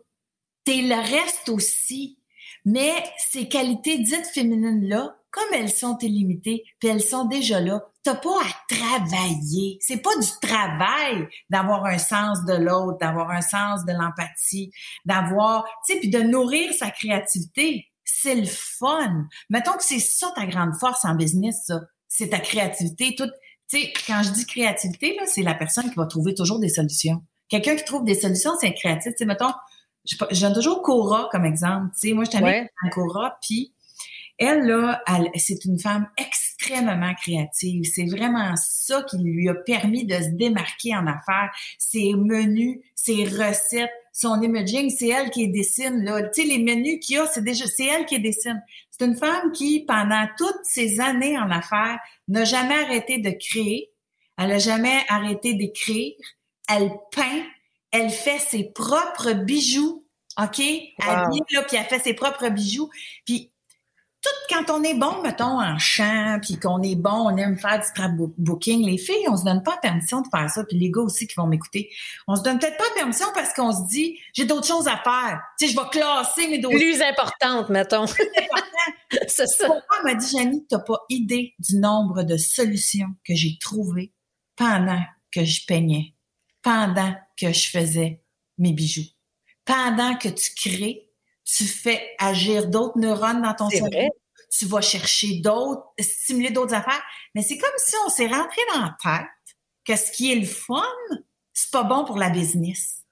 T'es 0.63 0.81
le 0.81 0.95
reste 0.95 1.49
aussi. 1.49 2.19
Mais 2.65 2.93
ces 3.17 3.47
qualités 3.47 3.99
dites 3.99 4.27
féminines-là, 4.33 5.15
comme 5.31 5.53
elles 5.53 5.71
sont 5.71 5.97
illimitées, 5.97 6.63
puis 6.79 6.89
elles 6.89 7.03
sont 7.03 7.25
déjà 7.25 7.59
là, 7.59 7.83
t'as 8.03 8.15
pas 8.15 8.39
à 8.41 8.73
travailler. 8.73 9.77
C'est 9.81 10.01
pas 10.01 10.15
du 10.17 10.29
travail 10.41 11.27
d'avoir 11.49 11.85
un 11.85 11.97
sens 11.97 12.45
de 12.45 12.53
l'autre, 12.53 12.97
d'avoir 12.99 13.31
un 13.31 13.41
sens 13.41 13.83
de 13.85 13.91
l'empathie, 13.91 14.71
d'avoir, 15.03 15.65
tu 15.85 15.93
sais, 15.93 15.99
puis 15.99 16.09
de 16.09 16.19
nourrir 16.19 16.73
sa 16.73 16.89
créativité. 16.89 17.87
C'est 18.03 18.35
le 18.35 18.47
fun. 18.47 19.27
Mettons 19.49 19.73
que 19.73 19.83
c'est 19.83 19.99
ça 19.99 20.31
ta 20.35 20.45
grande 20.45 20.75
force 20.79 21.03
en 21.03 21.15
business, 21.15 21.63
ça. 21.65 21.81
C'est 22.07 22.29
ta 22.29 22.39
créativité. 22.39 23.15
Tout, 23.15 23.29
tu 23.69 23.79
sais, 23.81 23.93
quand 24.05 24.21
je 24.23 24.31
dis 24.31 24.45
créativité, 24.45 25.15
là, 25.15 25.23
c'est 25.25 25.41
la 25.41 25.53
personne 25.53 25.89
qui 25.89 25.95
va 25.95 26.05
trouver 26.05 26.35
toujours 26.35 26.59
des 26.59 26.69
solutions. 26.69 27.23
Quelqu'un 27.49 27.75
qui 27.75 27.83
trouve 27.83 28.03
des 28.03 28.15
solutions, 28.15 28.51
c'est 28.59 28.73
créatif. 28.73 29.11
Tu 29.13 29.19
sais, 29.19 29.25
mettons, 29.25 29.51
je, 30.05 30.41
donne 30.41 30.53
toujours 30.53 30.81
Cora 30.81 31.29
comme 31.31 31.45
exemple. 31.45 31.91
Tu 31.99 32.09
sais, 32.09 32.13
moi, 32.13 32.25
je 32.25 32.31
t'amène 32.31 32.67
ouais. 32.83 32.89
Cora, 32.91 33.37
puis 33.41 33.73
elle, 34.37 34.65
là, 34.65 35.01
c'est 35.35 35.65
une 35.65 35.79
femme 35.79 36.07
extrêmement 36.65 37.13
créative. 37.15 37.83
C'est 37.93 38.05
vraiment 38.05 38.53
ça 38.55 39.03
qui 39.03 39.17
lui 39.17 39.49
a 39.49 39.53
permis 39.53 40.05
de 40.05 40.15
se 40.15 40.29
démarquer 40.29 40.95
en 40.95 41.07
affaires. 41.07 41.51
Ses 41.77 42.13
menus, 42.13 42.79
ses 42.95 43.25
recettes, 43.25 43.91
son 44.11 44.41
imaging, 44.41 44.89
c'est 44.89 45.09
elle 45.09 45.29
qui 45.29 45.45
les 45.45 45.51
dessine. 45.51 46.03
Là. 46.03 46.23
Tu 46.29 46.41
sais, 46.41 46.47
les 46.47 46.59
menus 46.59 46.99
qu'il 47.05 47.17
y 47.17 47.19
a, 47.19 47.25
c'est 47.27 47.43
déjà, 47.43 47.65
c'est 47.67 47.85
elle 47.85 48.05
qui 48.05 48.15
les 48.15 48.29
dessine. 48.29 48.63
C'est 48.91 49.05
une 49.05 49.15
femme 49.15 49.51
qui, 49.51 49.83
pendant 49.85 50.27
toutes 50.37 50.63
ces 50.63 50.99
années 50.99 51.37
en 51.37 51.51
affaires, 51.51 51.99
n'a 52.27 52.45
jamais 52.45 52.75
arrêté 52.75 53.19
de 53.19 53.31
créer. 53.31 53.91
Elle 54.37 54.49
n'a 54.49 54.59
jamais 54.59 55.03
arrêté 55.09 55.53
d'écrire. 55.53 56.13
Elle 56.69 56.91
peint. 57.11 57.43
Elle 57.91 58.09
fait 58.09 58.39
ses 58.39 58.63
propres 58.63 59.33
bijoux. 59.33 60.05
OK? 60.41 60.59
Elle 60.59 60.89
vient 60.99 61.45
là, 61.51 61.63
puis 61.63 61.77
elle 61.77 61.85
fait 61.85 61.99
ses 61.99 62.13
propres 62.13 62.49
bijoux. 62.49 62.89
Puis 63.25 63.51
tout 64.25 64.55
quand 64.55 64.73
on 64.73 64.83
est 64.83 64.95
bon, 64.95 65.21
mettons, 65.21 65.61
en 65.61 65.77
chant, 65.77 66.39
puis 66.41 66.57
qu'on 66.57 66.81
est 66.81 66.95
bon, 66.95 67.29
on 67.29 67.37
aime 67.37 67.57
faire 67.57 67.79
du 67.79 67.85
scrapbooking, 67.85 68.85
les 68.85 68.97
filles, 68.97 69.27
on 69.29 69.37
se 69.37 69.43
donne 69.43 69.61
pas 69.61 69.77
permission 69.77 70.21
de 70.21 70.27
faire 70.27 70.49
ça, 70.49 70.63
puis 70.63 70.77
les 70.77 70.89
gars 70.89 71.01
aussi 71.01 71.27
qui 71.27 71.35
vont 71.35 71.47
m'écouter, 71.47 71.91
on 72.27 72.35
se 72.35 72.41
donne 72.41 72.57
peut-être 72.59 72.77
pas 72.77 72.85
permission 72.95 73.27
parce 73.33 73.53
qu'on 73.53 73.71
se 73.71 73.87
dit, 73.89 74.17
j'ai 74.33 74.45
d'autres 74.45 74.67
choses 74.67 74.87
à 74.87 74.97
faire. 74.97 75.41
Tu 75.59 75.67
sais, 75.67 75.73
je 75.73 75.79
vais 75.79 75.87
classer 75.91 76.47
mes 76.47 76.59
dossiers. 76.59 76.79
Plus 76.79 77.01
importantes, 77.01 77.69
mettons. 77.69 78.05
Plus 78.05 78.25
c'est 79.27 79.47
ça. 79.47 79.67
Père 79.67 80.03
m'a 80.03 80.15
dit, 80.15 80.27
Janie, 80.31 80.65
t'as 80.67 80.79
pas 80.79 80.99
idée 81.09 81.53
du 81.59 81.77
nombre 81.77 82.23
de 82.23 82.37
solutions 82.37 83.09
que 83.23 83.35
j'ai 83.35 83.57
trouvées 83.59 84.13
pendant 84.55 85.01
que 85.31 85.43
je 85.43 85.65
peignais, 85.65 86.13
pendant 86.61 87.13
que 87.39 87.51
je 87.51 87.69
faisais 87.69 88.21
mes 88.57 88.73
bijoux, 88.73 89.07
pendant 89.65 90.15
que 90.15 90.29
tu 90.29 90.51
crées, 90.55 91.04
tu 91.45 91.63
fais 91.65 92.15
agir 92.19 92.67
d'autres 92.67 92.97
neurones 92.97 93.41
dans 93.41 93.53
ton 93.53 93.69
cerveau. 93.69 94.09
Tu 94.49 94.65
vas 94.65 94.81
chercher 94.81 95.39
d'autres, 95.41 95.83
stimuler 95.99 96.49
d'autres 96.49 96.73
affaires. 96.73 97.01
Mais 97.33 97.41
c'est 97.41 97.57
comme 97.57 97.69
si 97.77 97.95
on 98.05 98.09
s'est 98.09 98.27
rentré 98.27 98.61
dans 98.73 98.81
la 98.81 98.97
tête 99.01 99.55
que 99.85 99.95
ce 99.95 100.11
qui 100.11 100.31
est 100.31 100.35
le 100.35 100.45
fun, 100.45 100.81
c'est 101.53 101.71
pas 101.71 101.83
bon 101.83 102.03
pour 102.05 102.17
la 102.17 102.29
business. 102.29 103.03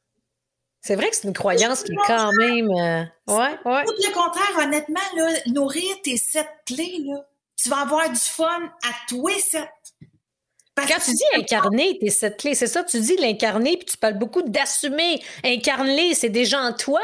C'est 0.81 0.95
vrai 0.95 1.09
que 1.09 1.15
c'est 1.15 1.27
une 1.27 1.33
croyance 1.33 1.83
qui 1.83 1.93
est 1.93 2.07
quand 2.07 2.31
même. 2.39 2.69
Euh, 2.69 3.03
ouais, 3.27 3.57
ouais. 3.65 3.85
Tout 3.85 3.93
le 3.99 4.13
contraire, 4.13 4.65
honnêtement, 4.65 4.99
là, 5.15 5.29
nourrir 5.47 6.01
tes 6.03 6.17
sept 6.17 6.49
clés, 6.65 7.03
là, 7.05 7.25
tu 7.55 7.69
vas 7.69 7.81
avoir 7.81 8.09
du 8.09 8.19
fun 8.19 8.71
à 8.83 8.89
tous 9.07 9.27
les 9.27 9.39
sept. 9.39 9.69
Quand 10.75 10.99
tu 11.05 11.11
dis 11.11 11.23
incarner 11.35 11.99
tes 11.99 12.09
sept 12.09 12.37
clés, 12.37 12.55
c'est 12.55 12.67
ça, 12.67 12.83
tu 12.83 12.99
dis 12.99 13.15
l'incarner, 13.17 13.77
puis 13.77 13.85
tu 13.85 13.97
parles 13.97 14.17
beaucoup 14.17 14.41
d'assumer. 14.41 15.21
Incarner, 15.43 16.15
c'est 16.15 16.29
déjà 16.29 16.61
en 16.61 16.73
toi. 16.73 17.01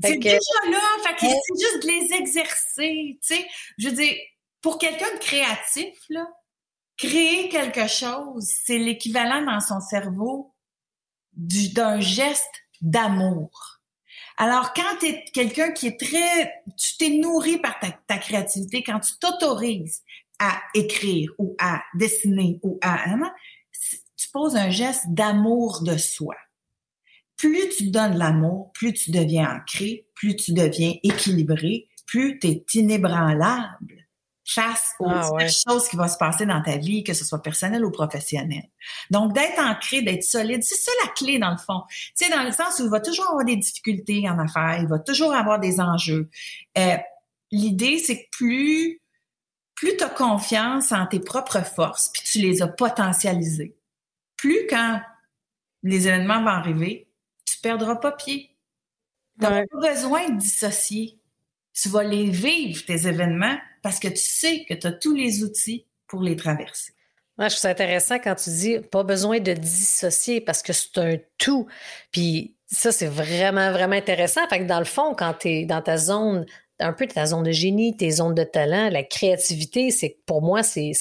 C'est 0.00 0.16
déjà 0.16 0.38
là, 0.70 0.80
fait 1.02 1.14
que 1.14 1.20
c'est 1.20 1.60
juste 1.60 1.82
de 1.82 1.88
les 1.88 2.12
exercer, 2.14 3.18
tu 3.20 3.34
sais. 3.34 3.46
Je 3.78 3.88
veux 3.88 3.96
dire, 3.96 4.14
pour 4.60 4.78
quelqu'un 4.78 5.12
de 5.14 5.18
créatif, 5.18 5.94
là, 6.08 6.26
créer 6.96 7.48
quelque 7.48 7.86
chose, 7.88 8.46
c'est 8.64 8.78
l'équivalent 8.78 9.42
dans 9.42 9.60
son 9.60 9.80
cerveau 9.80 10.54
d'un 11.32 12.00
geste 12.00 12.62
d'amour. 12.80 13.80
Alors, 14.36 14.72
quand 14.72 14.98
tu 15.00 15.06
es 15.06 15.24
quelqu'un 15.32 15.72
qui 15.72 15.88
est 15.88 15.98
très... 15.98 16.62
Tu 16.76 16.96
t'es 16.96 17.10
nourri 17.10 17.58
par 17.58 17.78
ta, 17.80 18.18
créativité, 18.18 18.84
quand 18.84 19.00
tu 19.00 19.18
t'autorises 19.18 20.02
à 20.38 20.60
écrire 20.74 21.32
ou 21.38 21.56
à 21.58 21.82
dessiner 21.94 22.60
ou 22.62 22.78
à... 22.82 23.08
Hein, 23.08 23.32
tu 24.16 24.28
poses 24.32 24.56
un 24.56 24.70
geste 24.70 25.04
d'amour 25.08 25.82
de 25.82 25.96
soi. 25.96 26.36
Plus 27.38 27.68
tu 27.76 27.90
donnes 27.90 28.18
l'amour, 28.18 28.72
plus 28.74 28.92
tu 28.92 29.10
deviens 29.10 29.56
ancré, 29.56 30.06
plus 30.14 30.36
tu 30.36 30.52
deviens 30.52 30.94
équilibré, 31.02 31.88
plus 32.06 32.38
tu 32.38 32.48
es 32.48 32.64
inébranlable 32.74 34.06
face 34.44 34.92
aux 34.98 35.08
ah, 35.08 35.46
choses 35.46 35.88
qui 35.88 35.96
vont 35.96 36.08
se 36.08 36.16
passer 36.16 36.46
dans 36.46 36.62
ta 36.62 36.78
vie, 36.78 37.04
que 37.04 37.12
ce 37.12 37.24
soit 37.24 37.42
personnel 37.42 37.84
ou 37.84 37.90
professionnel. 37.90 38.64
Donc, 39.10 39.34
d'être 39.34 39.60
ancré, 39.60 40.00
d'être 40.02 40.24
solide, 40.24 40.62
c'est 40.62 40.74
ça 40.74 40.90
la 41.04 41.10
clé 41.10 41.38
dans 41.38 41.50
le 41.50 41.58
fond. 41.58 41.82
Tu 41.88 42.24
sais, 42.24 42.30
dans 42.30 42.42
le 42.42 42.52
sens 42.52 42.80
où 42.80 42.84
il 42.84 42.90
va 42.90 43.00
toujours 43.00 43.28
avoir 43.28 43.44
des 43.44 43.56
difficultés 43.56 44.28
en 44.28 44.38
affaires, 44.38 44.78
il 44.80 44.88
va 44.88 44.98
toujours 44.98 45.34
avoir 45.34 45.60
des 45.60 45.80
enjeux. 45.80 46.30
Euh, 46.78 46.96
L'idée, 47.50 47.98
c'est 47.98 48.24
que 48.24 48.28
plus, 48.30 49.00
plus 49.74 49.96
tu 49.96 50.04
as 50.04 50.10
confiance 50.10 50.92
en 50.92 51.06
tes 51.06 51.20
propres 51.20 51.64
forces, 51.64 52.10
puis 52.10 52.22
tu 52.24 52.38
les 52.40 52.62
as 52.62 52.68
potentialisées, 52.68 53.76
plus 54.36 54.66
quand 54.68 55.00
les 55.82 56.08
événements 56.08 56.42
vont 56.42 56.48
arriver, 56.48 57.07
tu 57.58 57.62
perdras 57.62 57.96
pas 57.96 58.12
pied. 58.12 58.50
Tu 59.40 59.46
n'as 59.46 59.66
pas 59.66 59.92
besoin 59.92 60.28
de 60.30 60.38
dissocier. 60.38 61.18
Tu 61.72 61.88
vas 61.88 62.04
les 62.04 62.28
vivre, 62.30 62.84
tes 62.86 63.06
événements, 63.06 63.56
parce 63.82 63.98
que 63.98 64.08
tu 64.08 64.16
sais 64.16 64.64
que 64.68 64.74
tu 64.74 64.86
as 64.86 64.92
tous 64.92 65.14
les 65.14 65.42
outils 65.42 65.86
pour 66.06 66.22
les 66.22 66.36
traverser. 66.36 66.92
Moi, 67.36 67.48
je 67.48 67.54
trouve 67.54 67.62
ça 67.62 67.70
intéressant 67.70 68.16
quand 68.16 68.34
tu 68.34 68.50
dis 68.50 68.78
pas 68.80 69.04
besoin 69.04 69.38
de 69.38 69.52
dissocier 69.52 70.40
parce 70.40 70.62
que 70.62 70.72
c'est 70.72 70.98
un 70.98 71.16
tout. 71.36 71.68
Puis 72.10 72.56
ça, 72.66 72.90
c'est 72.90 73.06
vraiment, 73.06 73.70
vraiment 73.70 73.94
intéressant. 73.94 74.48
Fait 74.48 74.60
que 74.60 74.64
dans 74.64 74.80
le 74.80 74.84
fond, 74.84 75.14
quand 75.14 75.34
tu 75.34 75.48
es 75.48 75.64
dans 75.64 75.82
ta 75.82 75.96
zone, 75.98 76.46
un 76.80 76.92
peu 76.92 77.06
ta 77.06 77.26
zone 77.26 77.44
de 77.44 77.52
génie, 77.52 77.96
tes 77.96 78.10
zones 78.10 78.34
de 78.34 78.44
talent, 78.44 78.88
la 78.90 79.04
créativité, 79.04 79.90
c'est 79.90 80.18
pour 80.26 80.42
moi, 80.42 80.62
c'est 80.62 80.92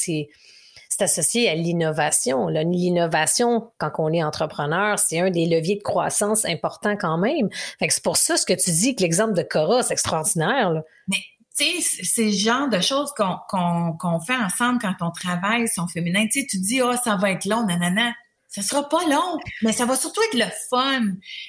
associé 1.01 1.49
à 1.49 1.55
l'innovation. 1.55 2.47
L'innovation, 2.47 3.71
quand 3.77 3.91
on 3.99 4.11
est 4.11 4.23
entrepreneur, 4.23 4.97
c'est 4.99 5.19
un 5.19 5.29
des 5.29 5.45
leviers 5.45 5.77
de 5.77 5.83
croissance 5.83 6.45
importants 6.45 6.95
quand 6.97 7.17
même. 7.17 7.49
Fait 7.79 7.87
que 7.87 7.93
c'est 7.93 8.03
pour 8.03 8.17
ça 8.17 8.37
ce 8.37 8.45
que 8.45 8.53
tu 8.53 8.71
dis 8.71 8.95
que 8.95 9.03
l'exemple 9.03 9.33
de 9.33 9.43
Cora, 9.43 9.83
c'est 9.83 9.93
extraordinaire. 9.93 10.81
Mais 11.07 11.17
tu 11.57 11.81
sais, 11.81 12.03
c'est 12.03 12.25
le 12.25 12.31
genre 12.31 12.69
de 12.69 12.79
choses 12.79 13.11
qu'on 13.17 14.19
fait 14.19 14.35
ensemble 14.35 14.79
quand 14.79 14.93
on 15.01 15.11
travaille 15.11 15.67
son 15.67 15.87
féminin. 15.87 16.25
Tu 16.31 16.41
sais, 16.41 16.47
tu 16.47 16.59
dis, 16.59 16.81
oh, 16.81 16.93
ça 17.03 17.15
va 17.15 17.31
être 17.31 17.45
long, 17.45 17.65
nanana. 17.65 18.13
Ça 18.47 18.61
sera 18.61 18.87
pas 18.87 19.03
long, 19.07 19.37
mais 19.61 19.73
ça 19.73 19.85
va 19.85 19.95
surtout 19.95 20.21
être 20.31 20.39
le 20.39 20.49
fun. 20.69 21.03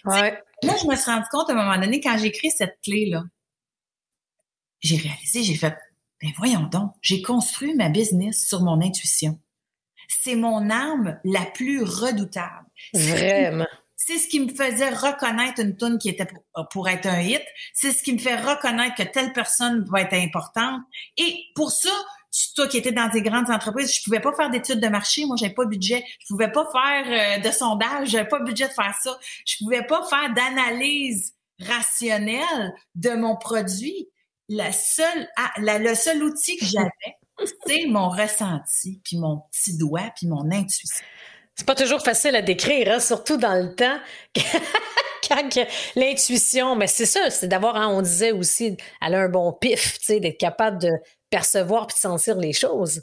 Ouais. 0.04 0.42
Là, 0.62 0.74
je 0.82 0.88
me 0.88 0.96
suis 0.96 1.10
rendu 1.10 1.26
compte 1.30 1.48
à 1.48 1.52
un 1.52 1.56
moment 1.56 1.78
donné, 1.78 2.00
quand 2.00 2.18
j'ai 2.18 2.26
écrit 2.26 2.50
cette 2.50 2.76
clé-là, 2.82 3.22
j'ai 4.80 4.96
réalisé, 4.96 5.42
j'ai 5.44 5.54
fait, 5.54 5.76
ben 6.20 6.30
voyons 6.36 6.64
donc, 6.64 6.92
j'ai 7.00 7.22
construit 7.22 7.74
ma 7.74 7.88
business 7.88 8.46
sur 8.46 8.62
mon 8.62 8.80
intuition. 8.80 9.38
C'est 10.08 10.36
mon 10.36 10.70
arme 10.70 11.18
la 11.24 11.44
plus 11.44 11.82
redoutable. 11.82 12.66
Vraiment. 12.94 13.66
C'est 13.94 14.18
ce 14.18 14.28
qui 14.28 14.40
me 14.40 14.48
faisait 14.48 14.90
reconnaître 14.90 15.60
une 15.60 15.76
tune 15.76 15.98
qui 15.98 16.08
était 16.08 16.26
pour, 16.70 16.88
être 16.88 17.06
un 17.06 17.20
hit. 17.20 17.42
C'est 17.74 17.92
ce 17.92 18.02
qui 18.02 18.12
me 18.12 18.18
fait 18.18 18.36
reconnaître 18.36 18.94
que 18.94 19.02
telle 19.02 19.32
personne 19.32 19.84
va 19.90 20.00
être 20.00 20.14
importante. 20.14 20.80
Et 21.18 21.44
pour 21.54 21.70
ça, 21.70 21.90
toi 22.54 22.66
qui 22.68 22.78
étais 22.78 22.92
dans 22.92 23.08
des 23.08 23.22
grandes 23.22 23.50
entreprises, 23.50 23.94
je 23.94 24.02
pouvais 24.04 24.20
pas 24.20 24.32
faire 24.32 24.50
d'études 24.50 24.80
de 24.80 24.88
marché, 24.88 25.26
moi 25.26 25.36
j'avais 25.36 25.54
pas 25.54 25.64
budget, 25.64 26.04
je 26.20 26.26
pouvais 26.28 26.50
pas 26.50 26.66
faire 26.72 27.38
euh, 27.38 27.42
de 27.42 27.52
sondage, 27.52 28.10
j'avais 28.10 28.28
pas 28.28 28.40
budget 28.40 28.68
de 28.68 28.72
faire 28.72 28.94
ça, 29.02 29.18
je 29.46 29.56
pouvais 29.58 29.84
pas 29.84 30.04
faire 30.06 30.32
d'analyse 30.34 31.34
rationnelle 31.60 32.72
de 32.94 33.10
mon 33.10 33.36
produit. 33.36 34.08
La 34.48 34.72
seule, 34.72 35.28
ah, 35.36 35.52
le 35.58 35.94
seul 35.94 36.22
outil 36.22 36.56
que 36.56 36.64
j'avais, 36.64 37.16
c'est 37.66 37.86
mon 37.86 38.08
ressenti, 38.08 39.00
puis 39.04 39.18
mon 39.18 39.42
petit 39.52 39.76
doigt, 39.76 40.10
puis 40.16 40.26
mon 40.26 40.50
intuition. 40.50 41.04
C'est 41.54 41.66
pas 41.66 41.74
toujours 41.74 42.02
facile 42.02 42.36
à 42.36 42.42
décrire, 42.42 42.92
hein, 42.92 43.00
surtout 43.00 43.36
dans 43.36 43.54
le 43.54 43.74
temps. 43.74 43.98
quand 45.28 45.58
l'intuition, 45.96 46.76
mais 46.76 46.86
c'est 46.86 47.06
ça, 47.06 47.30
c'est 47.30 47.48
d'avoir, 47.48 47.76
hein, 47.76 47.88
on 47.88 48.02
disait 48.02 48.32
aussi, 48.32 48.76
elle 49.00 49.14
a 49.14 49.20
un 49.20 49.28
bon 49.28 49.52
pif, 49.52 49.98
tu 49.98 50.06
sais, 50.06 50.20
d'être 50.20 50.38
capable 50.38 50.80
de 50.80 50.90
percevoir 51.30 51.86
puis 51.86 51.94
de 51.94 52.00
sentir 52.00 52.36
les 52.36 52.52
choses. 52.52 53.02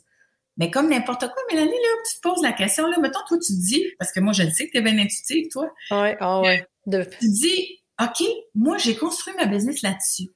Mais 0.58 0.72
comme 0.72 0.90
n'importe 0.90 1.20
quoi, 1.20 1.44
Mélanie, 1.52 1.70
là, 1.70 1.90
tu 2.10 2.18
te 2.18 2.22
poses 2.22 2.42
la 2.42 2.54
question, 2.54 2.88
là, 2.88 2.98
mettons, 3.00 3.20
toi, 3.28 3.38
tu 3.38 3.54
dis, 3.54 3.86
parce 4.00 4.12
que 4.12 4.22
moi, 4.22 4.34
je 4.34 4.44
le 4.44 4.52
sais 4.52 4.68
que 4.68 4.72
tu 4.72 4.78
es 4.78 4.82
bien 4.82 4.98
intuitive, 4.98 5.48
toi. 5.52 5.70
Oui, 5.92 6.10
ah 6.20 6.42
ouais. 6.42 6.66
Tu 6.90 7.30
dis, 7.30 7.84
OK, 8.02 8.24
moi, 8.54 8.78
j'ai 8.78 8.96
construit 8.96 9.34
ma 9.36 9.46
business 9.46 9.82
là-dessus. 9.82 10.30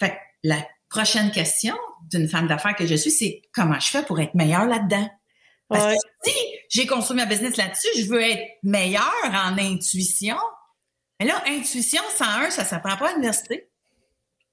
Fait 0.00 0.18
la 0.42 0.66
prochaine 0.88 1.30
question 1.30 1.76
d'une 2.10 2.28
femme 2.28 2.48
d'affaires 2.48 2.74
que 2.74 2.86
je 2.86 2.94
suis, 2.94 3.10
c'est 3.10 3.42
comment 3.52 3.78
je 3.78 3.88
fais 3.88 4.02
pour 4.02 4.20
être 4.20 4.34
meilleure 4.34 4.66
là-dedans? 4.66 5.08
Parce 5.68 5.94
que 5.94 6.00
si 6.24 6.34
j'ai 6.68 6.86
construit 6.86 7.16
ma 7.16 7.26
business 7.26 7.56
là-dessus, 7.56 7.88
je 7.96 8.06
veux 8.06 8.20
être 8.20 8.42
meilleure 8.64 9.04
en 9.24 9.56
intuition. 9.56 10.36
Mais 11.20 11.26
là, 11.26 11.42
intuition 11.46 12.02
101, 12.16 12.50
ça 12.50 12.62
ne 12.62 12.66
s'apprend 12.66 12.96
pas 12.96 13.10
à 13.10 13.12
l'université. 13.12 13.70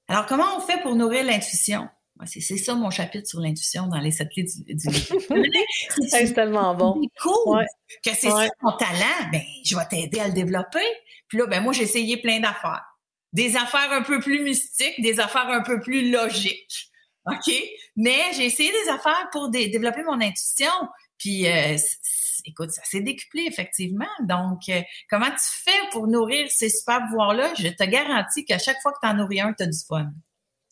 Alors, 0.06 0.26
comment 0.26 0.56
on 0.56 0.60
fait 0.60 0.80
pour 0.82 0.94
nourrir 0.94 1.24
l'intuition? 1.24 1.88
C'est 2.26 2.40
ça 2.40 2.74
mon 2.74 2.90
chapitre 2.90 3.28
sur 3.28 3.40
l'intuition 3.40 3.86
dans 3.86 3.98
les 3.98 4.10
sept 4.10 4.28
clés 4.30 4.44
du, 4.44 4.74
du 4.74 4.88
C'est 6.08 6.32
tellement 6.32 6.74
bon. 6.74 7.00
cool 7.22 7.64
que 8.04 8.10
c'est 8.12 8.30
ça 8.30 8.48
ton 8.60 8.76
talent. 8.76 9.30
Ben, 9.30 9.40
je 9.64 9.76
vais 9.76 9.86
t'aider 9.88 10.18
à 10.18 10.26
le 10.26 10.34
développer. 10.34 10.84
Puis 11.28 11.38
là, 11.38 11.46
ben 11.46 11.62
moi, 11.62 11.72
j'ai 11.72 11.84
essayé 11.84 12.16
plein 12.16 12.40
d'affaires. 12.40 12.84
Des 13.32 13.56
affaires 13.56 13.92
un 13.92 14.02
peu 14.02 14.20
plus 14.20 14.42
mystiques, 14.42 15.00
des 15.00 15.20
affaires 15.20 15.48
un 15.48 15.62
peu 15.62 15.80
plus 15.80 16.10
logiques. 16.10 16.90
OK? 17.26 17.52
Mais 17.96 18.32
j'ai 18.34 18.46
essayé 18.46 18.70
des 18.70 18.90
affaires 18.90 19.28
pour 19.32 19.50
développer 19.50 20.02
mon 20.02 20.20
intuition. 20.20 20.72
Puis, 21.18 21.46
euh, 21.46 21.76
écoute, 22.44 22.70
ça 22.70 22.82
s'est 22.84 23.00
décuplé 23.00 23.44
effectivement. 23.46 24.06
Donc, 24.20 24.68
euh, 24.68 24.80
comment 25.10 25.30
tu 25.30 25.62
fais 25.64 25.78
pour 25.92 26.06
nourrir 26.06 26.48
ces 26.50 26.70
super 26.70 27.00
pouvoirs-là? 27.08 27.52
Je 27.54 27.68
te 27.68 27.84
garantis 27.84 28.44
qu'à 28.44 28.58
chaque 28.58 28.80
fois 28.82 28.92
que 28.92 28.98
tu 29.02 29.08
en 29.08 29.14
nourris 29.14 29.40
un, 29.40 29.52
tu 29.52 29.64
as 29.64 29.66
du 29.66 29.78
fun. 29.86 30.10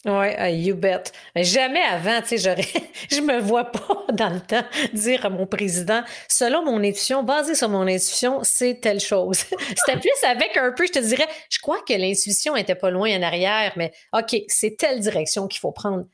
Oui, 0.07 0.29
uh, 0.39 0.49
you 0.55 0.77
bet. 0.77 1.11
Mais 1.35 1.43
jamais 1.43 1.83
avant, 1.83 2.23
tu 2.23 2.39
sais, 2.39 2.57
je 3.11 3.21
me 3.21 3.41
vois 3.41 3.65
pas 3.73 4.05
dans 4.13 4.29
le 4.31 4.41
temps 4.41 4.63
dire 4.93 5.27
à 5.27 5.31
mon 5.31 5.47
président, 5.49 6.03
selon 6.29 6.65
mon 6.65 6.79
intuition, 6.79 7.25
basé 7.25 7.57
sur 7.57 7.69
mon 7.69 7.83
intuition, 7.89 8.41
c'est 8.45 8.81
telle 8.81 9.01
chose. 9.01 9.39
C'était 9.77 9.99
plus 9.99 10.25
avec 10.29 10.57
un 10.57 10.71
peu, 10.71 10.87
je 10.87 10.93
te 10.93 10.99
dirais, 11.01 11.27
je 11.51 11.59
crois 11.59 11.81
que 11.83 11.93
l'intuition 11.95 12.55
était 12.55 12.77
pas 12.77 12.91
loin 12.91 13.11
en 13.19 13.23
arrière, 13.23 13.73
mais 13.77 13.93
OK, 14.13 14.37
c'est 14.47 14.77
telle 14.77 15.01
direction 15.01 15.49
qu'il 15.49 15.59
faut 15.59 15.73
prendre. 15.73 16.05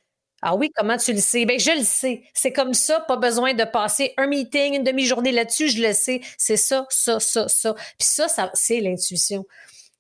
Ah 0.41 0.57
oui, 0.57 0.71
comment 0.75 0.97
tu 0.97 1.13
le 1.13 1.21
sais? 1.21 1.45
Ben, 1.45 1.61
je 1.61 1.71
le 1.79 1.85
sais. 1.85 2.23
C'est 2.35 2.53
comme 2.53 2.75
ça, 2.75 3.01
pas 3.01 3.17
besoin 3.17 3.53
de 3.55 3.63
passer 3.65 4.13
un 4.17 4.27
meeting, 4.27 4.75
une 4.75 4.85
demi-journée 4.85 5.33
là-dessus, 5.33 5.69
je 5.69 5.83
le 5.83 5.93
sais. 5.93 6.21
C'est 6.39 6.57
ça, 6.57 6.87
ça, 6.89 7.21
ça, 7.21 7.47
ça. 7.47 7.75
Puis 7.75 8.09
ça, 8.09 8.27
ça 8.27 8.51
c'est 8.55 8.81
l'intuition. 8.81 9.45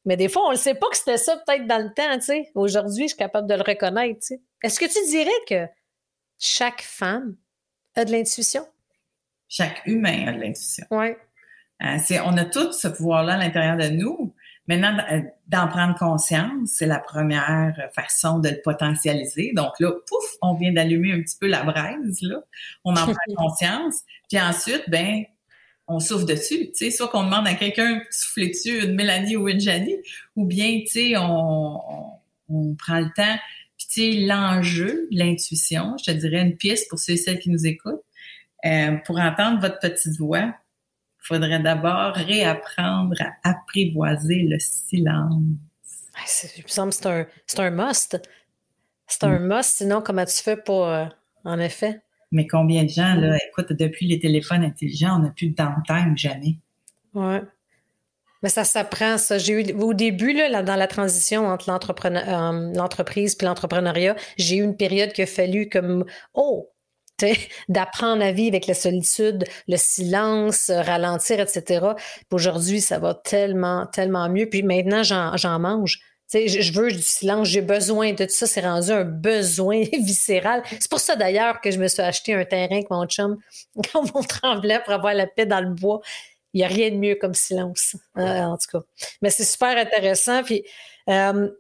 Mais 0.05 0.17
des 0.17 0.29
fois, 0.29 0.49
on 0.49 0.53
ne 0.53 0.57
sait 0.57 0.75
pas 0.75 0.89
que 0.91 0.97
c'était 0.97 1.17
ça 1.17 1.37
peut-être 1.37 1.67
dans 1.67 1.79
le 1.79 1.93
temps, 1.95 2.19
tu 2.19 2.23
sais. 2.23 2.51
Aujourd'hui, 2.55 3.05
je 3.05 3.09
suis 3.09 3.17
capable 3.17 3.49
de 3.49 3.55
le 3.55 3.63
reconnaître, 3.63 4.21
tu 4.21 4.35
sais. 4.35 4.41
Est-ce 4.63 4.81
que 4.81 4.87
tu 4.87 5.11
dirais 5.11 5.31
que 5.49 5.67
chaque 6.39 6.83
femme 6.83 7.37
a 7.95 8.05
de 8.05 8.13
l'intuition? 8.13 8.67
Chaque 9.49 9.83
humain 9.87 10.27
a 10.27 10.33
de 10.33 10.41
l'intuition. 10.41 10.87
Oui. 10.91 11.15
Euh, 11.83 11.99
on 12.25 12.37
a 12.37 12.45
tout 12.45 12.73
ce 12.73 12.89
pouvoir-là 12.89 13.35
à 13.35 13.37
l'intérieur 13.37 13.77
de 13.77 13.89
nous. 13.89 14.35
Maintenant, 14.69 14.97
euh, 15.11 15.21
d'en 15.49 15.67
prendre 15.67 15.97
conscience, 15.99 16.71
c'est 16.77 16.87
la 16.87 17.01
première 17.01 17.75
façon 17.95 18.39
de 18.39 18.51
le 18.51 18.61
potentialiser. 18.63 19.53
Donc 19.55 19.73
là, 19.81 19.91
pouf, 20.07 20.25
on 20.41 20.55
vient 20.55 20.73
d'allumer 20.73 21.13
un 21.13 21.21
petit 21.21 21.37
peu 21.41 21.49
la 21.49 21.65
braise, 21.65 22.19
là. 22.23 22.39
On 22.85 22.93
en 22.93 22.95
prend 23.13 23.35
conscience. 23.37 24.03
Puis 24.29 24.41
ensuite, 24.41 24.85
ben, 24.89 25.25
on 25.93 26.01
souffle 26.01 26.27
dessus. 26.27 26.69
Tu 26.69 26.75
sais, 26.75 26.91
soit 26.91 27.09
qu'on 27.09 27.25
demande 27.25 27.47
à 27.47 27.55
quelqu'un 27.55 27.97
de 27.97 28.03
souffler 28.11 28.49
dessus, 28.49 28.85
une 28.85 28.95
Mélanie 28.95 29.37
ou 29.37 29.49
une 29.49 29.61
Janie, 29.61 29.97
ou 30.37 30.45
bien, 30.45 30.81
tu 30.81 30.87
sais, 30.87 31.17
on, 31.17 31.81
on, 32.49 32.75
prend 32.75 33.01
le 33.01 33.11
temps. 33.15 33.39
Puis, 33.77 33.87
tu 33.89 34.13
sais, 34.13 34.27
l'enjeu, 34.27 35.09
l'intuition, 35.11 35.97
je 35.99 36.13
te 36.13 36.17
dirais 36.17 36.43
une 36.43 36.57
piste 36.57 36.89
pour 36.89 36.99
ceux 36.99 37.15
et 37.15 37.17
celles 37.17 37.39
qui 37.39 37.51
nous 37.51 37.67
écoutent, 37.67 38.05
euh, 38.65 38.97
pour 39.05 39.19
entendre 39.19 39.61
votre 39.61 39.79
petite 39.81 40.17
voix, 40.19 40.55
il 41.23 41.27
faudrait 41.27 41.61
d'abord 41.61 42.15
réapprendre 42.15 43.17
à 43.21 43.51
apprivoiser 43.51 44.43
le 44.43 44.59
silence. 44.59 45.43
Il 46.57 46.63
me 46.63 46.69
semble 46.69 46.91
que 46.91 46.97
c'est 46.97 47.07
un, 47.07 47.27
c'est 47.47 47.61
un 47.61 47.71
must. 47.71 48.21
C'est 49.07 49.25
un 49.25 49.39
mm. 49.39 49.47
must, 49.47 49.77
sinon 49.77 50.03
comment 50.03 50.25
tu 50.25 50.37
fais 50.43 50.57
pour, 50.57 50.87
euh, 50.87 51.07
en 51.45 51.59
effet? 51.59 52.01
Mais 52.33 52.47
combien 52.47 52.85
de 52.85 52.89
gens, 52.89 53.15
là, 53.15 53.37
écoute, 53.49 53.73
depuis 53.73 54.07
les 54.07 54.19
téléphones 54.19 54.65
intelligents, 54.65 55.17
on 55.17 55.23
n'a 55.23 55.31
plus 55.31 55.49
de 55.49 55.55
downtime, 55.55 56.17
jamais. 56.17 56.59
Oui. 57.15 57.37
Mais 58.43 58.49
ça 58.49 58.65
s'apprend, 58.65 59.19
ça. 59.19 59.39
J'ai 59.39 59.53
eu, 59.53 59.73
au 59.75 59.95
début, 59.95 60.33
là, 60.33 60.63
dans 60.63 60.77
la 60.77 60.89
transition 60.89 61.47
entre 61.47 61.69
euh, 61.71 62.73
l'entreprise 62.75 63.37
et 63.41 63.45
l'entrepreneuriat, 63.45 64.17
j'ai 64.37 64.57
eu 64.57 64.65
une 64.65 64.77
période 64.77 65.13
qu'il 65.13 65.25
a 65.25 65.27
fallu 65.27 65.69
comme, 65.69 66.05
oh, 66.35 66.73
d'apprendre 67.69 68.23
à 68.25 68.33
vivre 68.33 68.55
avec 68.55 68.67
la 68.67 68.75
solitude, 68.75 69.45
le 69.69 69.77
silence, 69.77 70.71
ralentir, 70.71 71.39
etc. 71.39 71.87
Aujourd'hui, 72.33 72.81
ça 72.81 72.99
va 72.99 73.15
tellement, 73.15 73.87
tellement 73.87 74.29
mieux. 74.29 74.49
Puis 74.49 74.65
maintenant, 74.65 75.03
j'en 75.05 75.59
mange. 75.61 76.01
Je, 76.33 76.73
veux 76.73 76.91
du 76.91 77.03
silence, 77.03 77.49
j'ai 77.49 77.61
besoin 77.61 78.13
de 78.13 78.25
tout 78.25 78.31
ça. 78.33 78.47
C'est 78.47 78.61
rendu 78.61 78.91
un 78.91 79.05
besoin 79.05 79.83
viscéral. 79.93 80.63
C'est 80.71 80.91
pour 80.91 81.01
ça 81.01 81.17
d'ailleurs 81.17 81.61
que 81.61 81.71
je 81.71 81.79
me 81.79 81.89
suis 81.89 82.03
acheté 82.03 82.35
un 82.35 82.45
terrain 82.45 82.77
avec 82.77 82.91
mon 82.91 83.07
chum 83.07 83.39
quand 83.93 84.05
on 84.15 84.23
tremblait 84.23 84.81
pour 84.85 84.95
avoir 84.95 85.15
la 85.15 85.27
paix 85.27 85.47
dans 85.47 85.61
le 85.61 85.71
bois. 85.71 86.01
Il 86.55 86.59
n'y 86.59 86.65
a 86.65 86.69
rien 86.69 86.91
de 86.91 86.97
mieux 86.97 87.15
comme 87.15 87.33
silence, 87.33 87.97
hein, 88.15 88.49
en 88.49 88.59
tout 88.59 88.79
cas. 88.79 88.85
Mais 89.23 89.31
c'est 89.31 89.45
super 89.45 89.77
intéressant. 89.77 90.43
Puis, 90.43 90.63
euh, 91.09 91.51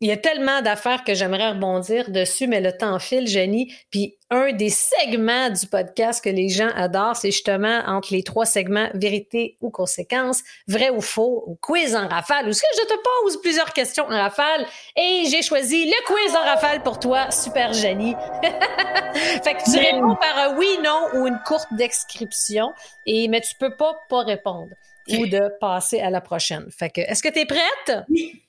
il 0.00 0.08
y 0.08 0.12
a 0.12 0.16
tellement 0.16 0.60
d'affaires 0.60 1.04
que 1.04 1.14
j'aimerais 1.14 1.50
rebondir 1.50 2.10
dessus, 2.10 2.46
mais 2.46 2.60
le 2.60 2.76
temps 2.76 2.98
file, 2.98 3.28
Jenny. 3.28 3.72
Puis 3.90 4.18
un 4.28 4.52
des 4.52 4.68
segments 4.68 5.50
du 5.50 5.66
podcast 5.66 6.22
que 6.22 6.28
les 6.28 6.48
gens 6.48 6.70
adorent, 6.74 7.16
c'est 7.16 7.30
justement 7.30 7.80
entre 7.86 8.12
les 8.12 8.24
trois 8.24 8.44
segments 8.44 8.88
vérité 8.94 9.56
ou 9.60 9.70
conséquence, 9.70 10.42
vrai 10.66 10.90
ou 10.90 11.00
faux, 11.00 11.44
ou 11.46 11.54
quiz 11.54 11.94
en 11.94 12.08
rafale, 12.08 12.48
où 12.48 12.52
ce 12.52 12.60
que 12.60 12.66
je 12.76 12.86
te 12.86 12.94
pose 13.22 13.40
plusieurs 13.40 13.72
questions 13.72 14.04
en 14.04 14.08
rafale? 14.08 14.66
Et 14.96 15.24
j'ai 15.30 15.42
choisi 15.42 15.86
le 15.86 16.06
quiz 16.06 16.36
en 16.36 16.44
rafale 16.44 16.82
pour 16.82 16.98
toi, 16.98 17.30
super 17.30 17.72
Jenny. 17.72 18.14
fait 19.14 19.54
que 19.54 19.70
tu 19.70 19.78
réponds 19.78 20.16
par 20.16 20.38
un 20.38 20.56
oui, 20.56 20.68
non 20.82 21.08
ou 21.14 21.26
une 21.28 21.38
courte 21.46 21.68
description, 21.72 22.72
et 23.06 23.28
mais 23.28 23.40
tu 23.40 23.54
peux 23.60 23.76
pas 23.76 23.94
pas 24.08 24.22
répondre 24.22 24.70
ou 25.10 25.26
de 25.26 25.50
passer 25.60 26.00
à 26.00 26.10
la 26.10 26.20
prochaine. 26.20 26.66
Fait 26.70 26.90
que 26.90 27.00
est-ce 27.00 27.22
que 27.22 27.28
tu 27.28 27.40
es 27.40 27.46
prête? 27.46 28.04
Oui. 28.08 28.42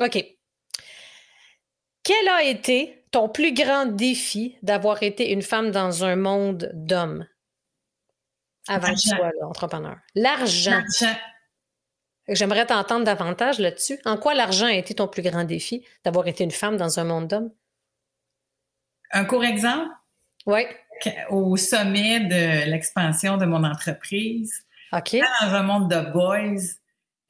OK. 0.00 0.37
Quel 2.08 2.26
a 2.30 2.42
été 2.42 3.04
ton 3.10 3.28
plus 3.28 3.52
grand 3.52 3.84
défi 3.84 4.56
d'avoir 4.62 5.02
été 5.02 5.30
une 5.30 5.42
femme 5.42 5.70
dans 5.70 6.04
un 6.04 6.16
monde 6.16 6.70
d'hommes 6.72 7.28
avant 8.66 8.94
que 8.94 8.98
tu 8.98 9.10
sois 9.10 9.30
entrepreneur? 9.42 9.98
L'argent. 10.14 10.80
J'aimerais 12.26 12.64
t'entendre 12.64 13.04
davantage 13.04 13.58
là-dessus. 13.58 13.98
En 14.06 14.16
quoi 14.16 14.32
l'argent 14.32 14.64
a 14.64 14.72
été 14.72 14.94
ton 14.94 15.06
plus 15.06 15.20
grand 15.20 15.44
défi 15.44 15.84
d'avoir 16.02 16.28
été 16.28 16.44
une 16.44 16.50
femme 16.50 16.78
dans 16.78 16.98
un 16.98 17.04
monde 17.04 17.28
d'hommes? 17.28 17.52
Un 19.12 19.26
court 19.26 19.44
exemple? 19.44 19.90
Oui. 20.46 20.62
Au 21.28 21.58
sommet 21.58 22.20
de 22.20 22.70
l'expansion 22.70 23.36
de 23.36 23.44
mon 23.44 23.64
entreprise, 23.64 24.64
dans 24.92 25.54
un 25.54 25.62
monde 25.62 25.90
de 25.90 26.10
boys, 26.10 26.56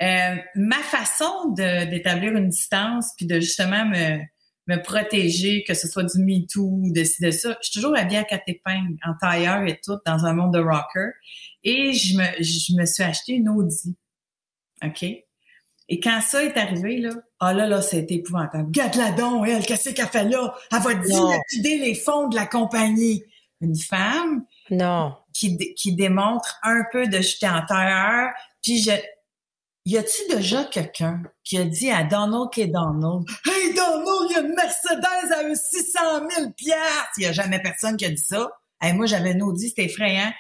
euh, 0.03 0.37
ma 0.55 0.79
façon 0.85 1.49
d'établir 1.49 2.37
une 2.37 2.49
distance 2.49 3.13
puis 3.17 3.27
de 3.27 3.41
justement 3.41 3.85
me, 3.85 4.21
me 4.69 4.81
protéger, 4.83 5.65
que 5.65 5.75
ce 5.75 5.89
soit 5.89 6.05
du 6.05 6.23
MeToo, 6.23 6.83
de 6.93 7.03
ci, 7.03 7.23
de 7.23 7.31
ça. 7.31 7.57
Je 7.63 7.69
suis 7.71 7.81
toujours 7.81 7.97
habillée 7.97 8.19
à 8.19 8.25
quatre 8.25 8.45
épingles, 8.47 8.99
en 9.05 9.15
tailleur 9.21 9.67
et 9.67 9.81
tout, 9.83 9.99
dans 10.07 10.27
un 10.27 10.35
monde 10.35 10.53
de 10.53 10.61
rocker. 10.61 11.11
Et 11.65 11.95
je 11.95 12.19
me, 12.19 12.25
je 12.43 12.75
me 12.79 12.85
suis 12.85 13.03
acheté 13.03 13.33
une 13.33 13.49
Audi. 13.49 13.97
OK? 14.85 15.03
Et 15.91 16.01
quand 16.01 16.21
ça 16.21 16.45
est 16.45 16.57
arrivé, 16.59 16.99
là, 16.99 17.11
ah 17.41 17.55
là, 17.55 17.67
là, 17.67 17.81
c'était 17.81 18.17
épouvantable. 18.17 18.71
Garde-la 18.71 19.13
donc, 19.13 19.49
elle, 19.49 19.65
qu'est-ce 19.65 19.91
qu'elle 19.91 20.07
fait 20.07 20.25
là? 20.25 20.55
Elle 20.71 20.79
va 20.81 20.95
dilapider 20.95 21.79
les 21.79 21.95
fonds 21.95 22.29
de 22.29 22.37
la 22.37 22.47
compagnie. 22.47 23.25
Une 23.63 23.77
femme 23.77 24.45
non. 24.71 25.15
Qui, 25.33 25.57
qui 25.75 25.95
démontre 25.95 26.59
un 26.63 26.83
peu 26.93 27.07
de 27.09 27.19
jeter 27.23 27.49
en 27.49 27.65
terreur. 27.65 28.33
Puis 28.63 28.83
je, 28.83 28.91
y 29.89 29.97
a-t-il 29.97 30.37
déjà 30.37 30.65
quelqu'un 30.65 31.23
qui 31.45 31.57
a 31.57 31.65
dit 31.65 31.91
à 31.91 32.05
Donald 32.05 32.51
K. 32.53 32.71
Donald, 32.71 33.25
Hey 33.47 33.75
Donald, 33.75 34.27
il 34.29 34.33
y 34.33 34.37
a 34.37 34.41
une 34.41 34.55
Mercedes 34.55 35.33
à 35.33 35.55
600 35.55 36.01
000 36.37 36.51
piastres. 36.53 37.13
Il 37.17 37.21
n'y 37.21 37.27
a 37.27 37.33
jamais 37.33 37.61
personne 37.61 37.97
qui 37.97 38.05
a 38.05 38.11
dit 38.11 38.17
ça. 38.19 38.51
Hey, 38.83 38.93
moi, 38.93 39.07
j'avais 39.07 39.33
une 39.33 39.43
Audi, 39.43 39.71
c'était 39.71 39.87
effrayant. 39.87 40.31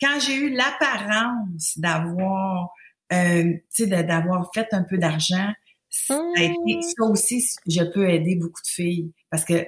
Quand 0.00 0.20
j'ai 0.20 0.34
eu 0.34 0.50
l'apparence 0.50 1.76
d'avoir, 1.78 2.70
euh, 3.12 3.42
tu 3.74 3.88
sais, 3.88 4.04
d'avoir 4.04 4.50
fait 4.54 4.68
un 4.72 4.84
peu 4.84 4.98
d'argent, 4.98 5.52
ça, 5.90 6.18
mmh. 6.18 6.82
ça 6.82 7.04
aussi, 7.04 7.44
je 7.66 7.82
peux 7.82 8.08
aider 8.08 8.36
beaucoup 8.36 8.62
de 8.62 8.68
filles. 8.68 9.12
Parce 9.30 9.44
que 9.44 9.66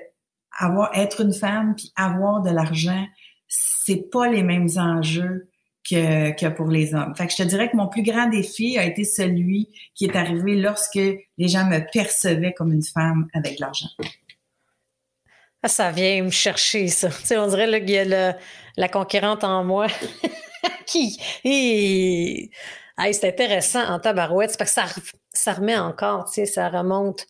avoir, 0.57 0.97
être 0.97 1.23
une 1.23 1.35
femme 1.35 1.75
puis 1.77 1.93
avoir 1.97 2.41
de 2.41 2.51
l'argent, 2.51 3.05
c'est 3.49 4.11
pas 4.11 4.29
les 4.29 4.45
mêmes 4.45 4.71
enjeux 4.77 5.51
que, 5.89 6.49
pour 6.49 6.69
les 6.69 6.95
hommes. 6.95 7.15
Fait 7.17 7.29
je 7.29 7.37
te 7.37 7.43
dirais 7.43 7.71
que 7.71 7.77
mon 7.77 7.89
plus 7.89 8.03
grand 8.03 8.29
défi 8.29 8.79
a 8.79 8.85
été 8.85 9.05
celui 9.05 9.69
qui 9.95 10.07
est 10.07 10.17
arrivé 10.17 10.57
lorsque 10.57 10.95
les 10.95 11.49
gens 11.49 11.67
me 11.67 11.81
percevaient 11.93 12.53
comme 12.53 12.73
une 12.73 12.83
femme 12.83 13.29
avec 13.35 13.57
de 13.57 13.61
l'argent. 13.61 13.89
Ah, 15.63 15.69
ça 15.69 15.91
vient 15.91 16.23
me 16.23 16.31
chercher, 16.31 16.89
ça. 16.89 17.09
Tu 17.09 17.15
sais, 17.25 17.39
on 17.39 17.47
dirait 17.47 17.81
qu'il 17.81 17.91
y 17.91 17.99
a 17.99 18.37
la 18.77 18.89
conquérante 18.89 19.45
en 19.45 19.65
moi 19.65 19.87
qui. 20.87 21.19
c'est 21.45 23.25
intéressant 23.25 23.85
en 23.87 23.99
tabarouette, 23.99 24.57
parce 24.59 24.75
que 24.75 24.81
ça, 24.83 25.01
ça 25.33 25.53
remet 25.55 25.77
encore, 25.77 26.27
tu 26.27 26.35
sais, 26.35 26.47
ça 26.47 26.69
remonte. 26.69 27.27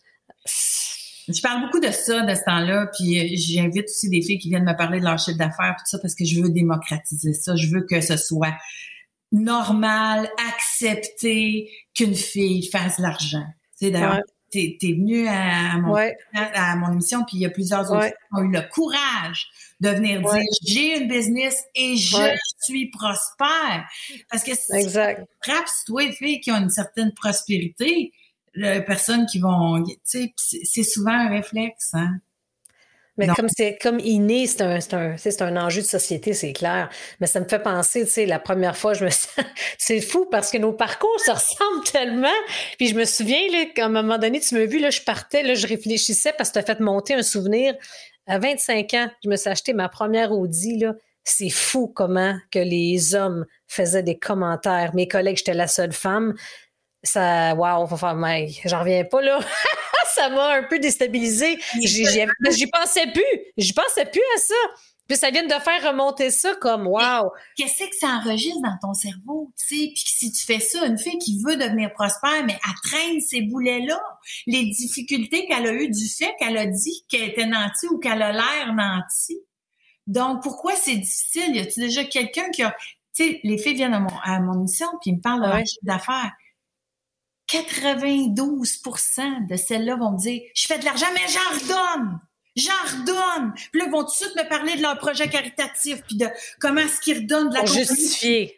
Je 1.27 1.41
parle 1.41 1.61
beaucoup 1.61 1.79
de 1.79 1.91
ça 1.91 2.21
de 2.21 2.35
ce 2.35 2.41
temps-là, 2.45 2.87
puis 2.95 3.19
euh, 3.19 3.27
j'invite 3.33 3.85
aussi 3.85 4.09
des 4.09 4.21
filles 4.21 4.37
qui 4.37 4.49
viennent 4.49 4.65
me 4.65 4.77
parler 4.77 4.99
de 4.99 5.05
leur 5.05 5.17
chiffre 5.17 5.37
d'affaires, 5.37 5.75
tout 5.77 5.85
ça, 5.85 5.99
parce 5.99 6.15
que 6.15 6.25
je 6.25 6.41
veux 6.41 6.49
démocratiser 6.49 7.33
ça. 7.33 7.55
Je 7.55 7.67
veux 7.67 7.81
que 7.81 8.01
ce 8.01 8.17
soit 8.17 8.53
normal, 9.31 10.29
accepté 10.53 11.69
qu'une 11.93 12.15
fille 12.15 12.67
fasse 12.69 12.99
l'argent. 12.99 13.45
Tu 13.79 13.87
sais, 13.87 13.91
d'ailleurs, 13.91 14.21
t'es 14.51 14.77
es 14.81 14.93
venu 14.93 15.27
à 15.27 15.77
mon, 15.79 15.95
à 16.33 16.75
mon 16.75 16.93
émission, 16.93 17.23
puis 17.25 17.37
il 17.37 17.41
y 17.41 17.45
a 17.45 17.49
plusieurs 17.49 17.91
autres 17.91 18.07
qui 18.07 18.13
ont 18.33 18.43
eu 18.43 18.51
le 18.51 18.61
courage 18.71 19.47
de 19.81 19.89
venir 19.89 20.21
dire 20.21 20.41
j'ai 20.65 20.97
une 21.01 21.07
business 21.07 21.63
et 21.75 21.97
je 21.97 22.37
suis 22.61 22.89
prospère. 22.89 23.85
Parce 24.31 24.43
que 24.43 24.51
si 24.55 24.89
frappe 24.89 25.65
toi, 25.85 26.11
filles 26.13 26.39
qui 26.39 26.51
ont 26.51 26.57
une 26.57 26.69
certaine 26.69 27.13
prospérité, 27.13 28.11
les 28.55 28.81
personnes 28.81 29.25
qui 29.25 29.39
vont, 29.39 29.83
tu 29.83 29.93
sais, 30.03 30.33
c'est 30.37 30.83
souvent 30.83 31.13
un 31.13 31.29
réflexe, 31.29 31.91
hein. 31.93 32.19
Mais 33.17 33.27
comme 33.27 33.47
c'est 33.47 33.77
comme 33.81 33.99
inné, 33.99 34.45
c'est 34.45 34.61
un, 34.61 34.77
un, 34.91 35.15
un 35.15 35.57
enjeu 35.57 35.81
de 35.81 35.87
société, 35.87 36.33
c'est 36.33 36.51
clair. 36.51 36.89
Mais 37.19 37.27
ça 37.27 37.39
me 37.39 37.47
fait 37.47 37.59
penser, 37.59 38.03
tu 38.03 38.11
sais, 38.11 38.25
la 38.25 38.39
première 38.39 38.75
fois, 38.75 38.93
je 38.93 39.05
me 39.05 39.09
c'est 39.77 40.01
fou 40.01 40.27
parce 40.29 40.51
que 40.51 40.57
nos 40.57 40.73
parcours 40.73 41.17
se 41.19 41.31
ressemblent 41.31 41.83
tellement. 41.91 42.27
Puis 42.77 42.87
je 42.87 42.95
me 42.95 43.05
souviens, 43.05 43.39
là, 43.51 43.65
qu'à 43.73 43.85
un 43.85 43.89
moment 43.89 44.17
donné, 44.17 44.41
tu 44.41 44.55
m'as 44.55 44.65
vu, 44.65 44.79
là, 44.79 44.89
je 44.89 45.01
partais, 45.01 45.43
là, 45.43 45.55
je 45.55 45.65
réfléchissais 45.65 46.33
parce 46.37 46.49
que 46.49 46.55
tu 46.55 46.59
as 46.59 46.63
fait 46.63 46.81
monter 46.81 47.13
un 47.13 47.23
souvenir. 47.23 47.73
À 48.27 48.39
25 48.39 48.93
ans, 48.95 49.09
je 49.23 49.29
me 49.29 49.35
suis 49.37 49.49
acheté 49.49 49.73
ma 49.73 49.87
première 49.87 50.31
Audi, 50.31 50.77
là. 50.77 50.93
C'est 51.23 51.49
fou 51.49 51.87
comment 51.87 52.37
que 52.51 52.59
les 52.59 53.15
hommes 53.15 53.45
faisaient 53.67 54.03
des 54.03 54.19
commentaires. 54.19 54.93
Mes 54.93 55.07
collègues, 55.07 55.37
j'étais 55.37 55.55
la 55.55 55.67
seule 55.67 55.93
femme 55.93 56.35
ça, 57.07 57.53
wow, 57.55 57.87
mais 58.15 58.49
j'en 58.65 58.79
reviens 58.79 59.03
pas 59.03 59.21
là. 59.21 59.39
ça 60.15 60.29
m'a 60.29 60.55
un 60.55 60.63
peu 60.63 60.79
déstabilisé. 60.79 61.59
J'y 61.81 62.67
pensais 62.67 63.11
plus. 63.11 63.23
J'y 63.57 63.73
pensais 63.73 64.05
plus 64.05 64.21
à 64.35 64.39
ça. 64.39 64.55
Puis 65.07 65.17
ça 65.17 65.29
vient 65.29 65.43
de 65.45 65.49
faire 65.49 65.91
remonter 65.91 66.31
ça 66.31 66.55
comme 66.55 66.87
wow. 66.87 67.31
Qu'est-ce 67.55 67.83
que 67.83 67.95
ça 67.99 68.07
enregistre 68.07 68.61
dans 68.63 68.77
ton 68.81 68.93
cerveau, 68.95 69.51
tu 69.55 69.77
sais? 69.77 69.91
Puis 69.93 70.03
si 70.03 70.31
tu 70.31 70.43
fais 70.43 70.59
ça, 70.59 70.85
une 70.87 70.97
fille 70.97 71.19
qui 71.19 71.39
veut 71.45 71.57
devenir 71.57 71.93
prospère, 71.93 72.43
mais 72.45 72.57
elle 72.65 72.89
traîne 72.89 73.21
ces 73.21 73.41
boulets-là, 73.41 74.01
les 74.47 74.65
difficultés 74.65 75.45
qu'elle 75.45 75.67
a 75.67 75.73
eues 75.73 75.89
du 75.89 76.07
fait 76.09 76.33
qu'elle 76.39 76.57
a 76.57 76.65
dit 76.65 77.05
qu'elle 77.07 77.23
était 77.23 77.45
nantie 77.45 77.87
ou 77.91 77.99
qu'elle 77.99 78.21
a 78.23 78.31
l'air 78.31 78.73
nantie. 78.73 79.39
Donc 80.07 80.41
pourquoi 80.41 80.75
c'est 80.75 80.95
difficile? 80.95 81.55
Y 81.55 81.59
a-tu 81.59 81.81
déjà 81.81 82.03
quelqu'un 82.03 82.49
qui 82.49 82.63
a, 82.63 82.75
tu 83.15 83.25
sais, 83.25 83.39
les 83.43 83.59
filles 83.59 83.75
viennent 83.75 83.93
à 83.93 83.99
mon, 83.99 84.17
à 84.23 84.39
mon 84.39 84.59
émission 84.59 84.87
puis 85.01 85.11
ils 85.11 85.17
me 85.17 85.21
parlent 85.21 85.63
d'affaires 85.83 86.31
92% 87.49 89.47
de 89.47 89.55
celles-là 89.55 89.95
vont 89.95 90.11
me 90.11 90.17
dire 90.17 90.41
Je 90.55 90.65
fais 90.67 90.79
de 90.79 90.85
l'argent, 90.85 91.07
mais 91.13 91.21
j'en 91.27 91.59
redonne! 91.59 92.19
J'en 92.55 92.71
redonne! 92.71 93.53
Puis 93.71 93.81
là, 93.81 93.85
ils 93.87 93.91
vont 93.91 94.03
tout 94.03 94.11
de 94.11 94.15
suite 94.15 94.35
me 94.35 94.47
parler 94.47 94.77
de 94.77 94.81
leur 94.81 94.97
projet 94.97 95.27
caritatif, 95.29 96.01
puis 96.03 96.17
de 96.17 96.27
comment 96.59 96.81
est-ce 96.81 97.01
qu'ils 97.01 97.19
redonnent 97.19 97.49
de 97.49 97.55
la 97.55 97.65
justifier. 97.65 98.55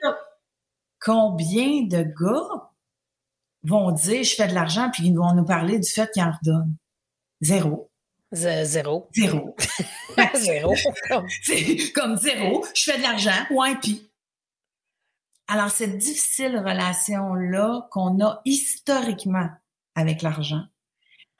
Combien 0.99 1.83
de 1.83 2.03
gars 2.03 2.71
vont 3.63 3.91
dire 3.91 4.23
Je 4.23 4.35
fais 4.35 4.47
de 4.47 4.53
l'argent, 4.53 4.89
puis 4.91 5.07
ils 5.07 5.15
vont 5.15 5.33
nous 5.33 5.45
parler 5.45 5.79
du 5.79 5.89
fait 5.89 6.09
qu'ils 6.11 6.23
en 6.23 6.31
redonnent? 6.31 6.75
Zéro. 7.41 7.89
zéro. 8.31 9.09
Zéro. 9.15 9.55
zéro. 10.35 10.75
Comme 11.93 12.17
zéro. 12.17 12.65
Je 12.73 12.83
fais 12.83 12.97
de 12.97 13.03
l'argent, 13.03 13.45
ouais, 13.51 13.75
puis 13.81 14.07
alors, 15.47 15.71
cette 15.71 15.97
difficile 15.97 16.57
relation-là 16.57 17.87
qu'on 17.91 18.19
a 18.21 18.41
historiquement 18.43 19.49
avec 19.95 20.21
l'argent, 20.21 20.63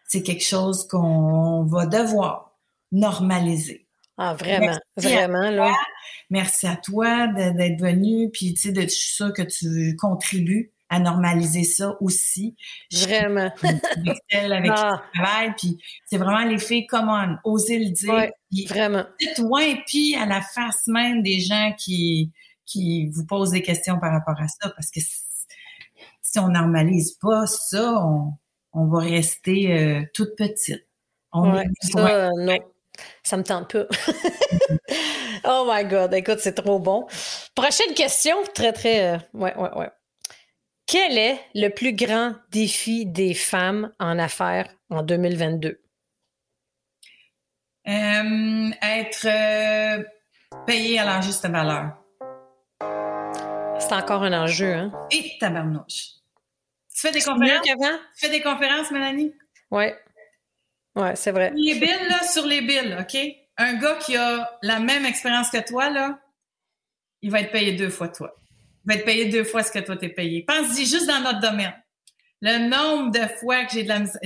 c'est 0.07 0.23
quelque 0.23 0.43
chose 0.43 0.87
qu'on 0.87 1.65
va 1.65 1.85
devoir 1.85 2.57
normaliser. 2.91 3.87
Ah, 4.17 4.33
vraiment, 4.33 4.77
vraiment, 4.95 5.49
là. 5.51 5.73
Merci 6.29 6.67
à 6.67 6.75
toi 6.75 7.27
d'être 7.27 7.79
venu, 7.79 8.31
puis 8.31 8.53
tu 8.53 8.73
sais, 8.73 8.73
je 8.73 8.87
suis 8.87 9.13
sûre 9.13 9.33
que 9.33 9.43
tu 9.43 9.95
contribues 9.97 10.71
à 10.89 10.99
normaliser 10.99 11.63
ça 11.65 11.97
aussi. 11.99 12.55
Vraiment. 12.91 13.51
avec 14.31 14.71
ah. 14.73 15.03
travail, 15.13 15.53
puis 15.57 15.77
c'est 16.05 16.17
vraiment 16.17 16.45
les 16.45 16.57
filles, 16.57 16.87
comment 16.87 17.27
oser 17.43 17.79
le 17.79 17.91
dire. 17.91 18.13
Ouais, 18.13 18.33
vraiment. 18.67 19.03
Dites-moi, 19.19 19.83
puis 19.85 20.15
à 20.15 20.25
la 20.25 20.41
face 20.41 20.87
même 20.87 21.21
des 21.21 21.39
gens 21.41 21.73
qui 21.77 22.31
qui 22.67 23.07
vous 23.07 23.25
pose 23.25 23.51
des 23.51 23.63
questions 23.63 23.99
par 23.99 24.11
rapport 24.11 24.39
à 24.39 24.47
ça, 24.47 24.69
parce 24.69 24.91
que 24.91 24.99
si 24.99 26.39
on 26.39 26.49
normalise 26.49 27.13
pas 27.13 27.47
ça, 27.47 27.93
on, 28.73 28.85
va 28.85 28.99
rester 28.99 29.71
euh, 29.71 30.03
toute 30.13 30.35
petite. 30.35 30.85
On 31.31 31.55
ça, 31.81 32.29
non. 32.37 32.59
Ça 33.23 33.37
me 33.37 33.43
tente 33.43 33.71
pas. 33.71 33.87
oh 35.45 35.71
my 35.71 35.85
God, 35.85 36.13
écoute, 36.13 36.39
c'est 36.39 36.53
trop 36.53 36.79
bon. 36.79 37.07
Prochaine 37.55 37.93
question, 37.95 38.35
très, 38.53 38.73
très. 38.73 39.15
Euh, 39.15 39.17
ouais, 39.33 39.55
ouais, 39.55 39.77
ouais. 39.77 39.89
Quel 40.85 41.17
est 41.17 41.39
le 41.53 41.69
plus 41.69 41.93
grand 41.93 42.33
défi 42.51 43.05
des 43.05 43.33
femmes 43.33 43.91
en 43.99 44.19
affaires 44.19 44.69
en 44.89 45.03
2022? 45.03 45.81
Euh, 47.87 48.71
être 48.81 49.27
payé 50.65 50.99
à 50.99 51.05
la 51.05 51.21
juste 51.21 51.47
valeur. 51.47 51.97
C'est 53.87 53.95
encore 53.95 54.23
un 54.23 54.33
enjeu, 54.33 54.73
hein? 54.73 54.91
Et 55.11 55.37
tabarnouche. 55.39 56.17
Tu 56.93 57.01
fais 57.01 57.11
des 57.11 57.21
conférences? 57.21 57.65
Tu 57.65 58.25
fais 58.25 58.29
des 58.29 58.41
conférences, 58.41 58.91
Mélanie? 58.91 59.33
Oui. 59.71 59.85
Oui, 60.95 61.09
c'est 61.15 61.31
vrai. 61.31 61.53
Les 61.55 61.75
billes, 61.75 62.07
là, 62.09 62.23
sur 62.23 62.45
les 62.45 62.61
billes, 62.61 62.97
OK? 62.99 63.17
Un 63.57 63.73
gars 63.75 63.95
qui 63.95 64.17
a 64.17 64.57
la 64.61 64.79
même 64.79 65.05
expérience 65.05 65.49
que 65.49 65.65
toi, 65.65 65.89
là, 65.89 66.19
il 67.21 67.31
va 67.31 67.41
être 67.41 67.51
payé 67.51 67.73
deux 67.73 67.89
fois 67.89 68.09
toi. 68.09 68.35
Il 68.85 68.93
va 68.93 68.95
être 68.95 69.05
payé 69.05 69.25
deux 69.25 69.43
fois 69.43 69.63
ce 69.63 69.71
que 69.71 69.79
toi 69.79 69.95
t'es 69.95 70.09
payé. 70.09 70.43
Pense-y 70.47 70.85
juste 70.85 71.07
dans 71.07 71.21
notre 71.21 71.39
domaine. 71.39 71.73
Le 72.41 72.67
nombre 72.67 73.11
de 73.11 73.25
fois 73.39 73.65
que 73.65 73.73
j'ai 73.73 73.83
de 73.83 73.89
la 73.89 73.99
misère. 73.99 74.21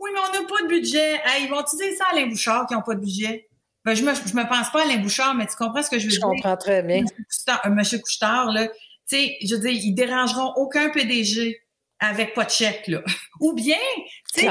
Oui, 0.00 0.10
mais 0.12 0.20
on 0.20 0.32
n'a 0.32 0.48
pas 0.48 0.62
de 0.62 0.68
budget. 0.68 1.20
ils 1.40 1.48
vont 1.48 1.60
utiliser 1.60 1.96
ça 1.96 2.04
à 2.10 2.16
Alain 2.16 2.26
Bouchard 2.26 2.66
qui 2.66 2.74
n'ont 2.74 2.82
pas 2.82 2.94
de 2.94 3.00
budget? 3.00 3.48
Ben, 3.84 3.94
je 3.94 4.02
me, 4.02 4.14
je 4.14 4.34
me 4.34 4.48
pense 4.48 4.70
pas 4.70 4.80
à 4.80 4.84
Alain 4.84 4.98
Bouchard, 4.98 5.34
mais 5.34 5.46
tu 5.46 5.56
comprends 5.56 5.82
ce 5.82 5.90
que 5.90 5.98
je 5.98 6.04
veux 6.04 6.10
dire? 6.10 6.20
Je 6.20 6.26
comprends 6.26 6.56
très 6.56 6.82
bien. 6.82 7.04
Monsieur 7.70 7.98
Couchetard, 7.98 8.52
là, 8.52 8.68
tu 9.08 9.16
sais, 9.16 9.36
je 9.44 9.54
veux 9.54 9.60
dire, 9.60 9.70
ils 9.70 9.94
dérangeront 9.94 10.52
aucun 10.56 10.90
PDG 10.90 11.60
avec 12.00 12.34
pas 12.34 12.44
de 12.44 12.50
chèque, 12.50 12.88
là. 12.88 13.02
Ou 13.40 13.52
bien, 13.52 13.76
tu 14.32 14.40
sais, 14.40 14.46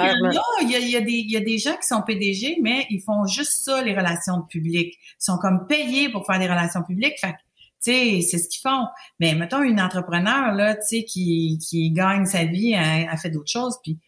il 0.61 0.69
y, 0.69 0.73
y, 0.73 0.95
a, 0.95 0.99
y 0.99 1.37
a 1.37 1.39
des 1.39 1.57
gens 1.57 1.75
qui 1.75 1.87
sont 1.87 2.01
PDG, 2.01 2.57
mais 2.61 2.85
ils 2.89 3.01
font 3.01 3.25
juste 3.25 3.63
ça, 3.63 3.81
les 3.81 3.93
relations 3.95 4.41
publiques. 4.43 4.95
Ils 4.95 5.23
sont 5.23 5.37
comme 5.37 5.67
payés 5.67 6.09
pour 6.09 6.25
faire 6.25 6.39
des 6.39 6.47
relations 6.47 6.83
publiques. 6.83 7.19
Fait 7.19 7.35
tu 7.83 7.91
sais, 7.91 8.21
c'est 8.21 8.37
ce 8.37 8.47
qu'ils 8.47 8.61
font. 8.61 8.85
Mais 9.19 9.35
mettons 9.35 9.61
une 9.61 9.81
entrepreneur, 9.81 10.53
là, 10.53 10.75
tu 10.75 10.81
sais, 10.87 11.03
qui, 11.03 11.59
qui 11.59 11.91
gagne 11.91 12.25
sa 12.25 12.45
vie, 12.45 12.71
elle, 12.71 13.09
elle 13.11 13.17
fait 13.17 13.29
d'autres 13.29 13.51
choses, 13.51 13.77
puis 13.83 13.99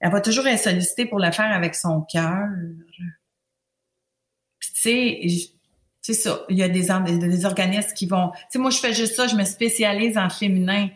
elle 0.00 0.12
va 0.12 0.20
toujours 0.20 0.46
être 0.46 0.62
sollicitée 0.62 1.06
pour 1.06 1.18
le 1.18 1.32
faire 1.32 1.50
avec 1.50 1.74
son 1.74 2.02
cœur. 2.02 2.48
tu 4.60 4.70
sais, 4.74 5.53
c'est 6.04 6.12
ça. 6.12 6.44
Il 6.50 6.58
y 6.58 6.62
a 6.62 6.68
des, 6.68 6.88
des 7.18 7.44
organismes 7.46 7.94
qui 7.94 8.04
vont. 8.04 8.30
Tu 8.32 8.38
sais, 8.50 8.58
moi, 8.58 8.68
je 8.68 8.76
fais 8.76 8.92
juste 8.92 9.14
ça, 9.14 9.26
je 9.26 9.36
me 9.36 9.44
spécialise 9.44 10.18
en 10.18 10.28
féminin. 10.28 10.90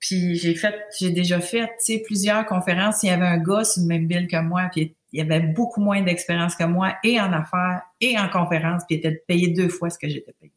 Puis 0.00 0.34
j'ai 0.34 0.56
fait, 0.56 0.74
j'ai 0.98 1.10
déjà 1.10 1.40
fait, 1.40 1.68
tu 1.84 1.94
sais, 1.94 2.02
plusieurs 2.04 2.44
conférences. 2.44 3.04
Il 3.04 3.06
y 3.06 3.10
avait 3.10 3.24
un 3.24 3.38
gars 3.38 3.62
sur 3.62 3.82
le 3.82 3.86
même 3.86 4.08
bill 4.08 4.26
que 4.26 4.40
moi, 4.40 4.68
puis 4.72 4.96
il 5.12 5.20
avait 5.20 5.38
beaucoup 5.38 5.80
moins 5.80 6.02
d'expérience 6.02 6.56
que 6.56 6.64
moi, 6.64 6.96
et 7.04 7.20
en 7.20 7.32
affaires, 7.32 7.82
et 8.00 8.18
en 8.18 8.28
conférence, 8.28 8.82
puis 8.88 8.96
il 8.96 8.98
était 8.98 9.22
payé 9.28 9.46
deux 9.46 9.68
fois 9.68 9.90
ce 9.90 9.98
que 9.98 10.08
j'étais 10.08 10.32
payé. 10.40 10.52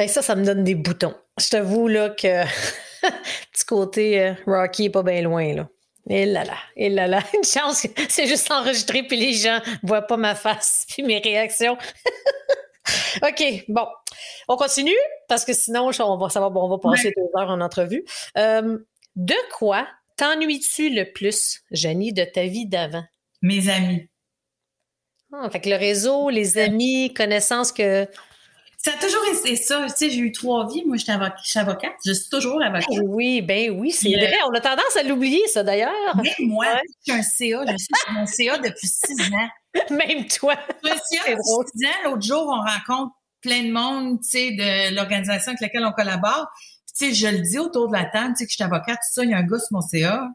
Et 0.00 0.08
ça, 0.08 0.22
ça 0.22 0.34
me 0.36 0.44
donne 0.44 0.64
des 0.64 0.74
boutons. 0.74 1.14
Je 1.38 1.50
t'avoue, 1.50 1.86
là, 1.86 2.08
que 2.08 2.44
petit 3.52 3.66
côté 3.66 4.22
euh, 4.22 4.32
Rocky 4.46 4.86
est 4.86 4.90
pas 4.90 5.02
bien 5.02 5.20
loin, 5.20 5.52
là. 5.52 5.68
Et 6.08 6.24
là 6.24 6.44
là, 6.44 6.56
et 6.76 6.88
là 6.88 7.06
là, 7.08 7.20
une 7.34 7.44
chance, 7.44 7.86
c'est 8.08 8.26
juste 8.26 8.50
enregistré 8.50 9.02
puis 9.02 9.16
les 9.16 9.32
gens 9.32 9.60
voient 9.82 10.02
pas 10.02 10.16
ma 10.16 10.34
face 10.34 10.86
puis 10.88 11.02
mes 11.02 11.18
réactions. 11.18 11.76
OK, 13.22 13.64
bon, 13.68 13.86
on 14.46 14.56
continue 14.56 14.92
parce 15.28 15.44
que 15.44 15.52
sinon 15.52 15.90
on 15.98 16.16
va, 16.16 16.28
ça 16.28 16.40
va, 16.40 16.46
on 16.46 16.68
va 16.68 16.78
passer 16.78 17.12
deux 17.16 17.40
heures 17.40 17.50
en 17.50 17.60
entrevue. 17.60 18.04
Euh, 18.36 18.78
de 19.16 19.34
quoi 19.56 19.88
t'ennuies-tu 20.16 20.90
le 20.90 21.10
plus, 21.12 21.62
Jenny, 21.70 22.12
de 22.12 22.24
ta 22.24 22.44
vie 22.44 22.66
d'avant? 22.66 23.04
Mes 23.42 23.68
amis. 23.68 24.08
Ah, 25.32 25.50
fait 25.50 25.60
que 25.60 25.68
le 25.68 25.76
réseau, 25.76 26.30
les 26.30 26.56
amis, 26.58 27.12
connaissances 27.12 27.72
que 27.72 28.06
ça 28.86 28.92
a 28.92 29.00
toujours 29.00 29.24
été 29.34 29.56
ça. 29.56 29.84
Tu 29.88 29.96
sais, 29.96 30.10
j'ai 30.10 30.20
eu 30.20 30.30
trois 30.30 30.68
vies. 30.68 30.84
Moi, 30.86 30.96
j'étais 30.96 31.10
avocate. 31.58 31.96
Je 32.06 32.12
suis 32.12 32.28
toujours 32.30 32.62
avocate. 32.62 32.88
Ben 32.88 33.02
oui, 33.04 33.42
ben 33.42 33.72
oui, 33.72 33.90
c'est 33.90 34.10
vrai. 34.10 34.38
On 34.48 34.54
a 34.54 34.60
tendance 34.60 34.96
à 34.96 35.02
l'oublier, 35.02 35.44
ça, 35.48 35.64
d'ailleurs. 35.64 35.90
Même 36.14 36.48
moi, 36.48 36.66
je 37.04 37.12
suis 37.12 37.18
un 37.18 37.22
CA. 37.22 37.72
Je 37.72 37.76
suis 37.78 37.88
sur 37.96 38.12
mon 38.12 38.26
CA 38.26 38.58
depuis 38.58 38.86
six 38.86 39.20
ans. 39.32 39.48
Même 39.90 40.28
toi. 40.28 40.54
Je 40.84 40.88
suis 40.88 41.18
CA 41.18 41.30
depuis 41.30 41.42
six 41.74 41.86
ans. 41.86 42.10
L'autre 42.10 42.22
jour, 42.22 42.46
on 42.46 42.60
rencontre 42.60 43.12
plein 43.40 43.64
de 43.64 43.72
monde, 43.72 44.20
tu 44.20 44.28
sais, 44.28 44.52
de 44.52 44.94
l'organisation 44.94 45.50
avec 45.50 45.60
laquelle 45.60 45.84
on 45.84 45.92
collabore. 45.92 46.46
tu 46.96 47.06
sais, 47.06 47.14
je 47.14 47.26
le 47.26 47.40
dis 47.40 47.58
autour 47.58 47.88
de 47.88 47.92
la 47.92 48.04
table, 48.04 48.34
tu 48.34 48.38
sais, 48.38 48.44
que 48.44 48.50
je 48.50 48.54
suis 48.54 48.64
avocate, 48.64 48.98
tout 48.98 49.14
ça. 49.14 49.24
Il 49.24 49.30
y 49.30 49.34
a 49.34 49.38
un 49.38 49.42
gars 49.42 49.58
sur 49.58 49.72
mon 49.72 49.80
CA, 49.80 50.28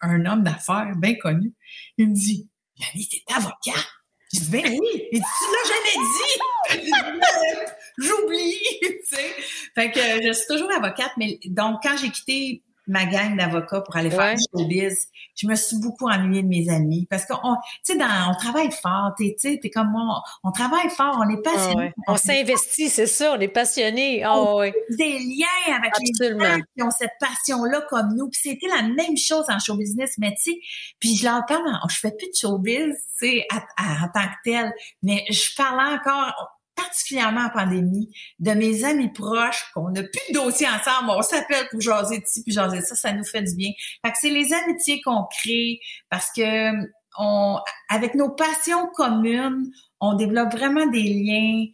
un 0.00 0.24
homme 0.24 0.42
d'affaires 0.42 0.94
bien 0.96 1.16
connu. 1.16 1.52
Il 1.98 2.08
me 2.08 2.14
dit, 2.14 2.48
Yannick, 2.76 3.10
t'es 3.10 3.34
avocate? 3.34 3.86
Je 4.32 4.40
dis, 4.40 4.50
ben 4.50 4.64
oui. 4.64 5.08
Il 5.12 5.20
dit, 5.20 5.26
tu 5.38 5.44
l'as 5.52 6.78
jamais 6.78 6.86
dit. 6.86 7.66
J'oublie, 7.98 8.58
tu 8.80 8.98
sais. 9.04 9.34
Fait 9.74 9.90
que 9.90 10.00
je 10.00 10.32
suis 10.32 10.46
toujours 10.48 10.70
avocate, 10.72 11.12
mais 11.16 11.38
donc 11.46 11.80
quand 11.82 11.96
j'ai 11.96 12.10
quitté 12.10 12.62
ma 12.90 13.06
gang 13.06 13.36
d'avocats 13.36 13.80
pour 13.82 13.96
aller 13.96 14.10
faire 14.10 14.34
du 14.34 14.42
showbiz, 14.52 15.08
je 15.36 15.46
me 15.46 15.54
suis 15.54 15.76
beaucoup 15.78 16.08
ennuyée 16.08 16.42
de 16.42 16.48
mes 16.48 16.68
amis 16.68 17.06
parce 17.08 17.24
qu'on, 17.24 17.36
tu 17.84 17.96
sais, 17.96 17.98
on 18.02 18.34
travaille 18.34 18.70
fort, 18.72 19.12
tu 19.16 19.32
sais, 19.38 19.58
t'es 19.62 19.70
comme 19.70 19.90
moi, 19.92 20.22
on, 20.42 20.50
travaille 20.50 20.90
fort, 20.90 21.16
on 21.24 21.28
est 21.30 21.40
passionné. 21.40 21.92
on, 22.08 22.16
s'investit, 22.16 22.90
c'est 22.90 23.06
ça, 23.06 23.34
on 23.36 23.40
est 23.40 23.48
passionné. 23.48 24.24
Oh, 24.28 24.62
Des 24.98 25.18
liens 25.18 25.76
avec 25.76 25.92
les 26.00 26.28
gens 26.28 26.58
qui 26.76 26.82
ont 26.82 26.90
cette 26.90 27.12
passion-là 27.20 27.82
comme 27.88 28.14
nous. 28.16 28.28
Puis 28.28 28.40
c'était 28.42 28.68
la 28.68 28.82
même 28.82 29.16
chose 29.16 29.44
en 29.48 29.58
show 29.60 29.76
business, 29.76 30.14
mais 30.18 30.34
tu 30.34 30.52
sais, 30.52 30.58
puis 30.98 31.14
je 31.16 31.24
leur 31.24 31.46
parle, 31.46 31.62
je 31.88 31.96
fais 31.96 32.10
plus 32.10 32.26
de 32.28 32.34
showbiz, 32.34 32.96
tu 33.18 33.28
sais, 33.28 33.46
en 33.78 34.08
tant 34.12 34.26
que 34.26 34.50
tel, 34.50 34.72
mais 35.02 35.24
je 35.30 35.54
parle 35.56 35.94
encore 35.94 36.59
particulièrement 36.90 37.46
en 37.46 37.50
pandémie, 37.50 38.10
de 38.38 38.50
mes 38.52 38.84
amis 38.84 39.12
proches, 39.12 39.64
qu'on 39.74 39.90
n'a 39.90 40.02
plus 40.02 40.32
de 40.32 40.34
dossier 40.34 40.66
ensemble, 40.66 41.10
on 41.10 41.22
s'appelle 41.22 41.66
pour 41.70 41.80
jaser 41.80 42.18
de 42.18 42.24
ci 42.26 42.42
puis 42.42 42.52
jaser 42.52 42.78
de 42.78 42.84
ça, 42.84 42.96
ça 42.96 43.12
nous 43.12 43.24
fait 43.24 43.42
du 43.42 43.54
bien. 43.54 43.70
Fait 44.04 44.12
que 44.12 44.18
c'est 44.20 44.30
les 44.30 44.52
amitiés 44.52 45.00
qu'on 45.02 45.24
crée 45.24 45.78
parce 46.08 46.30
que 46.32 46.72
on, 47.18 47.58
avec 47.88 48.14
nos 48.14 48.30
passions 48.30 48.88
communes, 48.94 49.70
on 50.00 50.14
développe 50.14 50.52
vraiment 50.52 50.86
des 50.86 51.02
liens 51.02 51.66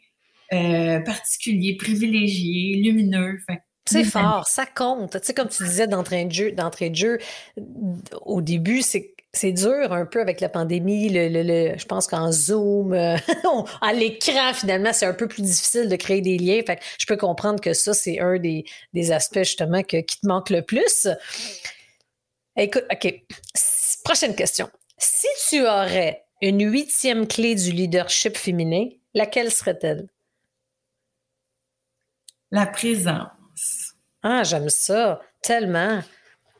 euh, 0.53 1.01
particuliers, 1.01 1.77
privilégiés, 1.77 2.81
lumineux. 2.83 3.39
c'est 3.85 4.05
fort, 4.05 4.47
ça 4.47 4.67
compte. 4.67 5.13
Tu 5.13 5.19
sais, 5.23 5.35
comme 5.35 5.49
tu 5.49 5.65
disais 5.65 5.87
d'entrée 5.87 6.25
de 6.25 6.33
jeu, 6.33 6.53
d'entrée 6.53 6.91
de 6.91 6.97
jeu, 6.97 7.19
au 8.25 8.41
début, 8.41 8.83
c'est 8.83 9.16
c'est 9.37 9.53
dur 9.53 9.93
un 9.93 10.07
peu 10.07 10.21
avec 10.21 10.41
la 10.41 10.49
pandémie. 10.49 11.09
Le, 11.11 11.77
je 11.79 11.85
pense 11.85 12.07
qu'en 12.07 12.33
Zoom, 12.33 12.93
euh, 12.93 13.17
à 13.81 13.93
l'écran, 13.93 14.53
finalement, 14.55 14.93
c'est 14.93 15.07
un 15.07 15.15
peu 15.15 15.29
plus 15.29 15.43
difficile 15.43 15.89
de 15.89 15.97
créer 15.97 16.21
des 16.21 16.39
liens. 16.39 16.61
Fait 16.67 16.81
je 16.99 17.07
peux 17.07 17.17
comprendre 17.17 17.61
que 17.61 17.75
ça, 17.75 17.95
c'est 17.95 18.21
un 18.21 18.39
des, 18.39 18.65
aspects 19.13 19.39
justement 19.39 19.83
qui 19.83 20.03
te 20.05 20.27
manque 20.27 20.51
le 20.51 20.63
plus. 20.63 21.07
Écoute, 22.57 22.85
OK. 22.91 23.23
Prochaine 24.05 24.35
question. 24.35 24.71
Si 24.99 25.27
tu 25.49 25.63
aurais 25.63 26.25
une 26.41 26.71
huitième 26.71 27.27
clé 27.27 27.55
du 27.55 27.71
leadership 27.71 28.37
féminin, 28.37 28.89
laquelle 29.15 29.51
serait-elle? 29.51 30.09
La 32.51 32.67
présence. 32.67 33.95
Ah, 34.23 34.43
j'aime 34.45 34.71
ça, 34.71 35.21
tellement. 35.43 36.03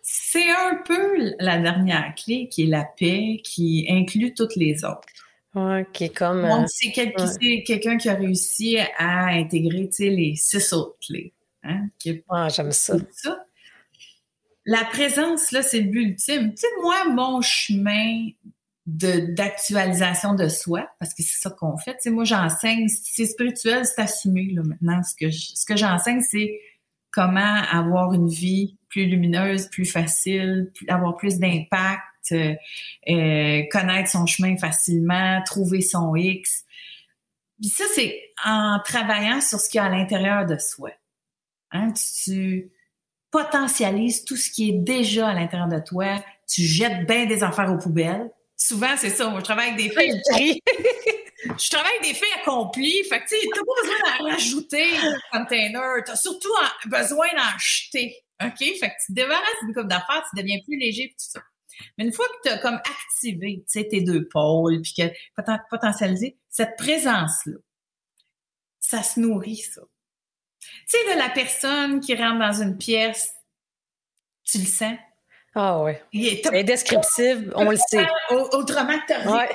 C'est 0.09 0.51
un 0.51 0.77
peu 0.85 1.35
la 1.41 1.59
dernière 1.59 2.15
clé 2.15 2.49
qui 2.49 2.63
est 2.63 2.67
la 2.67 2.85
paix, 2.85 3.41
qui 3.43 3.89
inclut 3.91 4.35
toutes 4.35 4.55
les 4.55 4.85
autres. 4.85 5.09
Ouais, 5.53 5.85
qui 5.93 6.05
est 6.05 6.17
comme. 6.17 6.43
Donc, 6.43 6.69
c'est 6.69 6.93
quelqu'un 6.93 7.97
qui 7.97 8.09
a 8.09 8.15
réussi 8.15 8.79
à 8.99 9.27
intégrer 9.31 9.91
les 9.99 10.37
six 10.37 10.73
autres 10.73 10.97
clés. 11.05 11.33
Hein, 11.65 11.89
ah, 12.29 12.49
j'aime 12.49 12.71
ça. 12.71 12.95
La 14.65 14.85
présence, 14.85 15.51
là, 15.51 15.63
c'est 15.63 15.81
le 15.81 15.91
but 15.91 16.03
ultime. 16.11 16.51
Tu 16.51 16.59
sais, 16.59 16.67
moi, 16.83 17.09
mon 17.09 17.41
chemin 17.41 18.29
d'actualisation 18.87 20.35
de, 20.35 20.47
soi, 20.47 20.89
parce 21.01 21.15
que 21.15 21.25
c'est 21.25 21.41
ça 21.41 21.51
qu'on 21.51 21.77
fait. 21.79 21.95
Tu 21.95 22.03
sais, 22.03 22.11
moi, 22.11 22.23
j'enseigne, 22.23 22.87
c'est 22.89 23.27
spirituel, 23.27 23.85
c'est 23.85 24.01
assumé, 24.01 24.53
là, 24.53 24.63
maintenant. 24.63 25.03
Ce 25.03 25.17
que, 25.17 25.33
ce 25.33 25.67
que 25.67 25.77
j'enseigne, 25.77 26.21
c'est 26.21 26.61
comment 27.17 27.63
avoir 27.71 28.13
une 28.13 28.29
vie 28.29 28.77
plus 28.91 29.07
lumineuse, 29.07 29.69
plus 29.69 29.87
facile, 29.87 30.71
avoir 30.87 31.17
plus 31.17 31.39
d'impact, 31.39 32.03
euh, 32.33 32.55
euh, 33.09 33.63
connaître 33.71 34.11
son 34.11 34.27
chemin 34.27 34.59
facilement, 34.59 35.41
trouver 35.47 35.81
son 35.81 36.15
X. 36.15 36.65
Puis 37.59 37.71
ça, 37.71 37.85
c'est 37.95 38.21
en 38.45 38.81
travaillant 38.85 39.41
sur 39.41 39.59
ce 39.59 39.71
qu'il 39.71 39.79
y 39.79 39.81
a 39.81 39.87
à 39.87 39.89
l'intérieur 39.89 40.45
de 40.45 40.59
soi. 40.59 40.91
Hein, 41.73 41.95
tu 42.23 42.71
potentialises 43.31 44.27
tout 44.27 44.37
ce 44.37 44.51
qui 44.51 44.69
est 44.69 44.79
déjà 44.79 45.29
à 45.29 45.33
l'intérieur 45.33 45.69
de 45.69 45.79
toi, 45.79 46.23
tu 46.47 46.61
jettes 46.61 47.07
bien 47.07 47.25
des 47.25 47.43
affaires 47.43 47.73
aux 47.73 47.79
poubelles, 47.79 48.31
souvent, 48.57 48.95
c'est 48.99 49.11
ça. 49.11 49.31
Moi, 49.31 49.41
je 49.41 49.45
travaille 49.45 49.71
avec 49.71 49.79
des 49.79 49.91
filles. 49.91 50.61
Je 51.59 51.71
travaille 51.71 52.01
des 52.03 52.15
filles 52.15 52.41
accomplies. 52.41 53.05
Fait 53.05 53.21
que, 53.21 53.29
tu 53.29 53.37
sais, 53.37 53.47
t'as 53.55 53.61
pas 53.61 53.83
besoin 53.83 53.99
d'en 53.99 54.31
rajouter 54.33 54.97
un 54.99 55.39
container. 55.39 56.05
T'as 56.05 56.17
surtout 56.17 56.53
besoin 56.87 57.29
d'en 57.35 57.59
jeter. 57.59 58.17
OK? 58.43 58.59
Fait 58.59 58.91
que 58.91 58.95
tu 59.05 59.07
te 59.09 59.13
débarrasses 59.13 59.65
d'une 59.65 59.75
coupe 59.75 59.89
d'affaires, 59.89 60.25
tu 60.31 60.41
deviens 60.41 60.59
plus 60.65 60.79
léger 60.79 61.05
et 61.05 61.09
tout 61.09 61.15
ça. 61.19 61.41
Mais 61.97 62.05
une 62.05 62.13
fois 62.13 62.27
que 62.27 62.49
tu 62.49 62.55
as 62.55 62.59
comme 62.59 62.77
activé, 62.77 63.65
tu 63.71 63.81
sais, 63.81 63.89
tes 63.89 64.01
deux 64.01 64.27
pôles, 64.29 64.81
puis 64.83 64.95
que 64.95 65.03
potentialisé, 65.71 66.39
cette 66.49 66.77
présence-là, 66.77 67.57
ça 68.81 69.03
se 69.03 69.21
nourrit, 69.21 69.57
ça. 69.57 69.83
Tu 70.61 70.99
sais, 70.99 71.17
la 71.17 71.31
personne 71.31 72.01
qui 72.01 72.15
rentre 72.15 72.39
dans 72.39 72.63
une 72.63 72.77
pièce, 72.79 73.33
tu 74.45 74.59
le 74.59 74.67
sens, 74.67 74.97
ah 75.59 75.83
oui. 75.83 75.95
C'est 76.13 76.55
indescriptible, 76.55 77.51
on 77.57 77.71
le 77.71 77.79
sait. 77.79 78.07
Autrement 78.31 78.99
que 79.09 79.23
tu 79.23 79.29
ouais. 79.29 79.49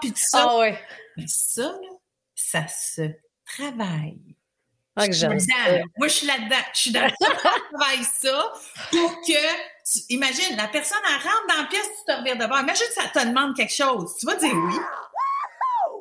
puis 0.00 0.10
tout 0.10 0.18
ça. 0.18 0.44
Ah 0.48 0.58
oui. 0.58 0.68
Mais 1.16 1.24
ça, 1.28 1.62
là, 1.62 1.88
ça 2.34 2.66
se 2.66 3.02
travaille. 3.46 4.18
Ah, 4.96 5.06
que. 5.06 5.26
Moi, 5.98 6.08
je 6.08 6.12
suis 6.12 6.26
là-dedans. 6.26 6.56
Je 6.74 6.80
suis 6.80 6.90
dans 6.90 7.08
ça, 7.08 7.28
travaille 7.70 8.04
ça 8.04 8.52
pour 8.90 9.20
que, 9.20 10.08
imagine, 10.08 10.56
la 10.56 10.66
personne, 10.66 10.98
elle 11.06 11.28
rentre 11.28 11.46
dans 11.48 11.62
la 11.62 11.68
pièce, 11.68 11.88
tu 11.98 12.12
te 12.12 12.18
reviens 12.18 12.34
d'abord. 12.34 12.58
Imagine 12.58 12.86
ça 12.92 13.08
te 13.08 13.24
demande 13.24 13.54
quelque 13.54 13.74
chose. 13.74 14.16
Tu 14.18 14.26
vas 14.26 14.34
dire 14.34 14.52
oui. 14.52 14.74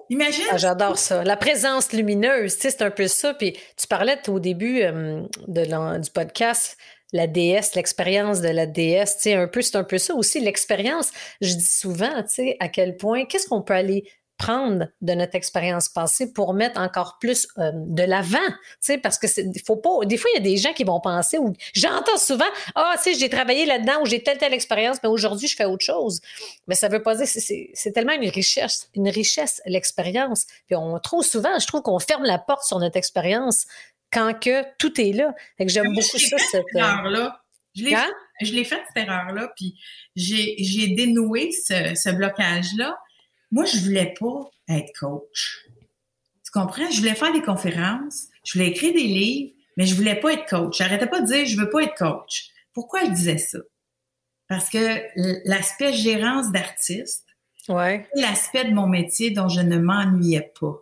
Imagine. 0.09 0.45
Ah, 0.51 0.57
J'adore 0.57 0.97
ça. 0.97 1.23
La 1.23 1.37
présence 1.37 1.91
lumineuse, 1.91 2.55
tu 2.55 2.61
sais, 2.61 2.71
c'est 2.71 2.83
un 2.83 2.91
peu 2.91 3.07
ça. 3.07 3.35
Puis 3.35 3.57
tu 3.77 3.85
parlais 3.87 4.19
au 4.27 4.39
début 4.39 4.81
euh, 4.81 5.21
de 5.47 5.99
du 5.99 6.11
podcast 6.11 6.77
la 7.15 7.27
déesse, 7.27 7.75
l'expérience 7.75 8.41
de 8.41 8.49
la 8.49 8.65
déesse, 8.65 9.19
tu 9.19 9.31
un 9.31 9.47
peu, 9.47 9.61
c'est 9.61 9.77
un 9.77 9.85
peu 9.85 9.97
ça 9.97 10.13
aussi, 10.15 10.41
l'expérience. 10.41 11.11
Je 11.39 11.53
dis 11.53 11.65
souvent, 11.65 12.21
tu 12.23 12.33
sais, 12.33 12.57
à 12.59 12.67
quel 12.67 12.97
point, 12.97 13.25
qu'est-ce 13.25 13.47
qu'on 13.47 13.61
peut 13.61 13.73
aller 13.73 14.03
prendre 14.37 14.89
de 14.99 15.13
notre 15.13 15.35
expérience 15.35 15.87
passée 15.87 16.33
pour 16.33 16.53
mettre 16.53 16.77
encore 16.77 17.19
plus 17.21 17.47
euh, 17.57 17.71
de 17.73 18.03
l'avant, 18.03 18.45
tu 18.49 18.77
sais, 18.81 18.97
parce 18.97 19.17
que 19.17 19.27
faut 19.65 19.77
pas, 19.77 20.03
des 20.03 20.17
fois, 20.17 20.29
il 20.33 20.39
y 20.39 20.41
a 20.41 20.43
des 20.43 20.57
gens 20.57 20.73
qui 20.73 20.83
vont 20.83 20.99
penser, 20.99 21.37
ou 21.37 21.53
j'entends 21.73 22.17
souvent, 22.17 22.43
ah, 22.75 22.95
sais, 22.99 23.13
j'ai 23.13 23.29
travaillé 23.29 23.65
là-dedans, 23.65 24.01
ou 24.01 24.05
j'ai 24.05 24.21
telle, 24.21 24.37
telle 24.37 24.53
expérience, 24.53 24.97
mais 25.01 25.07
aujourd'hui, 25.07 25.47
je 25.47 25.55
fais 25.55 25.63
autre 25.63 25.85
chose. 25.85 26.19
Mais 26.67 26.75
ça 26.75 26.89
veut 26.89 27.01
pas 27.01 27.15
dire, 27.15 27.27
c'est, 27.27 27.69
c'est 27.73 27.91
tellement 27.93 28.11
une 28.11 28.29
richesse, 28.29 28.89
une 28.93 29.07
richesse, 29.07 29.61
l'expérience. 29.65 30.47
Puis 30.67 30.75
on, 30.75 30.99
trop 30.99 31.23
souvent, 31.23 31.57
je 31.57 31.65
trouve 31.65 31.81
qu'on 31.81 31.99
ferme 31.99 32.23
la 32.23 32.39
porte 32.39 32.65
sur 32.65 32.79
notre 32.79 32.97
expérience 32.97 33.67
quand 34.15 34.39
que 34.39 34.63
tout 34.77 34.99
est 34.99 35.11
là. 35.11 35.35
Fait 35.57 35.65
que 35.65 35.71
j'aime 35.71 35.93
beaucoup 35.93 36.01
ça. 36.01 36.37
Cette, 36.37 36.63
euh, 36.75 36.79
erreur-là. 36.79 37.41
Je 37.75 37.83
l'ai, 37.83 37.89
fait, 37.93 38.13
je 38.41 38.53
l'ai 38.53 38.63
fait 38.63 38.81
cette 38.87 39.05
erreur-là, 39.05 39.51
puis 39.57 39.77
j'ai, 40.15 40.55
j'ai 40.59 40.95
dénoué 40.95 41.51
ce, 41.51 41.93
ce 41.93 42.09
blocage-là. 42.09 42.97
Moi, 43.51 43.65
je 43.65 43.79
voulais 43.79 44.13
pas 44.17 44.49
être 44.69 44.97
coach. 44.97 45.65
Tu 46.45 46.51
comprends? 46.53 46.89
Je 46.89 46.99
voulais 46.99 47.15
faire 47.15 47.33
des 47.33 47.41
conférences, 47.41 48.27
je 48.45 48.53
voulais 48.53 48.69
écrire 48.69 48.93
des 48.93 49.07
livres, 49.07 49.51
mais 49.75 49.85
je 49.85 49.93
voulais 49.93 50.15
pas 50.15 50.31
être 50.31 50.45
coach. 50.45 50.77
J'arrêtais 50.77 51.07
pas 51.07 51.19
de 51.19 51.25
dire 51.25 51.45
je 51.45 51.57
veux 51.57 51.69
pas 51.69 51.83
être 51.83 51.95
coach. 51.95 52.47
Pourquoi 52.73 53.03
je 53.03 53.09
disais 53.11 53.37
ça? 53.37 53.59
Parce 54.47 54.69
que 54.69 55.01
l'aspect 55.49 55.91
gérance 55.91 56.51
d'artiste, 56.51 57.25
ouais. 57.67 58.07
l'aspect 58.15 58.65
de 58.65 58.73
mon 58.73 58.87
métier 58.87 59.31
dont 59.31 59.49
je 59.49 59.61
ne 59.61 59.77
m'ennuyais 59.77 60.53
pas. 60.59 60.81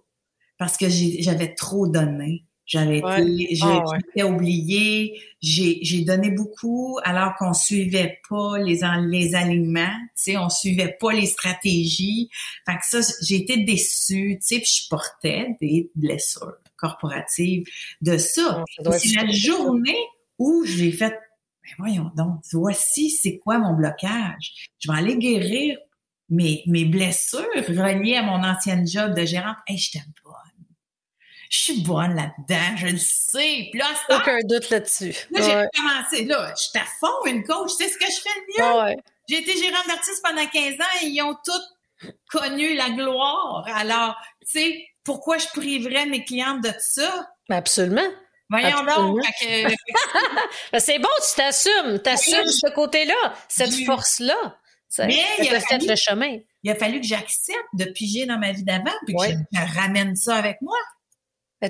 Parce 0.59 0.77
que 0.77 0.85
j'avais 0.89 1.55
trop 1.55 1.87
donné. 1.87 2.45
J'avais 2.65 2.99
été, 2.99 3.59
ah, 3.61 4.25
oubliée. 4.25 5.21
J'ai 5.41 6.01
donné 6.05 6.31
beaucoup 6.31 6.97
alors 7.03 7.35
qu'on 7.35 7.53
suivait 7.53 8.19
pas 8.29 8.57
les, 8.57 8.79
les 9.07 9.35
alignements, 9.35 9.99
tu 10.15 10.31
sais, 10.31 10.37
on 10.37 10.49
suivait 10.49 10.95
pas 10.99 11.11
les 11.11 11.25
stratégies. 11.25 12.29
Fait 12.65 12.77
que 12.77 12.83
ça, 12.83 13.13
j'ai 13.21 13.35
été 13.35 13.57
déçue, 13.57 14.39
tu 14.39 14.47
sais, 14.47 14.59
puis 14.59 14.83
je 14.83 14.89
portais 14.89 15.57
des 15.59 15.91
blessures 15.95 16.53
corporatives 16.77 17.65
de 18.01 18.17
ça. 18.17 18.63
c'est 18.97 19.15
la 19.15 19.29
journée 19.29 19.99
où 20.39 20.65
j'ai 20.65 20.91
fait, 20.91 21.09
ben 21.09 21.75
voyons 21.79 22.11
donc, 22.15 22.41
voici 22.53 23.09
c'est 23.09 23.37
quoi 23.39 23.57
mon 23.57 23.73
blocage. 23.73 24.69
Je 24.79 24.91
vais 24.91 24.97
aller 24.97 25.17
guérir 25.17 25.77
mes, 26.29 26.63
mes 26.67 26.85
blessures 26.85 27.45
reliées 27.55 28.15
à 28.15 28.23
mon 28.23 28.43
ancienne 28.43 28.87
job 28.87 29.13
de 29.13 29.25
gérante. 29.25 29.57
Hey, 29.67 29.77
je 29.77 29.91
t'aime 29.91 30.13
pas 30.23 30.42
je 31.53 31.59
suis 31.59 31.81
bonne 31.81 32.15
là-dedans, 32.15 32.77
je 32.77 32.87
le 32.87 32.97
sais. 32.97 33.67
Puis 33.71 33.79
là, 33.79 33.85
Aucun 34.09 34.39
doute 34.43 34.71
là-dessus. 34.71 35.15
Là, 35.29 35.41
j'ai 35.41 35.79
commencé, 35.79 36.25
là, 36.25 36.51
je 36.57 36.63
suis 36.63 36.79
à 36.79 36.85
fond 36.99 37.25
une 37.27 37.43
coach, 37.43 37.69
tu 37.77 37.83
sais 37.83 37.91
ce 37.91 37.97
que 37.99 38.11
je 38.11 38.21
fais 38.21 38.29
le 38.35 38.89
mieux? 38.89 38.95
J'ai 39.29 39.37
été 39.37 39.55
gérante 39.55 39.87
d'artiste 39.87 40.23
pendant 40.23 40.47
15 40.47 40.73
ans 40.73 40.97
et 41.03 41.05
ils 41.05 41.21
ont 41.21 41.35
tous 41.45 42.11
connu 42.27 42.73
la 42.73 42.89
gloire. 42.89 43.67
Alors, 43.75 44.15
tu 44.41 44.59
sais, 44.59 44.87
pourquoi 45.03 45.37
je 45.37 45.45
priverais 45.49 46.07
mes 46.07 46.25
clientes 46.25 46.63
de 46.63 46.71
ça? 46.79 47.29
Absolument. 47.51 48.01
Voyons 48.49 48.83
donc. 48.83 49.19
Ben, 49.43 49.69
c'est 50.79 50.97
bon, 50.97 51.07
tu 51.29 51.35
t'assumes. 51.35 51.99
T'assumes 51.99 52.47
ce 52.47 52.73
côté-là, 52.73 53.33
cette 53.47 53.75
force-là. 53.85 54.57
Mais 54.97 55.23
il 55.39 55.53
a 55.53 55.59
fallu, 55.59 55.87
le 55.87 55.95
chemin. 55.95 56.37
Il 56.63 56.71
a 56.71 56.75
fallu 56.75 56.99
que 56.99 57.07
j'accepte 57.07 57.67
de 57.73 57.85
piger 57.85 58.25
dans 58.25 58.39
ma 58.39 58.51
vie 58.51 58.63
d'avant, 58.63 58.91
puis 59.05 59.15
que 59.15 59.33
je 59.51 59.79
ramène 59.79 60.15
ça 60.15 60.35
avec 60.35 60.59
moi. 60.61 60.77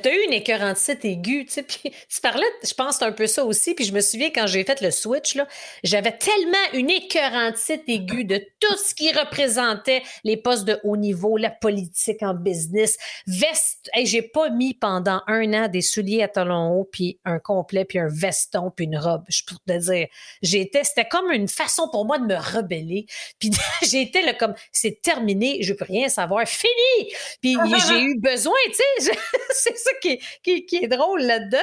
Tu 0.02 0.10
as 0.10 0.16
eu 0.16 0.26
une 0.26 0.34
écœurantite 0.34 1.06
aiguë, 1.06 1.46
tu 1.46 1.54
sais, 1.54 1.64
puis 1.68 1.92
tu 2.10 2.22
parlais, 2.22 2.46
je 2.64 2.74
pense, 2.74 3.02
un 3.02 3.12
peu 3.12 3.28
ça 3.28 3.46
aussi, 3.46 3.76
puis 3.76 3.86
je 3.86 3.94
me 3.94 4.02
souviens 4.02 4.30
quand 4.34 4.48
j'ai 4.48 4.64
fait 4.64 4.82
le 4.82 4.92
switch, 4.92 5.36
là, 5.36 5.48
j'avais 5.84 6.18
tellement 6.18 6.58
une 6.74 6.90
écœurantite 6.90 7.84
aiguë 7.88 8.26
de 8.26 8.38
tout 8.60 8.76
ce 8.78 8.96
qui 8.96 9.12
représentait 9.12 10.02
les 10.24 10.38
postes 10.38 10.66
de 10.66 10.80
haut 10.84 10.98
niveau, 10.98 11.38
la 11.38 11.52
politique 11.52 12.24
en 12.24 12.34
business, 12.34 12.98
veste, 13.28 13.90
hey, 13.94 14.06
j'ai 14.06 14.22
pas 14.22 14.50
mis 14.50 14.74
pendant 14.74 15.22
un 15.28 15.54
an 15.54 15.68
des 15.68 15.82
souliers 15.82 16.24
à 16.24 16.28
talons 16.28 16.72
hauts, 16.72 16.90
puis 16.92 17.20
un 17.26 17.40
complet, 17.40 17.86
puis 17.86 18.00
un 18.00 18.08
veston, 18.10 18.72
puis 18.76 18.86
une 18.86 18.98
robe, 18.98 19.24
je 19.30 19.42
peux 19.46 19.56
te 19.68 19.78
dire. 19.78 20.08
J'étais, 20.42 20.84
c'était 20.84 21.08
comme 21.08 21.32
une 21.32 21.48
façon 21.48 21.90
pour 21.90 22.06
moi 22.06 22.18
de 22.18 22.26
me 22.26 22.36
rebeller, 22.36 23.06
puis 23.40 23.52
j'étais 23.84 24.22
là 24.24 24.34
comme, 24.34 24.54
c'est 24.72 25.02
terminé, 25.02 25.60
je 25.62 25.74
peux 25.74 25.86
rien 25.86 26.10
savoir, 26.10 26.48
fini! 26.48 27.14
Puis 27.42 27.56
j'ai 27.88 28.02
eu 28.02 28.20
besoin, 28.20 28.54
tu 28.68 29.04
sais, 29.04 29.74
ça 29.84 29.92
qui 30.02 30.20
est, 30.46 30.88
drôle 30.88 31.22
là-dedans. 31.22 31.58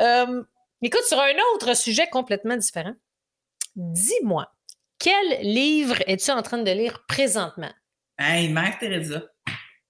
Euh, 0.00 0.42
écoute, 0.82 1.04
sur 1.06 1.20
un 1.20 1.34
autre 1.54 1.76
sujet 1.76 2.08
complètement 2.08 2.56
différent, 2.56 2.94
dis-moi, 3.76 4.52
quel 4.98 5.40
livre 5.42 5.96
es-tu 6.06 6.30
en 6.30 6.42
train 6.42 6.58
de 6.58 6.70
lire 6.70 7.04
présentement? 7.06 7.72
Hey, 8.18 8.50
Mère 8.50 8.78
Teresa. 8.78 9.22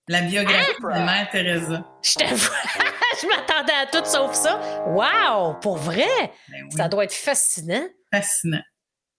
La 0.09 0.23
biographie 0.23 0.81
de 0.81 0.87
Mère 0.87 1.29
Teresa. 1.31 1.85
Je 2.03 2.15
t'avoue, 2.15 2.53
je 3.21 3.27
m'attendais 3.29 3.73
à 3.73 3.87
tout 3.87 4.05
sauf 4.05 4.35
ça. 4.35 4.61
Wow! 4.87 5.55
Pour 5.61 5.77
vrai? 5.77 6.33
Ben 6.49 6.71
ça 6.71 6.89
doit 6.89 7.05
être 7.05 7.15
fascinant. 7.15 7.89
Fascinant. 8.13 8.63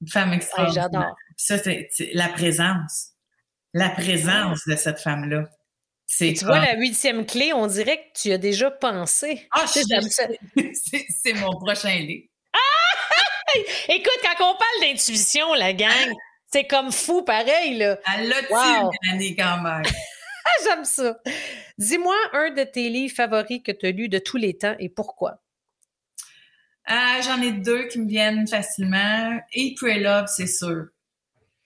Une 0.01 0.07
femme 0.07 0.33
extraordinaire. 0.33 0.89
J'adore. 0.91 1.15
Ça, 1.37 1.57
c'est 1.57 1.89
la 2.13 2.29
présence. 2.29 3.11
La 3.73 3.89
présence 3.89 4.67
de 4.67 4.75
cette 4.75 4.99
femme-là. 4.99 5.49
Tu 6.17 6.45
vois, 6.45 6.59
la 6.59 6.75
huitième 6.75 7.25
clé, 7.25 7.53
on 7.53 7.67
dirait 7.67 7.97
que 7.97 8.21
tu 8.21 8.31
as 8.31 8.37
déjà 8.37 8.69
pensé. 8.69 9.47
Ah, 9.51 9.65
c'est 9.67 11.33
mon 11.33 11.57
prochain 11.57 11.95
livre. 11.95 12.27
Ah! 12.53 13.53
Écoute, 13.87 14.19
quand 14.21 14.51
on 14.51 14.57
parle 14.57 14.81
d'intuition, 14.81 15.53
la 15.53 15.73
gang, 15.73 16.13
c'est 16.51 16.65
comme 16.65 16.91
fou 16.91 17.23
pareil, 17.23 17.77
là. 17.77 17.97
Elle 18.13 18.27
l'a 18.27 18.41
wow. 18.49 18.91
quand 19.37 19.61
même? 19.61 19.83
J'aime 20.65 20.85
ça. 20.85 21.17
Dis-moi 21.77 22.15
un 22.33 22.51
de 22.51 22.63
tes 22.63 22.89
livres 22.89 23.15
favoris 23.15 23.61
que 23.63 23.71
tu 23.71 23.85
as 23.85 23.91
lu 23.91 24.09
de 24.09 24.19
tous 24.19 24.37
les 24.37 24.57
temps 24.57 24.75
et 24.79 24.89
pourquoi? 24.89 25.41
Euh, 26.89 27.21
J'en 27.23 27.41
ai 27.41 27.53
deux 27.53 27.87
qui 27.87 27.99
me 27.99 28.07
viennent 28.07 28.47
facilement. 28.47 29.39
Eat, 29.53 29.77
Pray, 29.77 29.99
Love, 29.99 30.27
c'est 30.27 30.47
sûr. 30.47 30.87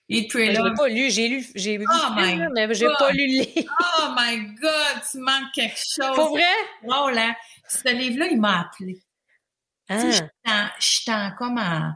Love. 0.08 0.26
Je 0.30 0.38
l'ai 0.38 0.74
pas 0.76 0.88
lu. 0.88 1.10
J'ai 1.10 1.28
lu, 1.28 1.46
j'ai 1.54 1.78
lu, 1.78 1.86
oh 1.90 2.14
mais 2.14 2.74
j'ai 2.74 2.86
pas 2.86 3.10
lu 3.10 3.26
le 3.26 3.44
livre. 3.44 3.72
Oh 3.98 4.14
my 4.16 4.54
God, 4.60 5.02
tu 5.10 5.18
manques 5.18 5.52
quelque 5.54 5.76
chose. 5.76 6.14
Pour 6.14 6.30
vrai? 6.30 6.42
Oh 6.84 7.10
là, 7.10 7.34
ce 7.68 7.92
livre-là, 7.92 8.26
il 8.30 8.40
m'a 8.40 8.60
appelé. 8.60 9.00
Ah. 9.88 10.70
Je 10.78 10.86
suis 10.86 11.10
comme 11.36 11.58
en 11.58 11.92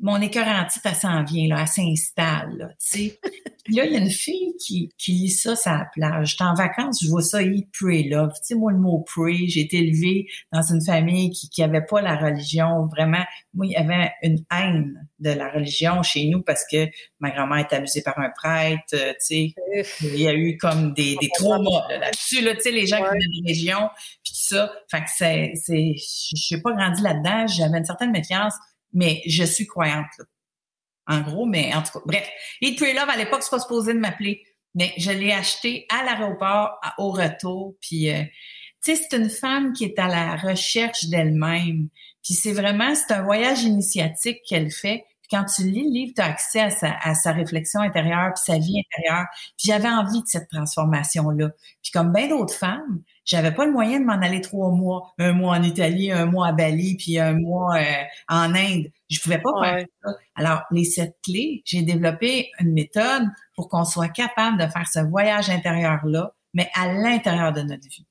mon 0.00 0.20
écœurantite, 0.20 0.82
elle 0.84 0.94
s'en 0.94 1.24
vient, 1.24 1.48
là, 1.48 1.62
elle 1.62 1.68
s'installe, 1.68 2.56
là, 2.56 2.68
tu 2.68 2.74
sais. 2.78 3.20
là, 3.76 3.84
il 3.84 3.92
y 3.92 3.96
a 3.96 3.98
une 3.98 4.10
fille 4.10 4.54
qui, 4.58 4.90
qui 4.98 5.12
lit 5.12 5.30
ça 5.30 5.56
sur 5.56 5.72
la 5.72 5.86
plage. 5.92 6.30
J'étais 6.30 6.44
en 6.44 6.54
vacances, 6.54 7.00
je 7.02 7.08
vois 7.08 7.22
ça, 7.22 7.42
Eat, 7.42 7.68
Pray, 7.78 8.08
Love. 8.08 8.32
Tu 8.34 8.38
sais, 8.42 8.54
moi, 8.54 8.72
le 8.72 8.78
mot 8.78 9.04
pray, 9.06 9.48
j'ai 9.48 9.60
été 9.60 9.78
élevée 9.78 10.26
dans 10.52 10.62
une 10.62 10.84
famille 10.84 11.30
qui, 11.30 11.48
qui 11.48 11.62
avait 11.62 11.84
pas 11.84 12.00
la 12.00 12.16
religion. 12.16 12.86
Vraiment, 12.86 13.24
moi, 13.54 13.66
il 13.66 13.72
y 13.72 13.76
avait 13.76 14.12
une 14.22 14.44
haine 14.50 15.08
de 15.18 15.30
la 15.30 15.50
religion 15.50 16.02
chez 16.02 16.26
nous 16.26 16.42
parce 16.42 16.64
que 16.70 16.86
ma 17.20 17.30
grand-mère 17.30 17.58
était 17.58 17.76
abusée 17.76 18.02
par 18.02 18.18
un 18.18 18.30
prêtre, 18.30 18.94
euh, 18.94 19.12
tu 19.12 19.54
sais. 19.54 19.54
Il 20.02 20.20
y 20.20 20.28
a 20.28 20.34
eu 20.34 20.56
comme 20.56 20.94
des, 20.94 21.16
des 21.20 21.28
traumas 21.34 21.86
là-dessus, 21.88 22.42
là, 22.42 22.54
tu 22.54 22.62
sais, 22.62 22.70
les 22.70 22.86
gens 22.86 22.98
qui 22.98 23.04
venaient 23.04 23.18
de 23.18 23.42
religion, 23.42 23.88
puis 24.24 24.32
tout 24.32 24.54
ça. 24.54 24.72
Fait 24.90 25.00
que 25.00 25.10
c'est, 25.14 25.52
c'est, 25.54 25.94
j'ai 25.96 26.60
pas 26.60 26.72
grandi 26.72 27.02
là-dedans, 27.02 27.46
j'avais 27.46 27.78
une 27.78 27.84
certaine 27.84 28.12
méfiance 28.12 28.54
mais 28.92 29.22
je 29.26 29.44
suis 29.44 29.66
croyante. 29.66 30.06
En 31.08 31.22
gros, 31.22 31.46
mais 31.46 31.74
en 31.74 31.82
tout 31.82 31.92
cas, 31.92 32.04
bref. 32.04 32.28
Eat, 32.60 32.78
Pray, 32.78 32.94
Love, 32.94 33.08
à 33.08 33.16
l'époque, 33.16 33.42
c'est 33.42 33.50
pas 33.50 33.60
supposé 33.60 33.94
de 33.94 33.98
m'appeler, 33.98 34.42
mais 34.74 34.92
je 34.98 35.10
l'ai 35.10 35.32
acheté 35.32 35.86
à 35.88 36.04
l'aéroport 36.04 36.78
au 36.98 37.10
retour. 37.10 37.74
Puis, 37.80 38.10
euh, 38.10 38.22
tu 38.84 38.94
sais, 38.94 39.02
c'est 39.10 39.16
une 39.16 39.30
femme 39.30 39.72
qui 39.72 39.84
est 39.84 39.98
à 39.98 40.06
la 40.06 40.36
recherche 40.36 41.06
d'elle-même. 41.06 41.88
Puis 42.22 42.34
c'est 42.34 42.52
vraiment, 42.52 42.94
c'est 42.94 43.14
un 43.14 43.22
voyage 43.22 43.62
initiatique 43.62 44.40
qu'elle 44.46 44.70
fait. 44.70 45.04
Puis 45.28 45.36
quand 45.36 45.44
tu 45.44 45.62
lis 45.62 45.84
le 45.84 45.90
livre, 45.90 46.12
tu 46.16 46.22
as 46.22 46.26
accès 46.26 46.60
à 46.60 46.70
sa, 46.70 46.96
à 47.02 47.14
sa 47.14 47.32
réflexion 47.32 47.80
intérieure, 47.80 48.32
puis 48.34 48.42
sa 48.44 48.58
vie 48.58 48.80
intérieure. 48.80 49.26
Puis 49.56 49.68
j'avais 49.68 49.88
envie 49.88 50.22
de 50.22 50.26
cette 50.26 50.48
transformation-là. 50.48 51.50
Puis 51.82 51.92
comme 51.92 52.12
bien 52.12 52.28
d'autres 52.28 52.54
femmes, 52.54 53.02
j'avais 53.24 53.52
pas 53.52 53.66
le 53.66 53.72
moyen 53.72 54.00
de 54.00 54.06
m'en 54.06 54.20
aller 54.20 54.40
trois 54.40 54.70
mois, 54.70 55.12
un 55.18 55.32
mois 55.32 55.56
en 55.56 55.62
Italie, 55.62 56.10
un 56.10 56.24
mois 56.24 56.48
à 56.48 56.52
Bali, 56.52 56.96
puis 56.96 57.18
un 57.18 57.34
mois 57.34 57.76
euh, 57.76 58.04
en 58.28 58.54
Inde. 58.54 58.86
Je 59.10 59.20
pouvais 59.20 59.38
pas 59.38 59.50
faire 59.62 59.84
ça. 60.02 60.10
Alors, 60.34 60.62
les 60.70 60.84
sept 60.84 61.14
clés, 61.22 61.62
j'ai 61.66 61.82
développé 61.82 62.50
une 62.58 62.72
méthode 62.72 63.24
pour 63.54 63.68
qu'on 63.68 63.84
soit 63.84 64.08
capable 64.08 64.56
de 64.58 64.66
faire 64.66 64.86
ce 64.90 65.00
voyage 65.00 65.50
intérieur-là, 65.50 66.32
mais 66.54 66.70
à 66.74 66.92
l'intérieur 66.92 67.52
de 67.52 67.60
notre 67.60 67.86
vie. 67.88 68.06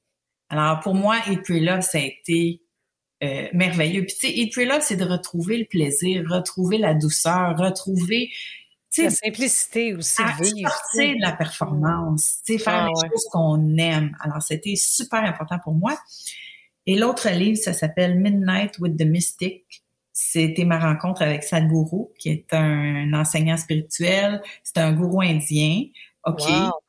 Alors, 0.50 0.80
pour 0.82 0.94
moi, 0.94 1.18
Eat 1.28 1.42
Pray 1.44 1.62
Love, 1.62 1.82
ça 1.82 1.98
a 1.98 2.02
été 2.02 2.62
euh, 3.24 3.48
merveilleux. 3.54 4.06
Puis, 4.06 4.16
tu 4.20 4.28
sais, 4.28 4.34
Eat 4.34 4.54
Pray 4.54 4.66
Love, 4.66 4.82
c'est 4.82 4.98
de 4.98 5.06
retrouver 5.06 5.58
le 5.58 5.66
plaisir, 5.66 6.24
retrouver 6.30 6.78
la 6.78 6.94
douceur, 6.94 7.58
retrouver 7.58 8.30
la 8.98 9.10
simplicité 9.10 9.94
aussi 9.94 10.22
vivre. 10.40 10.70
Sortir 10.70 11.16
de 11.16 11.22
la 11.22 11.32
performance, 11.34 12.42
faire 12.46 12.62
ah, 12.68 12.88
les 12.88 13.10
choses 13.10 13.26
qu'on 13.32 13.78
aime. 13.78 14.16
Alors, 14.22 14.42
c'était 14.42 14.76
super 14.76 15.24
important 15.24 15.60
pour 15.64 15.74
moi. 15.74 15.98
Et 16.86 16.96
l'autre 16.96 17.30
livre, 17.30 17.58
ça 17.58 17.74
s'appelle 17.74 18.20
Midnight 18.20 18.80
with 18.80 18.98
the 18.98 19.06
Mystic. 19.06 19.84
C'était 20.14 20.66
ma 20.66 20.80
rencontre 20.80 21.22
avec 21.22 21.44
Sadhguru, 21.44 22.08
qui 22.18 22.30
est 22.30 22.54
un 22.54 23.14
enseignant 23.14 23.58
spirituel. 23.58 24.42
C'est 24.64 24.78
un 24.78 24.94
gourou 24.94 25.22
indien. 25.22 25.84
OK. 26.26 26.44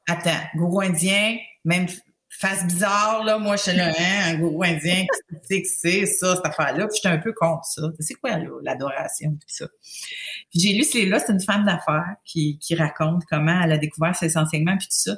Attends, 0.09 0.41
gourou 0.57 0.81
indien, 0.81 1.37
même 1.65 1.87
face 2.39 2.65
bizarre, 2.67 3.25
là, 3.25 3.39
moi, 3.39 3.57
je 3.57 3.63
suis 3.63 3.77
là, 3.77 3.89
hein, 3.89 4.23
un 4.27 4.35
gourou 4.39 4.63
indien, 4.63 5.07
qui 5.49 5.63
que 5.63 5.69
c'est 5.69 6.07
ça, 6.07 6.37
cette 6.37 6.47
affaire-là? 6.47 6.87
Puis 6.87 6.97
j'étais 6.97 7.13
un 7.13 7.19
peu 7.19 7.33
contre 7.33 7.65
ça. 7.65 7.83
C'est 7.99 8.15
quoi, 8.15 8.39
l'adoration, 8.63 9.33
tout 9.33 9.49
ça? 9.49 9.67
Puis 10.51 10.61
j'ai 10.61 10.73
lu 10.73 10.85
ce 10.85 10.99
livre-là, 10.99 11.19
c'est 11.19 11.33
une 11.33 11.43
femme 11.43 11.65
d'affaires 11.65 12.15
qui, 12.25 12.59
qui 12.61 12.77
raconte 12.77 13.25
comment 13.29 13.61
elle 13.65 13.73
a 13.73 13.79
découvert 13.79 14.15
ses 14.15 14.37
enseignements, 14.37 14.77
puis 14.77 14.87
tout 14.87 15.11
ça. 15.11 15.17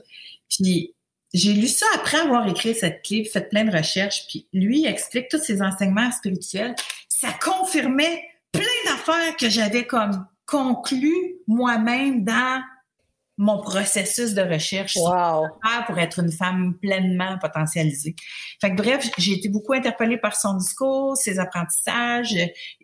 Puis 0.49 0.95
j'ai 1.35 1.53
lu 1.53 1.69
ça 1.69 1.85
après 1.95 2.19
avoir 2.19 2.49
écrit 2.49 2.75
cette 2.75 3.03
clé, 3.03 3.25
fait 3.25 3.51
plein 3.51 3.65
de 3.65 3.77
recherches, 3.77 4.27
puis 4.27 4.49
lui 4.55 4.87
explique 4.87 5.29
tous 5.29 5.43
ses 5.43 5.61
enseignements 5.61 6.11
spirituels. 6.13 6.75
Ça 7.09 7.29
confirmait 7.33 8.25
plein 8.51 8.63
d'affaires 8.87 9.37
que 9.37 9.51
j'avais 9.51 9.87
comme 9.87 10.27
conclu 10.47 11.37
moi-même 11.47 12.25
dans 12.25 12.63
mon 13.41 13.59
processus 13.59 14.35
de 14.35 14.43
recherche 14.43 14.99
pour 15.87 15.99
être 15.99 16.19
une 16.19 16.31
femme 16.31 16.75
pleinement 16.79 17.39
potentialisée. 17.39 18.15
Fait 18.61 18.71
que 18.71 18.77
bref, 18.77 19.09
j'ai 19.17 19.33
été 19.33 19.49
beaucoup 19.49 19.73
interpellée 19.73 20.19
par 20.19 20.37
son 20.37 20.59
discours, 20.59 21.17
ses 21.17 21.39
apprentissages. 21.39 22.37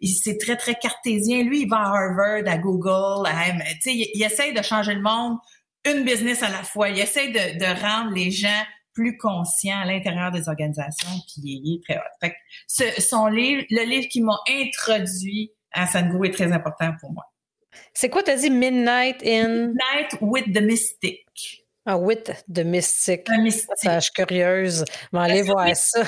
C'est 0.03 0.39
très, 0.39 0.57
très 0.57 0.75
cartésien. 0.75 1.43
Lui, 1.45 1.63
il 1.65 1.69
va 1.69 1.77
à 1.77 1.89
Harvard, 1.89 2.43
à 2.47 2.57
Google, 2.57 3.27
à, 3.27 3.49
il, 3.85 4.09
il 4.15 4.23
essaye 4.23 4.55
de 4.55 4.63
changer 4.63 4.95
le 4.95 5.03
monde 5.03 5.37
une 5.85 6.05
business 6.05 6.43
à 6.43 6.49
la 6.49 6.63
fois. 6.63 6.89
Il 6.89 6.99
essaye 6.99 7.33
de, 7.33 7.59
de 7.59 7.81
rendre 7.83 8.15
les 8.15 8.31
gens 8.31 8.65
plus 8.95 9.19
conscients 9.19 9.81
à 9.81 9.85
l'intérieur 9.85 10.33
des 10.33 10.49
organisations, 10.49 11.11
puis 11.29 11.43
il 11.45 11.75
est 11.77 11.85
très 11.85 11.99
hot. 11.99 12.17
Fait 12.19 12.31
que 12.31 12.37
ce, 12.67 13.03
son 13.03 13.27
livre, 13.27 13.63
le 13.69 13.85
livre 13.85 14.09
qui 14.09 14.23
m'a 14.23 14.39
introduit 14.49 15.53
à 15.73 15.87
Sadhguru 15.87 16.29
est 16.29 16.33
très 16.33 16.51
important 16.51 16.93
pour 16.99 17.13
moi. 17.13 17.25
C'est 17.95 18.09
quoi, 18.09 18.23
t'as 18.23 18.37
dit 18.37 18.51
Midnight 18.51 19.23
in? 19.25 19.69
Midnight 19.69 20.19
with 20.21 20.53
the 20.53 20.63
Mystic. 20.63 21.25
Ah, 21.85 21.97
with 21.97 22.25
the 22.53 22.65
Mystic. 22.65 23.25
The 23.25 23.39
mystique. 23.41 23.69
je 23.85 24.01
suis 24.01 24.13
curieuse. 24.13 24.85
Vais 25.13 25.19
aller 25.21 25.43
voir 25.43 25.75
ça. 25.77 26.03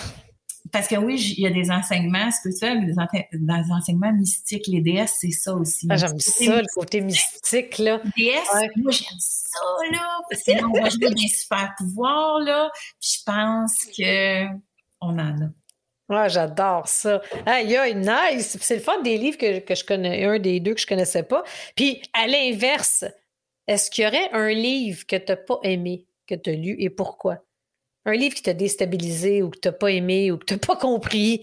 Parce 0.72 0.88
que 0.88 0.96
oui, 0.96 1.34
il 1.36 1.42
y 1.42 1.46
a 1.46 1.50
des 1.50 1.70
enseignements 1.70 2.30
ça, 2.30 2.74
mais 2.74 2.86
des, 2.86 3.72
enseignements 3.72 4.12
mystiques. 4.12 4.66
Les 4.66 4.80
déesses, 4.80 5.16
c'est 5.20 5.30
ça 5.30 5.54
aussi. 5.54 5.86
Ah, 5.88 5.96
j'aime 5.96 6.18
ça, 6.18 6.60
le 6.60 6.66
côté 6.74 7.00
mystique, 7.00 7.78
là. 7.78 8.00
Les 8.16 8.24
déesses, 8.24 8.48
moi, 8.76 8.90
j'aime 8.90 9.18
ça, 9.18 9.60
là. 9.92 10.20
Là, 10.46 10.68
on 10.68 10.80
va 10.80 10.90
jouer 10.90 11.14
des 11.14 11.28
super 11.28 11.74
pouvoirs, 11.78 12.40
là. 12.40 12.70
Puis 13.00 13.18
je 13.18 13.24
pense 13.24 13.86
que 13.96 14.46
on 15.00 15.18
en 15.18 15.42
a. 15.42 15.50
Ah, 16.10 16.28
j'adore 16.28 16.88
ça. 16.88 17.20
Aïe, 17.44 17.76
aïe, 17.76 17.94
nice. 17.94 18.56
C'est 18.60 18.76
le 18.76 18.80
fun 18.80 19.02
des 19.02 19.18
livres 19.18 19.36
que, 19.36 19.58
que, 19.58 19.74
je 19.74 19.84
connais, 19.84 20.24
un 20.24 20.38
des 20.38 20.58
deux 20.58 20.74
que 20.74 20.80
je 20.80 20.86
connaissais 20.86 21.22
pas. 21.22 21.44
Puis, 21.76 22.00
à 22.14 22.26
l'inverse, 22.26 23.04
est-ce 23.66 23.90
qu'il 23.90 24.04
y 24.04 24.06
aurait 24.06 24.30
un 24.32 24.48
livre 24.48 25.04
que 25.06 25.16
tu 25.16 25.26
n'as 25.28 25.36
pas 25.36 25.58
aimé, 25.62 26.06
que 26.26 26.34
tu 26.34 26.50
as 26.50 26.54
lu 26.54 26.76
et 26.78 26.88
pourquoi? 26.88 27.44
Un 28.06 28.14
livre 28.14 28.34
qui 28.34 28.42
t'a 28.42 28.54
déstabilisé 28.54 29.42
ou 29.42 29.50
que 29.50 29.58
tu 29.58 29.68
n'as 29.68 29.72
pas 29.72 29.90
aimé 29.90 30.30
ou 30.30 30.38
que 30.38 30.46
tu 30.46 30.54
n'as 30.54 30.58
pas 30.58 30.76
compris? 30.76 31.42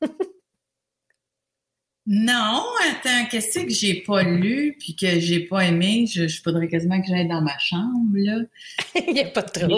non, 2.06 2.62
attends, 2.88 3.26
qu'est-ce 3.28 3.58
que 3.58 3.68
j'ai 3.68 4.02
pas 4.02 4.22
lu 4.22 4.76
puis 4.78 4.94
que 4.94 5.18
j'ai 5.18 5.40
pas 5.40 5.64
aimé? 5.64 6.06
Je, 6.06 6.28
je 6.28 6.42
faudrait 6.42 6.68
quasiment 6.68 7.00
que 7.00 7.08
j'aille 7.08 7.26
dans 7.26 7.42
ma 7.42 7.58
chambre, 7.58 8.14
là. 8.14 8.38
Il 9.08 9.14
n'y 9.14 9.22
a 9.22 9.30
pas 9.30 9.42
de 9.42 9.50
trouble. 9.50 9.74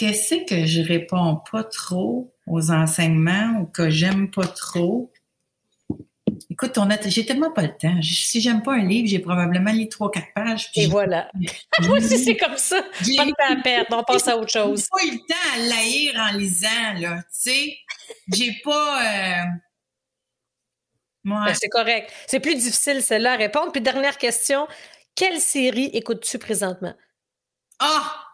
Qu'est-ce 0.00 0.46
que 0.46 0.64
je 0.64 0.80
réponds 0.80 1.42
pas 1.52 1.62
trop 1.62 2.32
aux 2.46 2.70
enseignements 2.70 3.60
ou 3.60 3.66
que 3.66 3.90
j'aime 3.90 4.30
pas 4.30 4.46
trop? 4.46 5.12
Écoute, 6.48 6.78
on 6.78 6.88
a, 6.88 6.98
j'ai 7.06 7.26
tellement 7.26 7.50
pas 7.50 7.62
le 7.62 7.76
temps. 7.76 8.00
Si 8.00 8.40
j'aime 8.40 8.62
pas 8.62 8.72
un 8.72 8.86
livre, 8.86 9.06
j'ai 9.06 9.18
probablement 9.18 9.72
lu 9.72 9.90
trois, 9.90 10.10
quatre 10.10 10.32
pages. 10.34 10.70
Et 10.74 10.86
voilà. 10.86 11.30
Moi 11.82 11.98
aussi, 11.98 12.18
c'est 12.18 12.38
comme 12.38 12.56
ça. 12.56 12.80
Pas 13.16 13.26
de 13.26 13.30
temps 13.30 13.58
à 13.58 13.62
perdre. 13.62 13.98
On 13.98 14.02
passe 14.02 14.26
à 14.26 14.38
autre 14.38 14.50
chose. 14.50 14.86
J'ai 14.86 15.06
pas 15.06 15.12
eu 15.12 15.18
le 15.18 15.26
temps 15.28 15.48
à 15.54 15.58
l'haïr 15.68 16.14
en 16.16 16.38
lisant, 16.38 16.92
là. 16.98 17.16
Tu 17.24 17.24
sais, 17.30 17.78
j'ai 18.32 18.58
pas. 18.64 19.02
Euh... 19.02 19.44
Ben, 21.24 21.52
c'est 21.52 21.68
correct. 21.68 22.10
C'est 22.26 22.40
plus 22.40 22.54
difficile, 22.54 23.02
celle-là, 23.02 23.32
à 23.34 23.36
répondre. 23.36 23.70
Puis, 23.70 23.82
dernière 23.82 24.16
question. 24.16 24.66
Quelle 25.14 25.40
série 25.40 25.90
écoutes-tu 25.92 26.38
présentement? 26.38 26.94
Ah! 27.80 28.29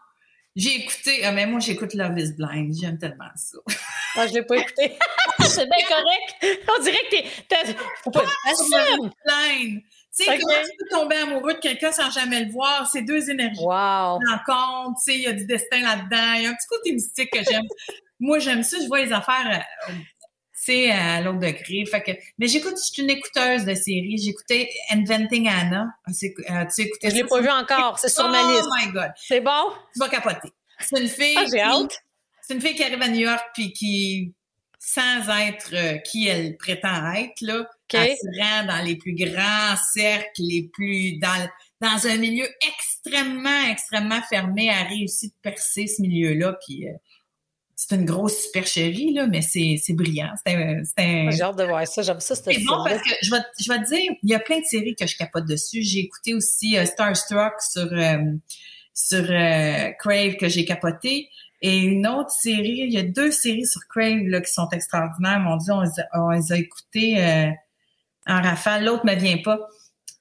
J'ai 0.57 0.75
écouté, 0.75 1.23
ah, 1.23 1.31
mais 1.31 1.45
moi 1.45 1.59
j'écoute 1.59 1.93
Love 1.93 2.17
is 2.17 2.33
Blind, 2.33 2.73
j'aime 2.73 2.97
tellement 2.97 3.29
ça. 3.35 3.59
Moi, 3.67 3.75
ah, 4.15 4.27
je 4.27 4.33
l'ai 4.33 4.41
pas 4.41 4.57
écouté. 4.57 4.97
c'est 5.41 5.69
bien 5.69 5.85
correct. 5.87 6.57
On 6.75 6.83
dirait 6.83 6.97
que 7.11 7.47
t'es. 7.47 7.75
Faut 8.03 8.09
pas. 8.09 8.23
Love 8.23 8.31
is 8.49 9.09
Blind. 9.23 9.81
Tu 10.17 10.23
sais, 10.23 10.39
comment 10.39 10.53
tu 10.55 10.71
peux 10.79 10.89
tomber 10.89 11.15
amoureux 11.17 11.53
de 11.53 11.59
quelqu'un 11.59 11.91
sans 11.91 12.09
jamais 12.09 12.45
le 12.45 12.51
voir? 12.51 12.89
C'est 12.91 13.03
deux 13.03 13.29
énergies. 13.29 13.61
Wow. 13.61 14.17
Rencontre, 14.17 14.97
tu 14.97 15.11
sais, 15.11 15.15
il 15.15 15.21
y 15.21 15.27
a 15.27 15.33
du 15.33 15.45
destin 15.45 15.81
là-dedans. 15.81 16.33
Il 16.37 16.41
y 16.41 16.45
a 16.47 16.49
un 16.49 16.55
petit 16.55 16.67
côté 16.67 16.91
mystique 16.91 17.29
que 17.29 17.43
j'aime. 17.43 17.67
moi, 18.19 18.39
j'aime 18.39 18.63
ça. 18.63 18.77
Je 18.81 18.87
vois 18.87 19.01
les 19.01 19.13
affaires 19.13 19.63
euh, 19.89 19.93
à 20.69 21.21
l'autre 21.21 21.39
degré. 21.39 21.85
Fait 21.85 22.01
que, 22.01 22.11
mais 22.37 22.47
j'écoute, 22.47 22.75
je 22.77 22.93
suis 22.93 23.01
une 23.01 23.09
écouteuse 23.09 23.65
de 23.65 23.73
séries. 23.73 24.17
J'écoutais 24.17 24.69
Inventing 24.91 25.47
Anna. 25.47 25.87
Euh, 26.07 26.65
tu 26.73 26.81
écoutais 26.81 27.09
Je 27.09 27.15
l'ai 27.15 27.23
pas 27.23 27.41
vu 27.41 27.49
encore. 27.49 27.99
C'est 27.99 28.09
sur 28.09 28.27
ma 28.29 28.41
liste. 28.51 28.65
Oh 28.65 28.73
my 28.85 28.91
God. 28.91 29.11
C'est 29.15 29.41
bon? 29.41 29.71
Tu 29.93 29.99
vas 29.99 30.09
capoter. 30.09 30.51
C'est 30.79 30.99
une 30.99 31.07
fille. 31.07 31.35
Ah, 31.37 31.45
j'ai 31.51 31.61
hâte. 31.61 32.03
C'est 32.41 32.53
une 32.53 32.61
fille 32.61 32.75
qui 32.75 32.83
arrive 32.83 33.01
à 33.01 33.09
New 33.09 33.19
York 33.19 33.43
puis 33.53 33.73
qui, 33.73 34.33
sans 34.79 35.27
être 35.47 35.73
euh, 35.73 35.97
qui 35.97 36.27
elle 36.27 36.55
prétend 36.55 37.11
être, 37.13 37.41
là, 37.41 37.67
elle 37.93 38.15
se 38.15 38.41
rend 38.41 38.65
dans 38.65 38.85
les 38.85 38.95
plus 38.95 39.15
grands 39.15 39.75
cercles, 39.93 40.41
les 40.41 40.69
plus, 40.71 41.17
dans, 41.17 41.49
dans 41.81 42.07
un 42.07 42.15
milieu 42.17 42.47
extrêmement, 42.65 43.69
extrêmement 43.69 44.21
fermé, 44.29 44.69
a 44.69 44.83
réussi 44.83 45.29
de 45.29 45.33
percer 45.41 45.87
ce 45.87 46.01
milieu-là 46.01 46.57
puis, 46.65 46.87
euh, 46.87 46.93
c'est 47.79 47.95
une 47.95 48.05
grosse 48.05 48.45
supercherie, 48.45 49.13
là, 49.13 49.27
mais 49.27 49.43
c'est, 49.43 49.79
c'est 49.79 49.93
brillant. 49.93 50.33
C'est 50.47 51.31
J'ai 51.31 51.41
hâte 51.43 51.57
de 51.57 51.63
voir 51.63 51.85
ça. 51.85 52.01
J'aime 52.01 52.19
ça, 52.19 52.33
C'est 52.33 52.57
bon 52.63 52.83
parce 52.83 53.03
que 53.03 53.11
je 53.21 53.29
vais, 53.29 53.37
je 53.59 53.71
vais 53.71 53.79
te 53.83 53.87
dire, 53.87 54.11
il 54.23 54.29
y 54.31 54.33
a 54.33 54.39
plein 54.39 54.59
de 54.59 54.65
séries 54.65 54.95
que 54.95 55.05
je 55.05 55.15
capote 55.15 55.45
dessus. 55.45 55.83
J'ai 55.83 55.99
écouté 55.99 56.33
aussi 56.33 56.75
euh, 56.75 56.85
Starstruck 56.85 57.53
sur, 57.61 57.87
euh, 57.93 58.17
sur 58.95 59.23
euh, 59.29 59.91
Crave 59.99 60.37
que 60.37 60.49
j'ai 60.49 60.65
capoté. 60.65 61.29
Et 61.61 61.77
une 61.77 62.07
autre 62.07 62.31
série, 62.31 62.79
il 62.79 62.93
y 62.93 62.97
a 62.97 63.03
deux 63.03 63.29
séries 63.29 63.67
sur 63.67 63.81
Crave 63.87 64.25
là, 64.25 64.41
qui 64.41 64.51
sont 64.51 64.69
extraordinaires. 64.71 65.39
Mon 65.39 65.57
Dieu, 65.57 65.71
on 65.71 65.81
les 65.81 65.99
a, 65.99 66.19
on 66.19 66.29
les 66.31 66.51
a 66.51 66.57
écoutées 66.57 67.53
en 68.25 68.41
rafale. 68.41 68.85
L'autre 68.85 69.05
me 69.05 69.13
vient 69.13 69.37
pas. 69.37 69.59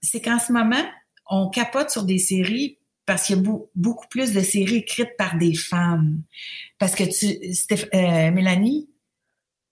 C'est 0.03 0.21
qu'en 0.21 0.39
ce 0.39 0.53
moment, 0.53 0.85
on 1.27 1.49
capote 1.49 1.89
sur 1.89 2.03
des 2.05 2.19
séries 2.19 2.79
parce 3.07 3.27
qu'il 3.27 3.37
y 3.37 3.39
a 3.39 3.53
beaucoup 3.75 4.09
plus 4.09 4.33
de 4.33 4.41
séries 4.41 4.77
écrites 4.77 5.17
par 5.17 5.39
des 5.39 5.55
femmes. 5.55 6.23
Parce 6.79 6.95
que 6.95 7.05
tu, 7.05 7.55
Steph, 7.55 7.89
euh, 7.95 8.31
Mélanie, 8.33 8.91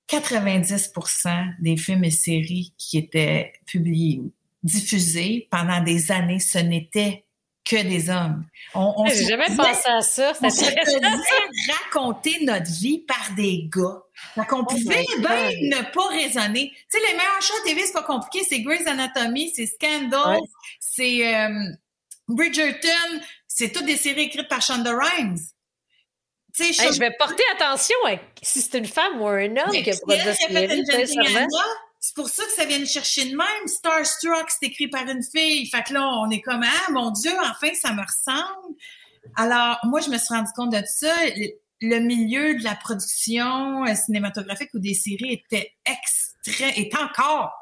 90% 0.09 1.55
des 1.61 1.77
films 1.77 2.05
et 2.05 2.11
séries 2.11 2.75
qui 2.79 2.99
étaient 2.99 3.53
publiés, 3.67 4.23
diffusés 4.63 5.49
pendant 5.51 5.83
des 5.83 6.13
années, 6.13 6.39
ce 6.39 6.59
n'était 6.59 7.25
que 7.65 7.83
des 7.83 8.11
hommes. 8.11 8.45
On, 8.75 8.93
on 8.97 9.07
J'ai 9.07 9.25
jamais 9.25 9.47
pensé 9.57 9.89
à 9.89 10.03
ça. 10.03 10.33
On 10.43 10.51
se 10.51 10.65
faisait 10.65 10.99
raconter 11.73 12.45
notre 12.45 12.71
vie 12.71 12.99
par 12.99 13.35
des 13.37 13.69
gars. 13.75 14.03
Donc, 14.37 14.53
on 14.53 14.61
oh 14.61 14.65
pouvait 14.65 15.05
bien 15.19 15.51
ne 15.63 15.93
pas 15.93 16.09
raisonner. 16.09 16.71
Tu 16.71 16.99
sais, 16.99 17.07
les 17.09 17.17
meilleurs 17.17 17.41
shows 17.41 17.65
TV, 17.65 17.83
c'est 17.87 17.95
pas 17.95 18.03
compliqué. 18.03 18.45
C'est 18.47 18.61
Grey's 18.61 18.87
Anatomy, 18.87 19.51
c'est 19.55 19.67
Scandal, 19.67 20.41
c'est... 20.79 21.35
Euh, 21.35 21.49
Bridgerton, 22.29 23.21
c'est 23.47 23.73
toutes 23.73 23.87
des 23.87 23.97
séries 23.97 24.23
écrites 24.23 24.49
par 24.49 24.63
Shonda 24.63 24.97
Rhimes. 24.97 25.39
je 26.59 26.99
vais 26.99 27.13
porter 27.19 27.43
attention 27.57 27.97
à 28.07 28.17
si 28.43 28.61
c'est 28.61 28.79
une 28.79 28.87
femme 28.87 29.21
ou 29.21 29.27
un 29.27 29.57
homme 29.57 29.73
qui 29.73 29.91
a 29.91 29.97
produit 29.97 30.21
c'est 32.05 32.15
pour 32.17 32.29
ça 32.29 32.45
que 32.45 32.53
ça 32.53 32.67
vient 32.67 32.81
de 32.81 32.85
chercher 32.85 33.31
de 33.31 33.35
même. 33.35 33.67
Starstruck, 33.67 34.51
c'est 34.51 34.67
écrit 34.67 34.89
par 34.89 35.09
une 35.09 35.23
fille. 35.23 35.67
Fait 35.71 35.83
que 35.83 35.95
là, 35.95 36.07
on 36.23 36.29
est 36.29 36.43
comme, 36.43 36.63
ah, 36.63 36.91
mon 36.91 37.11
Dieu, 37.11 37.33
enfin, 37.41 37.73
ça 37.73 37.95
me 37.95 38.03
ressemble. 38.03 38.77
Alors, 39.37 39.79
moi, 39.85 40.01
je 40.01 40.11
me 40.11 40.19
suis 40.19 40.35
rendu 40.35 40.51
compte 40.55 40.71
de 40.71 40.83
ça. 40.85 41.15
Le 41.81 42.01
milieu 42.01 42.57
de 42.59 42.63
la 42.63 42.75
production 42.75 43.87
euh, 43.87 43.95
cinématographique 43.95 44.69
ou 44.75 44.81
des 44.81 44.93
séries 44.93 45.33
était 45.33 45.73
extrait, 45.87 46.79
est 46.79 46.95
encore 46.95 47.53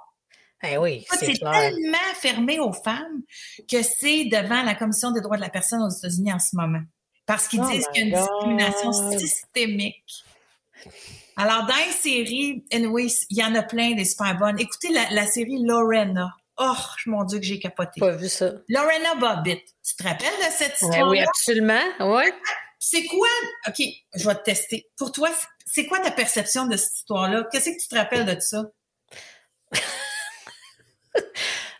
eh 0.62 0.78
oui, 0.78 1.04
c'est 1.18 1.38
tellement 1.38 2.14
fermé 2.14 2.60
aux 2.60 2.72
femmes 2.72 3.22
que 3.70 3.82
c'est 3.82 4.24
devant 4.26 4.62
la 4.62 4.74
Commission 4.74 5.10
des 5.10 5.20
droits 5.20 5.36
de 5.36 5.42
la 5.42 5.50
personne 5.50 5.82
aux 5.82 5.90
États-Unis 5.90 6.32
en 6.32 6.38
ce 6.38 6.54
moment. 6.54 6.82
Parce 7.26 7.48
qu'ils 7.48 7.60
oh 7.60 7.70
disent 7.70 7.86
qu'il 7.92 8.08
y 8.08 8.14
a 8.14 8.18
une 8.18 8.22
discrimination 8.22 8.92
systémique. 9.18 10.24
Alors, 11.36 11.66
dans 11.66 11.76
les 11.76 11.92
séries, 11.92 12.64
anyway, 12.72 13.06
il 13.30 13.38
y 13.38 13.44
en 13.44 13.54
a 13.54 13.62
plein 13.62 13.92
des 13.92 14.04
super 14.04 14.36
bonnes. 14.36 14.58
Écoutez 14.60 14.88
la, 14.92 15.26
série 15.26 15.58
Lorena. 15.64 16.30
Oh, 16.58 16.74
mon 17.06 17.24
Dieu, 17.24 17.38
que 17.38 17.44
j'ai 17.44 17.58
capoté. 17.58 18.00
Pas 18.00 18.12
vu 18.12 18.28
ça. 18.28 18.52
Lorena 18.68 19.14
Bobbitt. 19.14 19.62
Tu 19.84 19.96
te 19.96 20.02
rappelles 20.02 20.28
de 20.28 20.52
cette 20.52 20.80
histoire? 20.80 21.08
oui, 21.08 21.20
absolument. 21.20 21.80
Ouais. 22.00 22.32
C'est 22.78 23.04
quoi? 23.06 23.28
OK, 23.68 23.82
je 24.14 24.28
vais 24.28 24.34
te 24.34 24.42
tester. 24.42 24.90
Pour 24.98 25.12
toi, 25.12 25.30
c'est 25.66 25.86
quoi 25.86 26.00
ta 26.00 26.10
perception 26.10 26.66
de 26.66 26.76
cette 26.76 26.94
histoire-là? 26.98 27.46
Qu'est-ce 27.50 27.70
que 27.70 27.80
tu 27.80 27.88
te 27.88 27.94
rappelles 27.94 28.26
de 28.26 28.38
ça? 28.40 28.64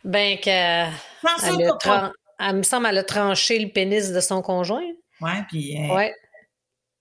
Ben 0.05 0.39
que. 0.39 0.87
Elle, 2.41 2.57
me 2.57 2.63
semble, 2.63 2.87
elle 2.87 2.99
a 2.99 3.05
tranché 3.05 3.59
le 3.59 3.69
pénis 3.69 4.11
de 4.11 4.21
son 4.21 4.43
conjoint. 4.43 4.87
Ouais, 5.21 5.45
puis. 5.49 5.77
ouais. 5.91 6.15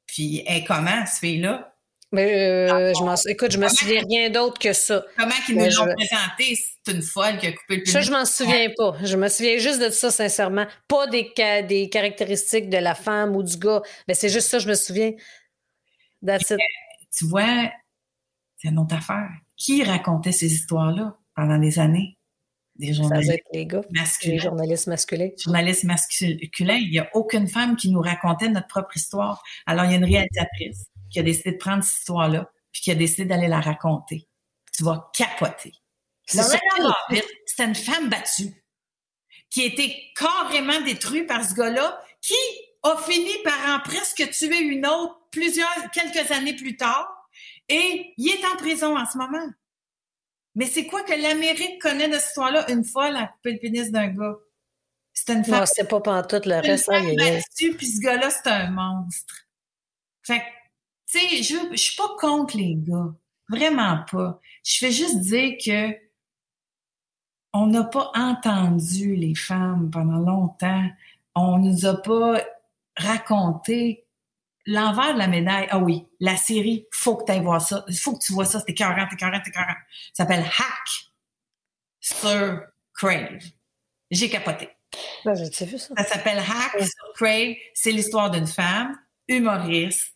Puis, 0.06 0.44
elle, 0.46 0.66
comment, 0.66 1.06
ce 1.06 1.20
fille-là? 1.20 1.72
Mais 2.12 2.70
euh, 2.70 2.94
je 2.94 3.04
m'en, 3.04 3.16
écoute, 3.30 3.52
je 3.52 3.58
me 3.58 3.70
souviens 3.70 4.02
rien 4.06 4.30
d'autre 4.30 4.60
que 4.60 4.74
ça. 4.74 5.06
Comment 5.18 5.32
qu'ils 5.46 5.56
nous 5.56 5.64
l'ont 5.64 5.96
présenté? 5.96 6.60
C'est 6.84 6.94
une 6.94 7.02
folle 7.02 7.38
qui 7.38 7.48
a 7.48 7.52
coupé 7.54 7.78
le 7.78 7.84
pénis. 7.84 7.94
Ça, 7.94 8.02
je 8.02 8.12
m'en 8.12 8.26
souviens 8.26 8.70
pas. 8.76 8.98
Je 9.02 9.16
me 9.16 9.30
souviens 9.30 9.58
juste 9.58 9.82
de 9.82 9.90
ça, 9.90 10.12
sincèrement. 10.12 10.66
Pas 10.90 11.08
des, 11.08 11.32
des 11.68 11.90
caractéristiques 11.90 12.70
de 12.70 12.78
la 12.78 12.96
femme 12.96 13.34
ou 13.38 13.44
du 13.44 13.56
gars. 13.56 13.82
Mais 14.10 14.14
c'est 14.14 14.28
juste 14.28 14.50
ça, 14.50 14.60
je 14.60 14.68
me 14.68 14.74
souviens. 14.74 15.12
That's 16.26 16.54
Tu 17.18 17.26
vois, 17.28 17.72
c'est 18.58 18.68
une 18.68 18.80
autre 18.80 18.96
affaire. 18.96 19.30
Qui 19.56 19.84
racontait 19.84 20.34
ces 20.34 20.52
histoires-là 20.52 21.18
pendant 21.34 21.60
des 21.60 21.80
années? 21.80 22.18
Des 22.82 22.94
journalistes 22.94 23.44
les 23.54 23.66
gars, 23.66 23.82
masculins. 23.92 24.34
Les 24.34 24.40
journalistes 24.40 24.88
masculins. 24.88 25.30
Journalistes 25.38 25.84
masculins. 25.84 26.76
Il 26.76 26.90
n'y 26.90 27.00
a 27.00 27.10
aucune 27.14 27.48
femme 27.48 27.76
qui 27.76 27.92
nous 27.92 28.02
racontait 28.02 28.50
notre 28.50 28.68
propre 28.68 28.98
histoire. 28.98 29.44
Alors, 29.68 29.86
il 29.86 29.92
y 29.92 29.94
a 29.94 29.98
une 29.98 30.06
réalisatrice 30.06 30.88
qui 31.12 31.20
a 31.20 31.24
décidé 31.24 31.52
de 31.52 31.58
prendre 31.58 31.84
cette 31.84 32.00
histoire-là, 32.00 32.50
puis 32.72 32.82
qui 32.82 32.92
a 32.92 32.96
décidé 32.96 33.26
d'aller 33.26 33.48
la 33.48 33.62
raconter. 33.62 34.28
Tu 34.76 34.84
vas 34.84 35.12
capoter. 35.14 35.74
c'est 36.26 37.64
une 37.64 37.76
femme 37.76 38.10
battue 38.10 38.52
qui 39.52 39.64
a 39.64 39.66
été 39.66 40.12
carrément 40.16 40.82
détruite 40.82 41.28
par 41.28 41.44
ce 41.44 41.54
gars-là, 41.54 42.02
qui 42.22 42.34
a 42.84 42.98
fini 42.98 43.32
par 43.44 43.76
en 43.76 43.80
presque 43.82 44.28
tuer 44.32 44.60
une 44.60 44.88
autre 44.88 45.18
plusieurs, 45.30 45.92
quelques 45.94 46.32
années 46.32 46.56
plus 46.56 46.78
tard, 46.78 47.08
et 47.70 48.14
il 48.18 48.30
est 48.30 48.46
en 48.46 48.56
prison 48.58 48.98
en 48.98 49.06
ce 49.06 49.18
moment. 49.18 49.48
Mais 50.56 50.66
c'est 50.66 50.86
quoi 50.86 51.04
que 51.04 51.14
l'Amérique 51.14 51.82
connaît 51.82 52.08
de 52.08 52.14
cette 52.16 52.28
histoire-là? 52.28 52.70
Une 52.72 52.84
fois, 52.84 53.10
la 53.10 53.28
coupé 53.28 53.54
le 53.54 53.60
pénis 53.60 53.92
d'un 53.92 54.08
gars. 54.08 54.36
C'est 55.14 55.34
une 55.34 55.44
femme. 55.44 55.60
Non, 55.60 55.66
c'est 55.66 55.88
pas 55.88 56.02
pantoute 56.02 56.46
le 56.46 56.56
reste. 56.56 56.90
Une 56.92 57.42
femme 57.42 57.78
puis 57.78 57.88
ce 57.88 58.02
gars-là, 58.02 58.30
c'est 58.30 58.50
un 58.50 58.72
monstre. 58.72 59.36
Fait 60.24 60.40
que, 60.40 60.46
tu 61.08 61.20
sais, 61.20 61.44
je, 61.44 61.72
je 61.72 61.78
suis 61.78 61.96
pas 61.96 62.16
contre 62.20 62.58
les 62.58 62.76
gars. 62.76 63.14
Vraiment 63.50 64.04
pas. 64.10 64.40
Je 64.64 64.78
fais 64.78 64.92
juste 64.92 65.20
dire 65.20 65.58
que 65.64 65.96
on 67.54 67.68
n'a 67.68 67.84
pas 67.84 68.12
entendu 68.16 69.16
les 69.16 69.36
femmes 69.36 69.90
pendant 69.92 70.20
longtemps. 70.20 70.88
On 71.36 71.58
nous 71.58 71.86
a 71.86 72.02
pas 72.02 72.42
raconté 72.96 74.06
l'envers 74.66 75.14
de 75.14 75.20
la 75.20 75.28
médaille, 75.28 75.68
ah 75.70 75.80
oui, 75.80 76.06
la 76.20 76.38
série, 76.38 76.88
faut 76.92 77.16
que 77.18 77.26
tu 77.26 77.32
ailles 77.32 77.44
voir 77.44 77.62
ça. 77.62 77.84
Il 77.88 77.98
faut 77.98 78.14
que 78.14 78.24
tu 78.24 78.34
vois 78.34 78.46
ça, 78.46 78.60
c'était 78.60 78.74
40, 78.74 79.10
t'es 79.10 79.16
40, 79.16 79.44
t'es 79.44 79.52
40. 79.52 79.70
Ça 80.14 80.24
s'appelle 80.24 80.44
Hack 80.44 80.88
sur 82.00 82.62
Crave. 82.94 83.42
J'ai 84.10 84.30
capoté. 84.30 84.70
Ben, 85.24 85.34
j'ai 85.36 85.66
vu 85.66 85.78
ça. 85.78 85.94
Ça 85.98 86.04
s'appelle 86.04 86.40
Hack 86.40 86.82
sur 86.82 87.14
Crave. 87.16 87.56
C'est 87.74 87.92
l'histoire 87.92 88.30
d'une 88.32 88.48
femme 88.48 88.98
humoriste 89.28 90.16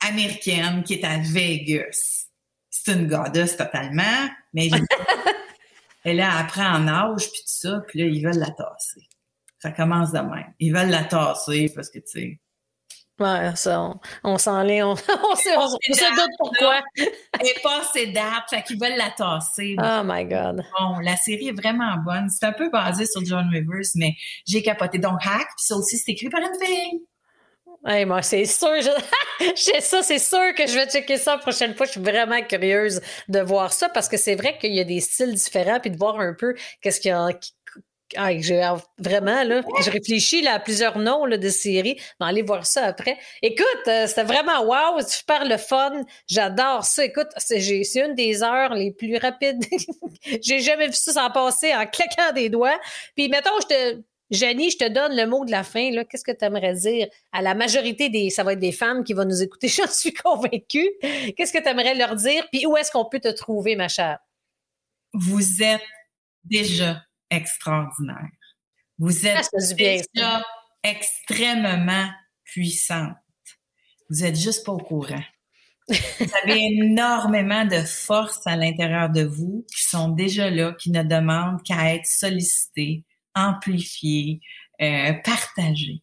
américaine 0.00 0.82
qui 0.82 0.94
est 0.94 1.04
à 1.04 1.18
Vegas. 1.18 2.26
C'est 2.68 2.92
une 2.92 3.08
goddess 3.08 3.56
totalement, 3.56 4.28
mais 4.52 4.70
elle 6.04 6.20
a 6.20 6.38
appris 6.38 6.62
en 6.62 6.86
âge 6.88 7.30
puis 7.30 7.40
tout 7.40 7.46
ça, 7.46 7.82
puis 7.88 8.00
là, 8.00 8.06
ils 8.06 8.24
veulent 8.24 8.38
la 8.38 8.50
tasser. 8.50 9.08
Ça 9.58 9.72
commence 9.72 10.12
de 10.12 10.20
même. 10.20 10.54
Ils 10.58 10.72
veulent 10.72 10.90
la 10.90 11.04
tasser 11.04 11.70
parce 11.74 11.90
que, 11.90 11.98
tu 11.98 12.06
sais, 12.06 12.40
Ouais, 13.20 13.54
ça, 13.54 13.82
on, 13.82 14.00
on 14.24 14.38
s'enlève, 14.38 14.86
on, 14.86 14.92
on, 15.22 15.36
se 15.36 16.14
doute 16.14 16.30
pourquoi. 16.38 16.80
Et 16.96 17.54
pas 17.62 17.80
assez 17.82 18.06
date, 18.06 18.44
fait 18.48 18.62
qu'ils 18.62 18.80
veulent 18.80 18.96
la 18.96 19.10
tasser. 19.10 19.76
Oh 19.78 20.00
my 20.04 20.24
God. 20.24 20.64
Bon, 20.78 20.98
la 21.02 21.16
série 21.16 21.48
est 21.48 21.60
vraiment 21.60 21.96
bonne. 22.02 22.30
C'est 22.30 22.46
un 22.46 22.52
peu 22.52 22.70
basé 22.70 23.04
sur 23.04 23.22
John 23.26 23.46
Rivers, 23.50 23.90
mais 23.96 24.14
j'ai 24.48 24.62
capoté. 24.62 24.98
Donc, 24.98 25.18
Hack, 25.22 25.48
puis 25.48 25.66
ça 25.66 25.76
aussi, 25.76 25.98
c'est 25.98 26.12
écrit 26.12 26.30
par 26.30 26.40
une 26.40 26.58
fille. 26.58 27.02
Hey, 27.86 28.04
moi, 28.04 28.20
c'est 28.22 28.44
sûr, 28.44 28.80
je... 28.80 28.90
ça, 29.80 30.02
c'est 30.02 30.18
sûr 30.18 30.54
que 30.54 30.66
je 30.66 30.74
vais 30.74 30.86
checker 30.86 31.16
ça 31.16 31.36
la 31.36 31.38
prochaine 31.38 31.74
fois. 31.74 31.86
Je 31.86 31.92
suis 31.92 32.00
vraiment 32.00 32.42
curieuse 32.42 33.00
de 33.28 33.40
voir 33.40 33.72
ça 33.72 33.88
parce 33.88 34.08
que 34.08 34.18
c'est 34.18 34.34
vrai 34.34 34.58
qu'il 34.58 34.74
y 34.74 34.80
a 34.80 34.84
des 34.84 35.00
styles 35.00 35.34
différents 35.34 35.80
puis 35.80 35.90
de 35.90 35.96
voir 35.96 36.20
un 36.20 36.34
peu 36.34 36.54
qu'est-ce 36.82 37.00
qu'il 37.00 37.10
y 37.10 37.14
a, 37.14 37.30
ah, 38.16 38.30
vraiment, 38.98 39.42
là, 39.44 39.62
je 39.82 39.90
réfléchis 39.90 40.42
là, 40.42 40.54
à 40.54 40.60
plusieurs 40.60 40.98
noms 40.98 41.26
de 41.26 41.48
séries. 41.48 42.00
Mais 42.18 42.26
allez 42.26 42.42
voir 42.42 42.66
ça 42.66 42.84
après. 42.84 43.16
Écoute, 43.42 43.66
euh, 43.86 44.06
c'était 44.06 44.24
vraiment 44.24 44.64
wow, 44.64 45.00
super 45.06 45.44
le 45.44 45.56
fun. 45.56 46.04
J'adore 46.26 46.84
ça. 46.84 47.04
Écoute, 47.04 47.28
c'est 47.36 47.60
une 47.94 48.14
des 48.14 48.42
heures 48.42 48.74
les 48.74 48.92
plus 48.92 49.16
rapides. 49.16 49.64
j'ai 50.42 50.60
jamais 50.60 50.88
vu 50.88 50.94
ça 50.94 51.12
s'en 51.12 51.30
passer 51.30 51.74
en 51.74 51.86
claquant 51.86 52.32
des 52.34 52.48
doigts. 52.48 52.78
Puis, 53.16 53.28
mettons, 53.28 53.58
je 53.62 53.66
te. 53.66 54.02
Jenny, 54.30 54.70
je 54.70 54.78
te 54.78 54.88
donne 54.88 55.16
le 55.16 55.26
mot 55.26 55.44
de 55.44 55.50
la 55.50 55.64
fin. 55.64 55.90
Qu'est-ce 56.04 56.22
que 56.22 56.30
tu 56.30 56.44
aimerais 56.44 56.74
dire 56.74 57.08
à 57.32 57.42
la 57.42 57.54
majorité 57.54 58.08
des. 58.08 58.30
Ça 58.30 58.44
va 58.44 58.52
être 58.52 58.60
des 58.60 58.70
femmes 58.72 59.02
qui 59.02 59.12
vont 59.12 59.24
nous 59.24 59.42
écouter, 59.42 59.68
j'en 59.68 59.88
suis 59.88 60.14
convaincue. 60.14 60.90
Qu'est-ce 61.36 61.52
que 61.52 61.62
tu 61.62 61.68
aimerais 61.68 61.94
leur 61.94 62.14
dire? 62.14 62.46
Puis 62.52 62.66
où 62.66 62.76
est-ce 62.76 62.92
qu'on 62.92 63.04
peut 63.04 63.20
te 63.20 63.28
trouver, 63.28 63.74
ma 63.74 63.88
chère? 63.88 64.18
Vous 65.12 65.62
êtes 65.62 65.82
déjà 66.44 67.02
extraordinaire. 67.30 68.30
Vous 68.98 69.26
êtes 69.26 69.48
déjà 69.76 70.44
extrêmement 70.82 72.10
puissante. 72.44 73.16
Vous 74.08 74.24
êtes 74.24 74.36
juste 74.36 74.66
pas 74.66 74.72
au 74.72 74.78
courant. 74.78 75.22
Vous 75.88 76.26
avez 76.42 76.60
énormément 76.78 77.64
de 77.64 77.80
force 77.80 78.46
à 78.46 78.56
l'intérieur 78.56 79.10
de 79.10 79.22
vous 79.22 79.64
qui 79.74 79.82
sont 79.82 80.08
déjà 80.08 80.50
là, 80.50 80.72
qui 80.72 80.90
ne 80.90 81.02
demandent 81.02 81.62
qu'à 81.62 81.94
être 81.94 82.06
sollicitées, 82.06 83.04
amplifiées, 83.34 84.40
euh, 84.80 85.12
partagées. 85.24 86.02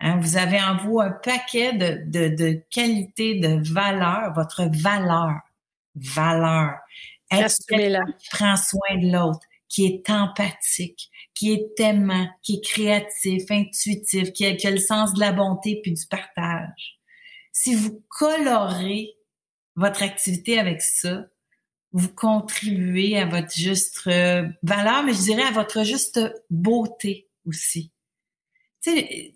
Hein, 0.00 0.18
vous 0.20 0.36
avez 0.36 0.60
en 0.60 0.76
vous 0.76 1.00
un 1.00 1.10
paquet 1.10 1.72
de, 1.74 2.02
de, 2.06 2.34
de 2.34 2.62
qualités, 2.70 3.38
de 3.38 3.62
valeurs, 3.72 4.32
votre 4.34 4.64
valeur, 4.64 5.40
valeur. 5.94 6.74
Assumez-la. 7.30 8.00
Qui 8.18 8.28
prend 8.30 8.56
soin 8.56 8.96
de 8.96 9.12
l'autre, 9.12 9.46
qui 9.72 9.86
est 9.86 10.10
empathique, 10.10 11.10
qui 11.34 11.50
est 11.50 11.80
aimant, 11.80 12.28
qui 12.42 12.56
est 12.56 12.64
créatif, 12.64 13.50
intuitif, 13.50 14.30
qui 14.34 14.44
a, 14.44 14.70
le 14.70 14.76
sens 14.76 15.14
de 15.14 15.20
la 15.20 15.32
bonté 15.32 15.80
puis 15.82 15.92
du 15.92 16.06
partage. 16.06 16.98
Si 17.52 17.74
vous 17.74 18.04
colorez 18.10 19.14
votre 19.74 20.02
activité 20.02 20.58
avec 20.58 20.82
ça, 20.82 21.24
vous 21.92 22.10
contribuez 22.10 23.18
à 23.18 23.24
votre 23.24 23.54
juste 23.54 24.02
euh, 24.08 24.46
valeur, 24.62 25.04
mais 25.04 25.14
je 25.14 25.22
dirais 25.22 25.42
à 25.42 25.52
votre 25.52 25.84
juste 25.84 26.20
beauté 26.50 27.30
aussi. 27.46 27.92
Tu 28.82 28.90
sais, 28.90 29.34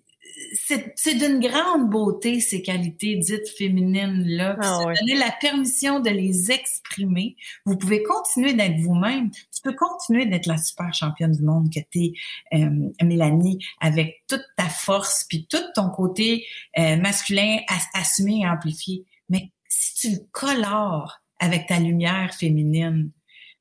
c'est 0.53 1.15
d'une 1.15 1.39
grande 1.39 1.89
beauté 1.89 2.39
ces 2.39 2.61
qualités 2.61 3.15
dites 3.15 3.47
féminines 3.57 4.23
là. 4.25 4.57
Ah, 4.61 4.83
donner 4.99 5.15
la 5.15 5.31
permission 5.31 5.99
de 5.99 6.09
les 6.09 6.51
exprimer. 6.51 7.35
Vous 7.65 7.77
pouvez 7.77 8.03
continuer 8.03 8.53
d'être 8.53 8.79
vous-même. 8.79 9.31
Tu 9.31 9.61
peux 9.63 9.73
continuer 9.73 10.25
d'être 10.25 10.45
la 10.45 10.57
super 10.57 10.93
championne 10.93 11.31
du 11.31 11.43
monde 11.43 11.69
que 11.73 11.79
tu 11.91 11.99
es, 11.99 12.13
euh, 12.53 12.89
Mélanie, 13.03 13.59
avec 13.79 14.23
toute 14.27 14.45
ta 14.55 14.69
force 14.69 15.25
puis 15.27 15.47
tout 15.49 15.63
ton 15.75 15.89
côté 15.89 16.45
euh, 16.77 16.97
masculin 16.97 17.57
assumé 17.93 18.41
et 18.41 18.47
amplifié. 18.47 19.05
Mais 19.29 19.51
si 19.67 19.95
tu 19.95 20.15
le 20.15 20.25
colores 20.31 21.21
avec 21.39 21.67
ta 21.67 21.79
lumière 21.79 22.33
féminine, 22.33 23.11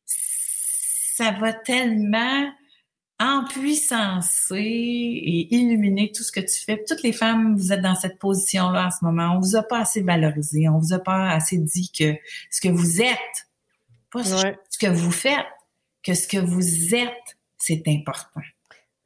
ça 0.05 1.31
va 1.33 1.53
tellement 1.53 2.51
empuissancer 3.19 4.57
et 4.57 5.55
illuminer 5.55 6.13
tout 6.13 6.23
ce 6.23 6.33
que 6.33 6.41
tu 6.41 6.61
fais. 6.65 6.83
Toutes 6.87 7.03
les 7.03 7.13
femmes, 7.13 7.57
vous 7.57 7.73
êtes 7.73 7.81
dans 7.81 7.95
cette 7.95 8.19
position-là 8.19 8.87
en 8.87 8.91
ce 8.91 9.05
moment. 9.05 9.37
On 9.37 9.41
vous 9.41 9.57
a 9.57 9.63
pas 9.63 9.81
assez 9.81 10.03
valorisé, 10.03 10.69
on 10.69 10.79
vous 10.79 10.93
a 10.93 10.99
pas 10.99 11.31
assez 11.31 11.59
dit 11.59 11.91
que 11.97 12.15
ce 12.51 12.61
que 12.61 12.69
vous 12.69 13.01
êtes, 13.01 13.49
pas 14.11 14.25
ce 14.25 14.79
que 14.79 14.89
vous 14.89 15.11
faites, 15.11 15.47
que 16.03 16.15
ce 16.15 16.29
que 16.29 16.39
vous 16.39 16.95
êtes, 16.95 17.39
c'est 17.59 17.83
important 17.89 18.43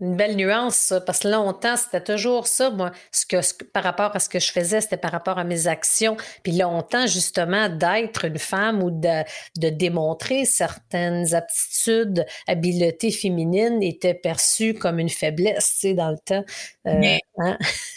une 0.01 0.17
belle 0.17 0.37
nuance, 0.37 0.77
ça, 0.77 1.01
parce 1.01 1.21
que 1.21 1.29
longtemps, 1.29 1.77
c'était 1.77 2.03
toujours 2.03 2.47
ça, 2.47 2.71
moi, 2.71 2.91
ce 3.13 3.27
que, 3.27 3.65
par 3.65 3.83
rapport 3.83 4.17
à 4.17 4.19
ce 4.19 4.29
que 4.29 4.39
je 4.39 4.51
faisais, 4.51 4.81
c'était 4.81 4.97
par 4.97 5.13
rapport 5.13 5.39
à 5.39 5.45
mes 5.45 5.67
actions. 5.67 6.17
Puis 6.43 6.53
longtemps, 6.53 7.07
justement, 7.07 7.69
d'être 7.69 8.25
une 8.25 8.39
femme 8.39 8.83
ou 8.83 8.91
de, 8.91 9.23
de 9.59 9.69
démontrer 9.69 10.47
certaines 10.47 11.35
aptitudes, 11.35 12.25
habiletés 12.47 13.11
féminines 13.11 13.83
était 13.83 14.15
perçu 14.15 14.75
comme 14.75 14.99
une 14.99 15.11
faiblesse, 15.11 15.73
tu 15.75 15.89
sais, 15.89 15.95
dans 15.95 16.11
le 16.11 16.19
temps. 16.19 16.45
Euh, 16.87 16.99
Mais, 16.99 17.21
hein? 17.39 17.59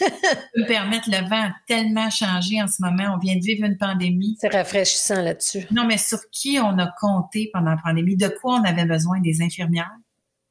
me 0.56 0.66
permettre, 0.66 1.08
le 1.10 1.26
vent 1.28 1.48
a 1.48 1.54
tellement 1.66 2.10
changé 2.10 2.60
en 2.62 2.66
ce 2.66 2.82
moment. 2.82 3.14
On 3.14 3.18
vient 3.18 3.36
de 3.36 3.44
vivre 3.44 3.64
une 3.64 3.78
pandémie. 3.78 4.36
C'est 4.40 4.52
rafraîchissant 4.52 5.22
là-dessus. 5.22 5.66
Non, 5.70 5.86
mais 5.86 5.96
sur 5.96 6.18
qui 6.30 6.58
on 6.60 6.78
a 6.78 6.92
compté 7.00 7.50
pendant 7.52 7.70
la 7.70 7.80
pandémie? 7.82 8.16
De 8.16 8.28
quoi 8.28 8.60
on 8.60 8.64
avait 8.64 8.84
besoin? 8.84 9.20
Des 9.20 9.40
infirmières? 9.40 9.90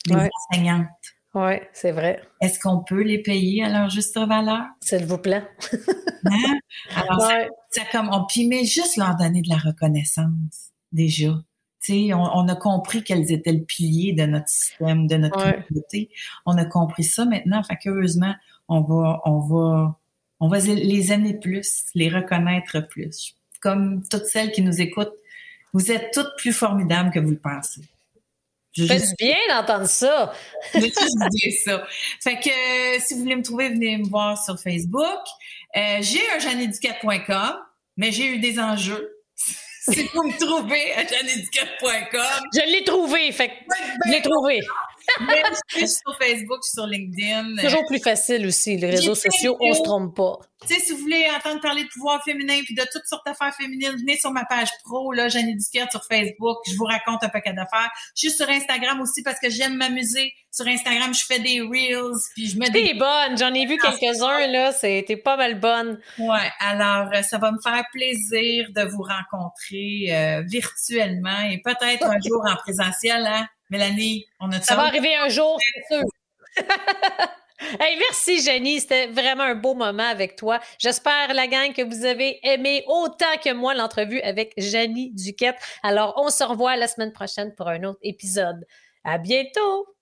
Des 0.08 0.16
enseignantes? 0.16 0.88
Oui, 1.36 1.54
c'est 1.74 1.92
vrai. 1.92 2.22
Est-ce 2.42 2.60
qu'on 2.60 2.84
peut 2.84 3.02
les 3.02 3.22
payer 3.22 3.64
à 3.64 3.70
leur 3.70 3.90
juste 3.90 4.16
valeur? 4.18 4.66
S'il 4.82 5.06
vous 5.06 5.18
plaît. 5.18 5.44
hein? 6.26 6.60
Alors, 6.96 7.22
ça, 7.72 7.82
comme, 7.92 8.10
on, 8.12 8.28
mais 8.48 8.66
juste 8.66 8.98
leur 8.98 9.16
donner 9.16 9.42
de 9.42 9.50
la 9.50 9.58
reconnaissance, 9.58 10.72
déjà. 10.92 11.34
Tu 11.82 12.14
on, 12.14 12.22
on 12.22 12.48
a 12.48 12.56
compris 12.56 13.04
qu'elles 13.04 13.32
étaient 13.32 13.52
le 13.52 13.64
pilier 13.64 14.14
de 14.14 14.26
notre 14.26 14.48
système, 14.48 15.08
de 15.08 15.18
notre 15.18 15.38
communauté. 15.38 16.10
On 16.46 16.58
a 16.58 16.66
compris 16.66 17.04
ça 17.04 17.26
maintenant. 17.26 17.62
Fait 17.64 17.76
qu'heureusement, 17.76 18.36
on 18.70 18.82
va, 18.82 19.20
on 19.26 19.40
va, 19.40 20.00
on 20.40 20.48
va 20.48 20.60
les 20.60 21.12
aimer 21.12 21.34
plus, 21.34 21.86
les 21.96 22.10
reconnaître 22.10 22.80
plus. 22.88 23.36
Comme 23.60 24.04
toutes 24.08 24.26
celles 24.28 24.52
qui 24.52 24.62
nous 24.62 24.80
écoutent, 24.82 25.14
vous 25.74 25.92
êtes 25.92 26.12
toutes 26.14 26.32
plus 26.38 26.54
formidables 26.54 27.12
que 27.12 27.20
vous 27.20 27.32
le 27.32 27.40
pensez. 27.40 27.82
Ça 28.76 28.88
fait 28.88 29.00
du 29.00 29.14
bien 29.20 29.36
d'entendre 29.50 29.88
ça. 29.88 30.34
Je 30.74 30.80
juste 30.82 31.66
ça. 31.66 31.86
Fait 32.22 32.40
que 32.40 32.50
euh, 32.50 33.00
si 33.00 33.14
vous 33.14 33.22
voulez 33.22 33.36
me 33.36 33.44
trouver, 33.44 33.70
venez 33.70 33.98
me 33.98 34.08
voir 34.08 34.44
sur 34.44 34.60
Facebook. 34.60 35.20
Euh, 35.76 35.98
j'ai 36.02 36.22
un 36.32 36.40
jeanneducat.com, 36.40 37.60
mais 37.98 38.12
j'ai 38.12 38.28
eu 38.28 38.40
des 38.40 38.60
enjeux. 38.60 39.10
si 39.36 40.04
vous 40.14 40.24
me 40.24 40.38
trouvez 40.40 40.94
à 40.94 41.06
jeanneducat.com. 41.06 42.44
Je 42.54 42.72
l'ai 42.72 42.84
trouvé, 42.84 43.32
fait 43.32 43.50
que 43.50 43.54
je 44.06 44.12
l'ai 44.12 44.22
trouvé 44.22 44.62
je 45.20 45.78
suis 45.78 45.88
sur 45.88 46.18
Facebook, 46.18 46.60
je 46.64 46.68
suis 46.68 46.74
sur 46.74 46.88
LinkedIn. 46.88 47.56
Toujours 47.62 47.86
plus 47.86 48.00
facile 48.00 48.46
aussi, 48.46 48.78
les 48.78 48.90
réseaux 48.90 49.16
sociaux, 49.16 49.58
on 49.60 49.74
se 49.74 49.82
trompe 49.82 50.16
pas. 50.16 50.40
Tu 50.68 50.74
sais, 50.74 50.80
si 50.80 50.92
vous 50.94 51.00
voulez 51.00 51.26
entendre 51.36 51.60
parler 51.60 51.84
de 51.84 51.90
pouvoir 51.90 52.24
féminin 52.24 52.62
puis 52.64 52.74
de 52.74 52.84
toutes 52.92 53.06
sortes 53.06 53.26
d'affaires 53.26 53.54
féminines, 53.54 53.96
venez 53.98 54.18
sur 54.18 54.32
ma 54.32 54.46
page 54.46 54.70
pro, 54.86 55.12
là, 55.12 55.28
Jeanne 55.28 55.54
Duquette 55.58 55.92
sur 55.92 56.04
Facebook. 56.06 56.58
Je 56.68 56.76
vous 56.76 56.86
raconte 56.86 57.24
un 57.24 57.30
paquet 57.30 57.52
d'affaires. 57.54 57.92
Je 58.16 58.30
suis 58.30 58.32
sur 58.32 58.50
Instagram 58.50 59.02
aussi 59.02 59.24
parce 59.24 59.40
que 59.40 59.50
j'aime 59.50 59.76
m'amuser. 59.76 60.32
Sur 60.52 60.68
Instagram, 60.68 61.14
je 61.14 61.26
fais 61.26 61.40
des 61.40 61.62
reels 61.62 62.16
puis 62.36 62.48
je 62.48 62.58
me 62.58 62.72
T'es 62.72 62.94
bonne, 62.94 63.38
j'en 63.38 63.54
ai 63.54 63.66
vu 63.66 63.78
quelques-uns, 63.78 64.48
là. 64.48 64.72
C'était 64.72 65.18
pas 65.18 65.36
mal 65.36 65.60
bonne. 65.60 66.00
Ouais. 66.20 66.50
Alors, 66.60 67.10
euh, 67.14 67.24
ça 67.24 67.40
va 67.40 67.52
me 67.52 67.60
faire 67.62 67.84
plaisir 67.92 68.68
de 68.74 68.84
vous 68.84 69.02
rencontrer 69.02 70.06
euh, 70.12 70.44
virtuellement 70.48 71.42
et 71.50 71.60
peut-être 71.64 72.06
un 72.06 72.20
jour 72.26 72.44
en 72.48 72.56
présentiel, 72.56 73.26
hein? 73.26 73.48
Mélanie, 73.74 74.28
on 74.40 74.52
a 74.52 74.62
Ça 74.62 74.76
va 74.76 74.84
arriver 74.84 75.16
un 75.16 75.30
jour, 75.30 75.58
c'est 75.60 75.96
sûr. 75.96 76.06
Hey, 77.80 77.98
merci 77.98 78.42
Jenny, 78.42 78.82
c'était 78.82 79.08
vraiment 79.08 79.44
un 79.44 79.56
beau 79.56 79.74
moment 79.74 80.04
avec 80.04 80.36
toi. 80.36 80.60
J'espère 80.80 81.34
la 81.34 81.48
gang 81.48 81.72
que 81.72 81.82
vous 81.82 82.04
avez 82.04 82.38
aimé 82.44 82.84
autant 82.88 83.38
que 83.42 83.54
moi 83.54 83.74
l'entrevue 83.74 84.20
avec 84.20 84.54
Jenny 84.58 85.12
Duquette. 85.14 85.56
Alors 85.82 86.14
on 86.18 86.30
se 86.30 86.44
revoit 86.44 86.76
la 86.76 86.88
semaine 86.88 87.14
prochaine 87.14 87.56
pour 87.56 87.70
un 87.70 87.82
autre 87.84 88.00
épisode. 88.02 88.66
À 89.06 89.18
bientôt. 89.18 89.93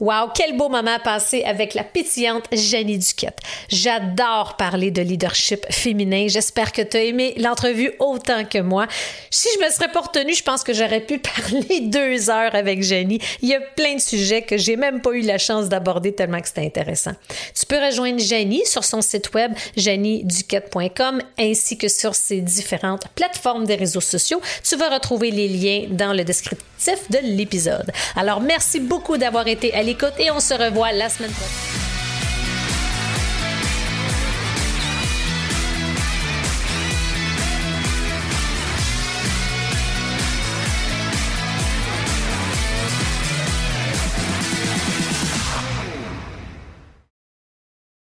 Wow, 0.00 0.30
quel 0.32 0.56
beau 0.56 0.68
moment 0.68 0.98
passé 1.02 1.42
avec 1.42 1.74
la 1.74 1.82
pétillante 1.82 2.44
Jenny 2.52 2.98
Duquette. 2.98 3.38
J'adore 3.68 4.56
parler 4.56 4.92
de 4.92 5.02
leadership 5.02 5.66
féminin. 5.70 6.26
J'espère 6.28 6.70
que 6.70 6.82
tu 6.82 6.96
as 6.96 7.02
aimé 7.02 7.34
l'entrevue 7.36 7.90
autant 7.98 8.44
que 8.44 8.58
moi. 8.58 8.86
Si 9.30 9.48
je 9.56 9.64
me 9.64 9.68
serais 9.70 9.90
pas 9.90 10.02
retenue, 10.02 10.34
je 10.34 10.44
pense 10.44 10.62
que 10.62 10.72
j'aurais 10.72 11.00
pu 11.00 11.18
parler 11.18 11.80
deux 11.80 12.30
heures 12.30 12.54
avec 12.54 12.80
Jenny. 12.82 13.18
Il 13.42 13.48
y 13.48 13.56
a 13.56 13.60
plein 13.60 13.96
de 13.96 14.00
sujets 14.00 14.42
que 14.42 14.56
j'ai 14.56 14.76
même 14.76 15.00
pas 15.00 15.10
eu 15.10 15.22
la 15.22 15.38
chance 15.38 15.68
d'aborder 15.68 16.14
tellement 16.14 16.40
que 16.40 16.46
c'était 16.46 16.64
intéressant. 16.64 17.12
Tu 17.58 17.66
peux 17.66 17.84
rejoindre 17.84 18.20
Jenny 18.20 18.64
sur 18.66 18.84
son 18.84 19.02
site 19.02 19.34
web 19.34 19.52
jennyduquette.com 19.76 21.22
ainsi 21.38 21.76
que 21.76 21.88
sur 21.88 22.14
ses 22.14 22.40
différentes 22.40 23.08
plateformes 23.16 23.64
des 23.64 23.74
réseaux 23.74 24.00
sociaux. 24.00 24.40
Tu 24.62 24.76
vas 24.76 24.90
retrouver 24.90 25.32
les 25.32 25.48
liens 25.48 25.86
dans 25.90 26.12
le 26.12 26.22
de 26.86 27.18
l'épisode. 27.22 27.90
Alors 28.16 28.40
merci 28.40 28.80
beaucoup 28.80 29.16
d'avoir 29.16 29.46
été 29.46 29.74
à 29.74 29.82
l'écoute 29.82 30.14
et 30.18 30.30
on 30.30 30.40
se 30.40 30.54
revoit 30.54 30.92
la 30.92 31.08
semaine 31.08 31.32
prochaine. 31.32 31.87